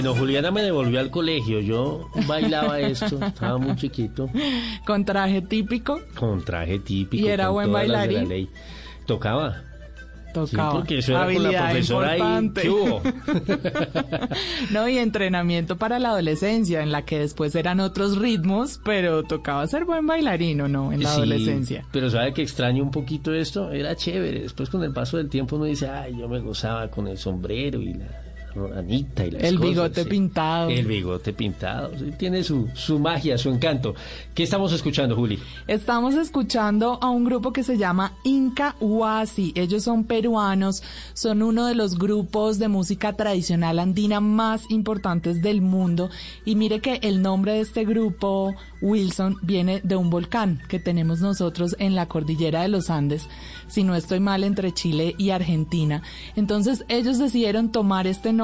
Bueno, 0.00 0.18
Juliana 0.18 0.50
me 0.50 0.62
devolvió 0.62 0.98
al 0.98 1.10
colegio. 1.10 1.60
Yo 1.60 2.08
bailaba 2.26 2.80
esto, 2.80 3.18
estaba 3.26 3.58
muy 3.58 3.76
chiquito. 3.76 4.30
¿Con 4.86 5.04
traje 5.04 5.42
típico? 5.42 6.00
Con 6.18 6.42
traje 6.42 6.78
típico. 6.78 7.22
¿Y 7.22 7.28
era 7.28 7.50
buen 7.50 7.70
bailarín? 7.70 8.48
Tocaba. 9.04 9.60
Tocaba. 10.32 10.70
Sí, 10.70 10.76
porque 10.78 10.98
eso 11.00 11.12
era 11.12 11.30
con 11.30 11.42
la 11.42 11.50
profesora 11.50 12.16
importante. 12.16 12.70
no, 14.70 14.88
y 14.88 14.96
entrenamiento 14.96 15.76
para 15.76 15.98
la 15.98 16.12
adolescencia, 16.12 16.82
en 16.82 16.92
la 16.92 17.04
que 17.04 17.18
después 17.18 17.54
eran 17.54 17.80
otros 17.80 18.16
ritmos, 18.16 18.80
pero 18.82 19.24
tocaba 19.24 19.66
ser 19.66 19.84
buen 19.84 20.06
bailarín 20.06 20.62
o 20.62 20.68
no 20.68 20.94
en 20.94 21.02
la 21.02 21.12
adolescencia. 21.12 21.84
Pero 21.92 22.08
sabe 22.08 22.32
que 22.32 22.40
extraño 22.40 22.82
un 22.82 22.90
poquito 22.90 23.34
esto, 23.34 23.70
era 23.70 23.94
chévere. 23.94 24.44
Después 24.44 24.70
con 24.70 24.82
el 24.82 24.94
paso 24.94 25.18
del 25.18 25.28
tiempo 25.28 25.56
uno 25.56 25.66
dice, 25.66 25.90
ay, 25.90 26.16
yo 26.18 26.26
me 26.26 26.40
gozaba 26.40 26.88
con 26.88 27.06
el 27.06 27.18
sombrero 27.18 27.82
y 27.82 27.92
la 27.92 28.29
Anita 28.76 29.26
y 29.26 29.36
El 29.38 29.58
bigote 29.58 30.04
pintado. 30.04 30.70
El 30.70 30.86
bigote 30.86 31.32
pintado. 31.32 31.90
tiene 32.18 32.42
su, 32.42 32.68
su 32.74 32.98
magia, 32.98 33.38
su 33.38 33.50
encanto. 33.50 33.94
¿Qué 34.34 34.42
estamos 34.42 34.72
escuchando, 34.72 35.16
Juli? 35.16 35.38
Estamos 35.66 36.14
escuchando 36.14 36.98
a 37.00 37.10
un 37.10 37.24
grupo 37.24 37.52
que 37.52 37.62
se 37.62 37.78
llama 37.78 38.12
Inca 38.24 38.76
Huasi. 38.80 39.52
Ellos 39.54 39.84
son 39.84 40.04
peruanos, 40.04 40.82
son 41.14 41.42
uno 41.42 41.66
de 41.66 41.74
los 41.74 41.98
grupos 41.98 42.58
de 42.58 42.68
música 42.68 43.12
tradicional 43.12 43.78
andina 43.78 44.20
más 44.20 44.70
importantes 44.70 45.42
del 45.42 45.60
mundo. 45.60 46.10
Y 46.44 46.56
mire 46.56 46.80
que 46.80 47.00
el 47.02 47.22
nombre 47.22 47.52
de 47.52 47.60
este 47.60 47.84
grupo, 47.84 48.54
Wilson, 48.80 49.36
viene 49.42 49.80
de 49.84 49.96
un 49.96 50.10
volcán 50.10 50.60
que 50.68 50.78
tenemos 50.78 51.20
nosotros 51.20 51.76
en 51.78 51.94
la 51.94 52.06
cordillera 52.06 52.62
de 52.62 52.68
los 52.68 52.90
Andes 52.90 53.28
si 53.70 53.84
no 53.84 53.94
estoy 53.94 54.20
mal, 54.20 54.44
entre 54.44 54.72
Chile 54.72 55.14
y 55.16 55.30
Argentina. 55.30 56.02
Entonces 56.36 56.84
ellos 56.88 57.18
decidieron 57.18 57.70
tomar 57.70 58.06
este 58.06 58.32
nombre 58.32 58.39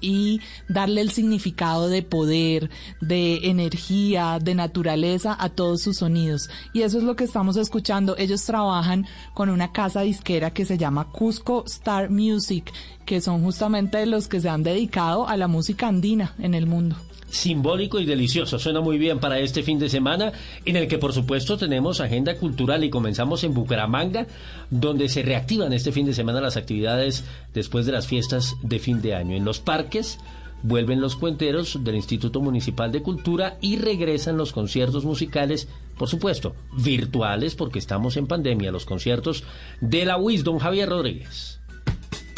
y 0.00 0.40
darle 0.68 1.00
el 1.00 1.10
significado 1.10 1.88
de 1.88 2.02
poder, 2.02 2.70
de 3.00 3.48
energía, 3.48 4.38
de 4.42 4.54
naturaleza 4.54 5.36
a 5.38 5.48
todos 5.48 5.82
sus 5.82 5.98
sonidos. 5.98 6.50
Y 6.72 6.82
eso 6.82 6.98
es 6.98 7.04
lo 7.04 7.16
que 7.16 7.24
estamos 7.24 7.56
escuchando. 7.56 8.16
Ellos 8.18 8.44
trabajan 8.44 9.06
con 9.34 9.48
una 9.48 9.72
casa 9.72 10.00
disquera 10.00 10.52
que 10.52 10.64
se 10.64 10.78
llama 10.78 11.10
Cusco 11.12 11.64
Star 11.66 12.10
Music, 12.10 12.72
que 13.04 13.20
son 13.20 13.42
justamente 13.42 14.04
los 14.06 14.28
que 14.28 14.40
se 14.40 14.48
han 14.48 14.62
dedicado 14.62 15.28
a 15.28 15.36
la 15.36 15.48
música 15.48 15.88
andina 15.88 16.34
en 16.38 16.54
el 16.54 16.66
mundo. 16.66 16.96
Simbólico 17.28 18.00
y 18.00 18.06
delicioso. 18.06 18.58
Suena 18.58 18.80
muy 18.80 18.98
bien 18.98 19.18
para 19.18 19.38
este 19.38 19.62
fin 19.62 19.78
de 19.78 19.88
semana, 19.88 20.32
en 20.64 20.76
el 20.76 20.88
que 20.88 20.98
por 20.98 21.12
supuesto 21.12 21.56
tenemos 21.56 22.00
agenda 22.00 22.36
cultural 22.36 22.84
y 22.84 22.90
comenzamos 22.90 23.44
en 23.44 23.54
Bucaramanga, 23.54 24.26
donde 24.70 25.08
se 25.08 25.22
reactivan 25.22 25.72
este 25.72 25.92
fin 25.92 26.06
de 26.06 26.14
semana 26.14 26.40
las 26.40 26.56
actividades 26.56 27.24
después 27.54 27.86
de 27.86 27.92
las 27.92 28.06
fiestas 28.06 28.56
de 28.62 28.78
fin 28.78 29.02
de 29.02 29.14
año. 29.14 29.36
En 29.36 29.44
los 29.44 29.60
parques 29.60 30.18
vuelven 30.62 31.00
los 31.00 31.16
cuenteros 31.16 31.78
del 31.84 31.96
Instituto 31.96 32.40
Municipal 32.40 32.90
de 32.90 33.02
Cultura 33.02 33.56
y 33.60 33.76
regresan 33.76 34.36
los 34.36 34.52
conciertos 34.52 35.04
musicales, 35.04 35.68
por 35.98 36.08
supuesto, 36.08 36.54
virtuales 36.72 37.54
porque 37.54 37.78
estamos 37.78 38.16
en 38.16 38.26
pandemia, 38.26 38.72
los 38.72 38.86
conciertos 38.86 39.44
de 39.80 40.04
la 40.04 40.16
Wisdom 40.16 40.58
Javier 40.58 40.88
Rodríguez. 40.88 41.55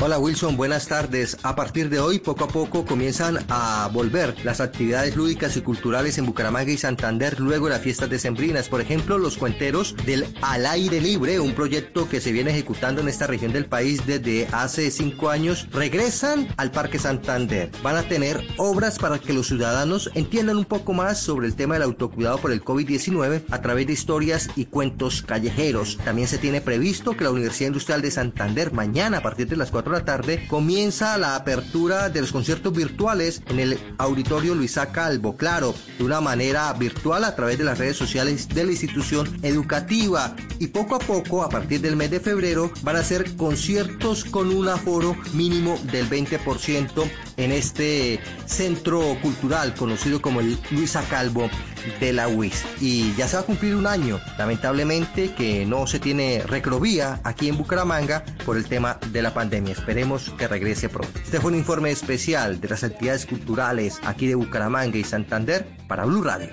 Hola 0.01 0.21
Wilson, 0.21 0.57
buenas 0.57 0.87
tardes. 0.87 1.37
A 1.43 1.57
partir 1.57 1.91
de 1.91 1.99
hoy, 1.99 2.21
poco 2.21 2.45
a 2.45 2.49
poco, 2.49 2.85
comienzan 2.85 3.45
a 3.49 3.91
volver 3.93 4.33
las 4.45 4.61
actividades 4.61 5.17
lúdicas 5.17 5.57
y 5.57 5.61
culturales 5.61 6.19
en 6.19 6.27
Bucaramanga 6.27 6.71
y 6.71 6.79
Santander 6.79 7.41
luego 7.41 7.67
de 7.67 7.73
las 7.73 7.83
fiestas 7.83 8.09
decembrinas. 8.09 8.69
Por 8.69 8.81
ejemplo, 8.81 9.19
los 9.19 9.37
cuenteros 9.37 9.97
del 10.07 10.27
Al 10.41 10.67
Aire 10.67 11.01
Libre, 11.01 11.41
un 11.41 11.53
proyecto 11.53 12.09
que 12.09 12.21
se 12.21 12.31
viene 12.31 12.53
ejecutando 12.53 13.01
en 13.01 13.09
esta 13.09 13.27
región 13.27 13.53
del 13.53 13.67
país 13.67 14.07
desde 14.07 14.47
hace 14.53 14.93
cinco 14.93 15.31
años, 15.31 15.67
regresan 15.73 16.47
al 16.57 16.71
Parque 16.71 17.01
Santander. 17.01 17.69
Van 17.83 17.97
a 17.97 18.05
tener 18.05 18.41
obras 18.57 19.01
para 19.01 19.19
que 19.19 19.33
los 19.33 19.49
ciudadanos 19.49 20.13
entiendan 20.15 20.59
un 20.59 20.65
poco 20.65 20.93
más 20.93 21.19
sobre 21.19 21.49
el 21.49 21.57
tema 21.57 21.75
del 21.75 21.83
autocuidado 21.83 22.39
por 22.39 22.53
el 22.53 22.65
COVID-19 22.65 23.43
a 23.51 23.61
través 23.63 23.89
de 23.89 23.95
historias 23.95 24.49
y 24.55 24.67
cuentos 24.67 25.23
callejeros. 25.23 25.99
También 26.05 26.29
se 26.29 26.39
tiene 26.39 26.61
previsto 26.61 27.17
que 27.17 27.25
la 27.25 27.33
Universidad 27.33 27.67
Industrial 27.67 28.01
de 28.01 28.13
Santander 28.13 28.73
mañana 28.73 29.19
a 29.19 29.23
partir 29.23 29.49
de 29.49 29.57
las 29.57 29.73
4 29.73 29.88
la 29.93 30.05
tarde 30.05 30.47
comienza 30.49 31.19
la 31.19 31.37
apertura 31.37 32.09
de 32.09 32.21
los 32.21 32.33
conciertos 32.33 32.73
virtuales 32.73 33.43
en 33.49 33.61
el 33.61 33.79
auditorio 33.99 34.55
Luisa 34.55 34.93
Calvo, 34.93 35.37
claro, 35.37 35.75
de 35.99 36.05
una 36.05 36.21
manera 36.21 36.73
virtual 36.73 37.25
a 37.25 37.35
través 37.35 37.59
de 37.59 37.65
las 37.65 37.79
redes 37.79 37.97
sociales 37.97 38.49
de 38.49 38.65
la 38.65 38.73
institución 38.73 39.29
educativa. 39.43 40.35
Y 40.59 40.69
poco 40.69 40.97
a 40.97 40.99
poco, 40.99 41.43
a 41.43 41.49
partir 41.49 41.81
del 41.81 41.97
mes 41.97 42.11
de 42.11 42.21
febrero, 42.21 42.71
van 42.83 42.97
a 42.97 43.05
ser 43.05 43.37
conciertos 43.37 44.25
con 44.25 44.55
un 44.55 44.69
aforo 44.69 45.17
mínimo 45.33 45.79
del 45.93 46.09
20% 46.09 47.28
en 47.39 47.53
este 47.53 48.21
centro 48.45 49.17
cultural 49.23 49.75
conocido 49.75 50.21
como 50.21 50.41
el 50.41 50.59
Luisa 50.71 51.03
Calvo 51.09 51.49
de 52.01 52.13
la 52.13 52.29
UIS. 52.29 52.67
Y 52.81 53.15
ya 53.15 53.27
se 53.27 53.37
va 53.37 53.43
a 53.43 53.47
cumplir 53.47 53.75
un 53.75 53.87
año, 53.87 54.21
lamentablemente, 54.37 55.33
que 55.33 55.65
no 55.65 55.87
se 55.87 55.99
tiene 55.99 56.43
recrovía 56.45 57.21
aquí 57.25 57.49
en 57.49 57.57
Bucaramanga 57.57 58.25
por 58.45 58.57
el 58.57 58.67
tema 58.67 58.99
de 59.11 59.23
la 59.23 59.33
pandemia. 59.33 59.73
Esperemos 59.73 60.31
que 60.37 60.47
regrese 60.49 60.89
pronto. 60.89 61.19
Este 61.19 61.41
fue 61.41 61.53
un 61.53 61.59
informe 61.59 61.91
especial 61.91 62.61
de 62.61 62.69
las 62.69 62.85
actividades 62.85 63.25
culturales 63.25 63.99
aquí 64.03 64.27
de 64.27 64.35
Bucaramanga 64.35 64.99
y 64.99 65.05
Santander 65.05 65.67
para 65.87 66.05
Blue 66.05 66.23
Radio. 66.23 66.51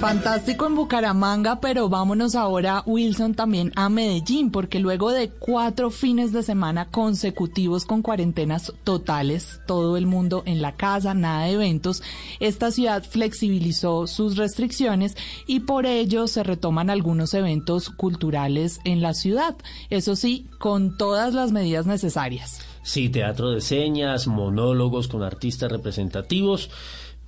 Fantástico 0.00 0.66
en 0.66 0.76
Bucaramanga, 0.76 1.60
pero 1.60 1.90
vámonos 1.90 2.34
ahora, 2.34 2.82
Wilson, 2.86 3.34
también 3.34 3.70
a 3.76 3.90
Medellín, 3.90 4.50
porque 4.50 4.80
luego 4.80 5.10
de 5.10 5.28
cuatro 5.28 5.90
fines 5.90 6.32
de 6.32 6.42
semana 6.42 6.88
consecutivos 6.90 7.84
con 7.84 8.00
cuarentenas 8.00 8.72
totales, 8.82 9.60
todo 9.66 9.98
el 9.98 10.06
mundo 10.06 10.42
en 10.46 10.62
la 10.62 10.72
casa, 10.72 11.12
nada 11.12 11.44
de 11.44 11.52
eventos, 11.52 12.02
esta 12.40 12.70
ciudad 12.70 13.04
flexibilizó 13.04 14.06
sus 14.06 14.38
restricciones 14.38 15.18
y 15.46 15.60
por 15.60 15.84
ello 15.84 16.28
se 16.28 16.44
retoman 16.44 16.88
algunos 16.88 17.34
eventos 17.34 17.90
culturales 17.90 18.80
en 18.84 19.02
la 19.02 19.12
ciudad. 19.12 19.54
Eso 19.90 20.16
sí, 20.16 20.46
con 20.58 20.96
todas 20.96 21.34
las 21.34 21.52
medidas 21.52 21.84
necesarias. 21.84 22.62
Sí, 22.82 23.10
teatro 23.10 23.50
de 23.50 23.60
señas, 23.60 24.26
monólogos 24.26 25.08
con 25.08 25.22
artistas 25.22 25.70
representativos 25.70 26.70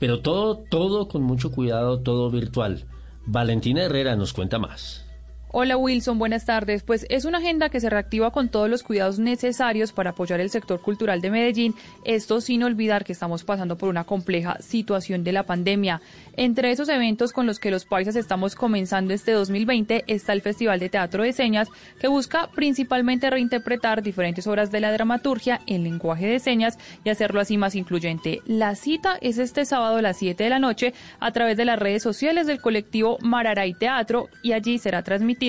pero 0.02 0.18
todo, 0.18 0.56
todo 0.56 1.06
con 1.06 1.22
mucho 1.22 1.52
cuidado, 1.52 2.00
todo 2.00 2.28
virtual. 2.28 2.86
Valentina 3.24 3.84
Herrera 3.84 4.16
nos 4.16 4.32
cuenta 4.32 4.58
más. 4.58 5.06
Hola 5.54 5.76
Wilson, 5.76 6.18
buenas 6.18 6.46
tardes. 6.46 6.82
Pues 6.82 7.04
es 7.10 7.26
una 7.26 7.36
agenda 7.36 7.68
que 7.68 7.78
se 7.78 7.90
reactiva 7.90 8.30
con 8.30 8.48
todos 8.48 8.70
los 8.70 8.82
cuidados 8.82 9.18
necesarios 9.18 9.92
para 9.92 10.10
apoyar 10.10 10.40
el 10.40 10.48
sector 10.48 10.80
cultural 10.80 11.20
de 11.20 11.30
Medellín, 11.30 11.74
esto 12.06 12.40
sin 12.40 12.62
olvidar 12.62 13.04
que 13.04 13.12
estamos 13.12 13.44
pasando 13.44 13.76
por 13.76 13.90
una 13.90 14.04
compleja 14.04 14.56
situación 14.60 15.24
de 15.24 15.32
la 15.32 15.42
pandemia. 15.42 16.00
Entre 16.38 16.70
esos 16.70 16.88
eventos 16.88 17.34
con 17.34 17.44
los 17.44 17.58
que 17.58 17.70
los 17.70 17.84
países 17.84 18.16
estamos 18.16 18.54
comenzando 18.54 19.12
este 19.12 19.32
2020 19.32 20.04
está 20.06 20.32
el 20.32 20.40
Festival 20.40 20.80
de 20.80 20.88
Teatro 20.88 21.22
de 21.22 21.34
Señas, 21.34 21.68
que 22.00 22.08
busca 22.08 22.48
principalmente 22.54 23.28
reinterpretar 23.28 24.02
diferentes 24.02 24.46
obras 24.46 24.72
de 24.72 24.80
la 24.80 24.90
dramaturgia 24.90 25.60
en 25.66 25.84
lenguaje 25.84 26.28
de 26.28 26.38
señas 26.38 26.78
y 27.04 27.10
hacerlo 27.10 27.42
así 27.42 27.58
más 27.58 27.74
incluyente. 27.74 28.40
La 28.46 28.74
cita 28.74 29.18
es 29.20 29.36
este 29.36 29.66
sábado 29.66 29.98
a 29.98 30.02
las 30.02 30.16
7 30.16 30.44
de 30.44 30.48
la 30.48 30.58
noche 30.58 30.94
a 31.20 31.30
través 31.32 31.58
de 31.58 31.66
las 31.66 31.78
redes 31.78 32.02
sociales 32.02 32.46
del 32.46 32.62
colectivo 32.62 33.18
Mararay 33.20 33.74
Teatro 33.74 34.30
y 34.42 34.52
allí 34.52 34.78
será 34.78 35.02
transmitida 35.02 35.41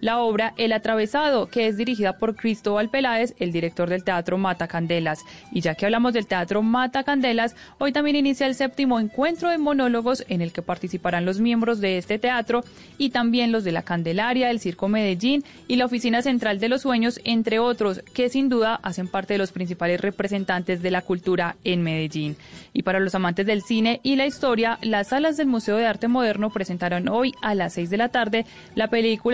la 0.00 0.18
obra 0.18 0.54
El 0.56 0.72
Atravesado, 0.72 1.46
que 1.46 1.68
es 1.68 1.76
dirigida 1.76 2.18
por 2.18 2.34
Cristóbal 2.34 2.90
Peláez, 2.90 3.34
el 3.38 3.52
director 3.52 3.88
del 3.88 4.02
Teatro 4.02 4.38
Mata 4.38 4.66
Candelas. 4.66 5.20
Y 5.52 5.60
ya 5.60 5.76
que 5.76 5.84
hablamos 5.84 6.14
del 6.14 6.26
Teatro 6.26 6.62
Mata 6.62 7.04
Candelas, 7.04 7.54
hoy 7.78 7.92
también 7.92 8.16
inicia 8.16 8.48
el 8.48 8.56
séptimo 8.56 8.98
encuentro 8.98 9.48
de 9.48 9.58
monólogos 9.58 10.24
en 10.28 10.42
el 10.42 10.52
que 10.52 10.62
participarán 10.62 11.24
los 11.24 11.38
miembros 11.38 11.80
de 11.80 11.96
este 11.96 12.18
teatro 12.18 12.64
y 12.98 13.10
también 13.10 13.52
los 13.52 13.62
de 13.62 13.70
la 13.70 13.82
Candelaria, 13.82 14.50
el 14.50 14.58
Circo 14.58 14.88
Medellín 14.88 15.44
y 15.68 15.76
la 15.76 15.84
Oficina 15.84 16.22
Central 16.22 16.58
de 16.58 16.68
los 16.68 16.82
Sueños, 16.82 17.20
entre 17.22 17.60
otros, 17.60 18.02
que 18.14 18.28
sin 18.28 18.48
duda 18.48 18.80
hacen 18.82 19.06
parte 19.06 19.34
de 19.34 19.38
los 19.38 19.52
principales 19.52 20.00
representantes 20.00 20.82
de 20.82 20.90
la 20.90 21.02
cultura 21.02 21.54
en 21.62 21.82
Medellín. 21.82 22.36
Y 22.72 22.82
para 22.82 22.98
los 22.98 23.14
amantes 23.14 23.46
del 23.46 23.62
cine 23.62 24.00
y 24.02 24.16
la 24.16 24.26
historia, 24.26 24.78
las 24.82 25.08
salas 25.08 25.36
del 25.36 25.46
Museo 25.46 25.76
de 25.76 25.86
Arte 25.86 26.08
Moderno 26.08 26.50
presentaron 26.50 27.08
hoy 27.08 27.32
a 27.42 27.54
las 27.54 27.74
6 27.74 27.90
de 27.90 27.96
la 27.96 28.08
tarde 28.08 28.44
la 28.74 28.88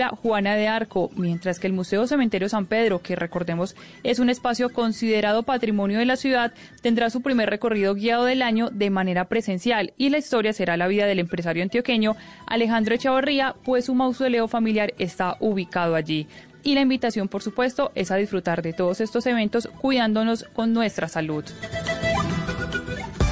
Juana 0.09 0.55
de 0.55 0.67
Arco, 0.67 1.09
mientras 1.15 1.59
que 1.59 1.67
el 1.67 1.73
Museo 1.73 2.07
Cementerio 2.07 2.49
San 2.49 2.65
Pedro, 2.65 3.01
que 3.01 3.15
recordemos 3.15 3.75
es 4.03 4.19
un 4.19 4.29
espacio 4.29 4.69
considerado 4.69 5.43
patrimonio 5.43 5.99
de 5.99 6.05
la 6.05 6.15
ciudad, 6.15 6.53
tendrá 6.81 7.09
su 7.09 7.21
primer 7.21 7.49
recorrido 7.49 7.95
guiado 7.95 8.25
del 8.25 8.41
año 8.41 8.69
de 8.71 8.89
manera 8.89 9.25
presencial 9.25 9.93
y 9.97 10.09
la 10.09 10.17
historia 10.17 10.53
será 10.53 10.77
la 10.77 10.87
vida 10.87 11.05
del 11.05 11.19
empresario 11.19 11.63
antioqueño 11.63 12.15
Alejandro 12.47 12.95
Echavarría, 12.95 13.55
pues 13.63 13.85
su 13.85 13.95
mausoleo 13.95 14.47
familiar 14.47 14.93
está 14.97 15.37
ubicado 15.39 15.95
allí. 15.95 16.27
Y 16.63 16.75
la 16.75 16.81
invitación, 16.81 17.27
por 17.27 17.43
supuesto, 17.43 17.91
es 17.93 18.09
a 18.11 18.15
disfrutar 18.15 18.61
de 18.61 18.73
todos 18.73 19.01
estos 19.01 19.25
eventos 19.25 19.67
cuidándonos 19.81 20.45
con 20.53 20.73
nuestra 20.73 21.09
salud. 21.09 21.43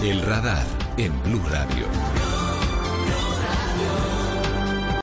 El 0.03 0.21
radar 0.21 0.65
en 0.97 1.11
Blue 1.23 1.43
Radio. 1.49 2.20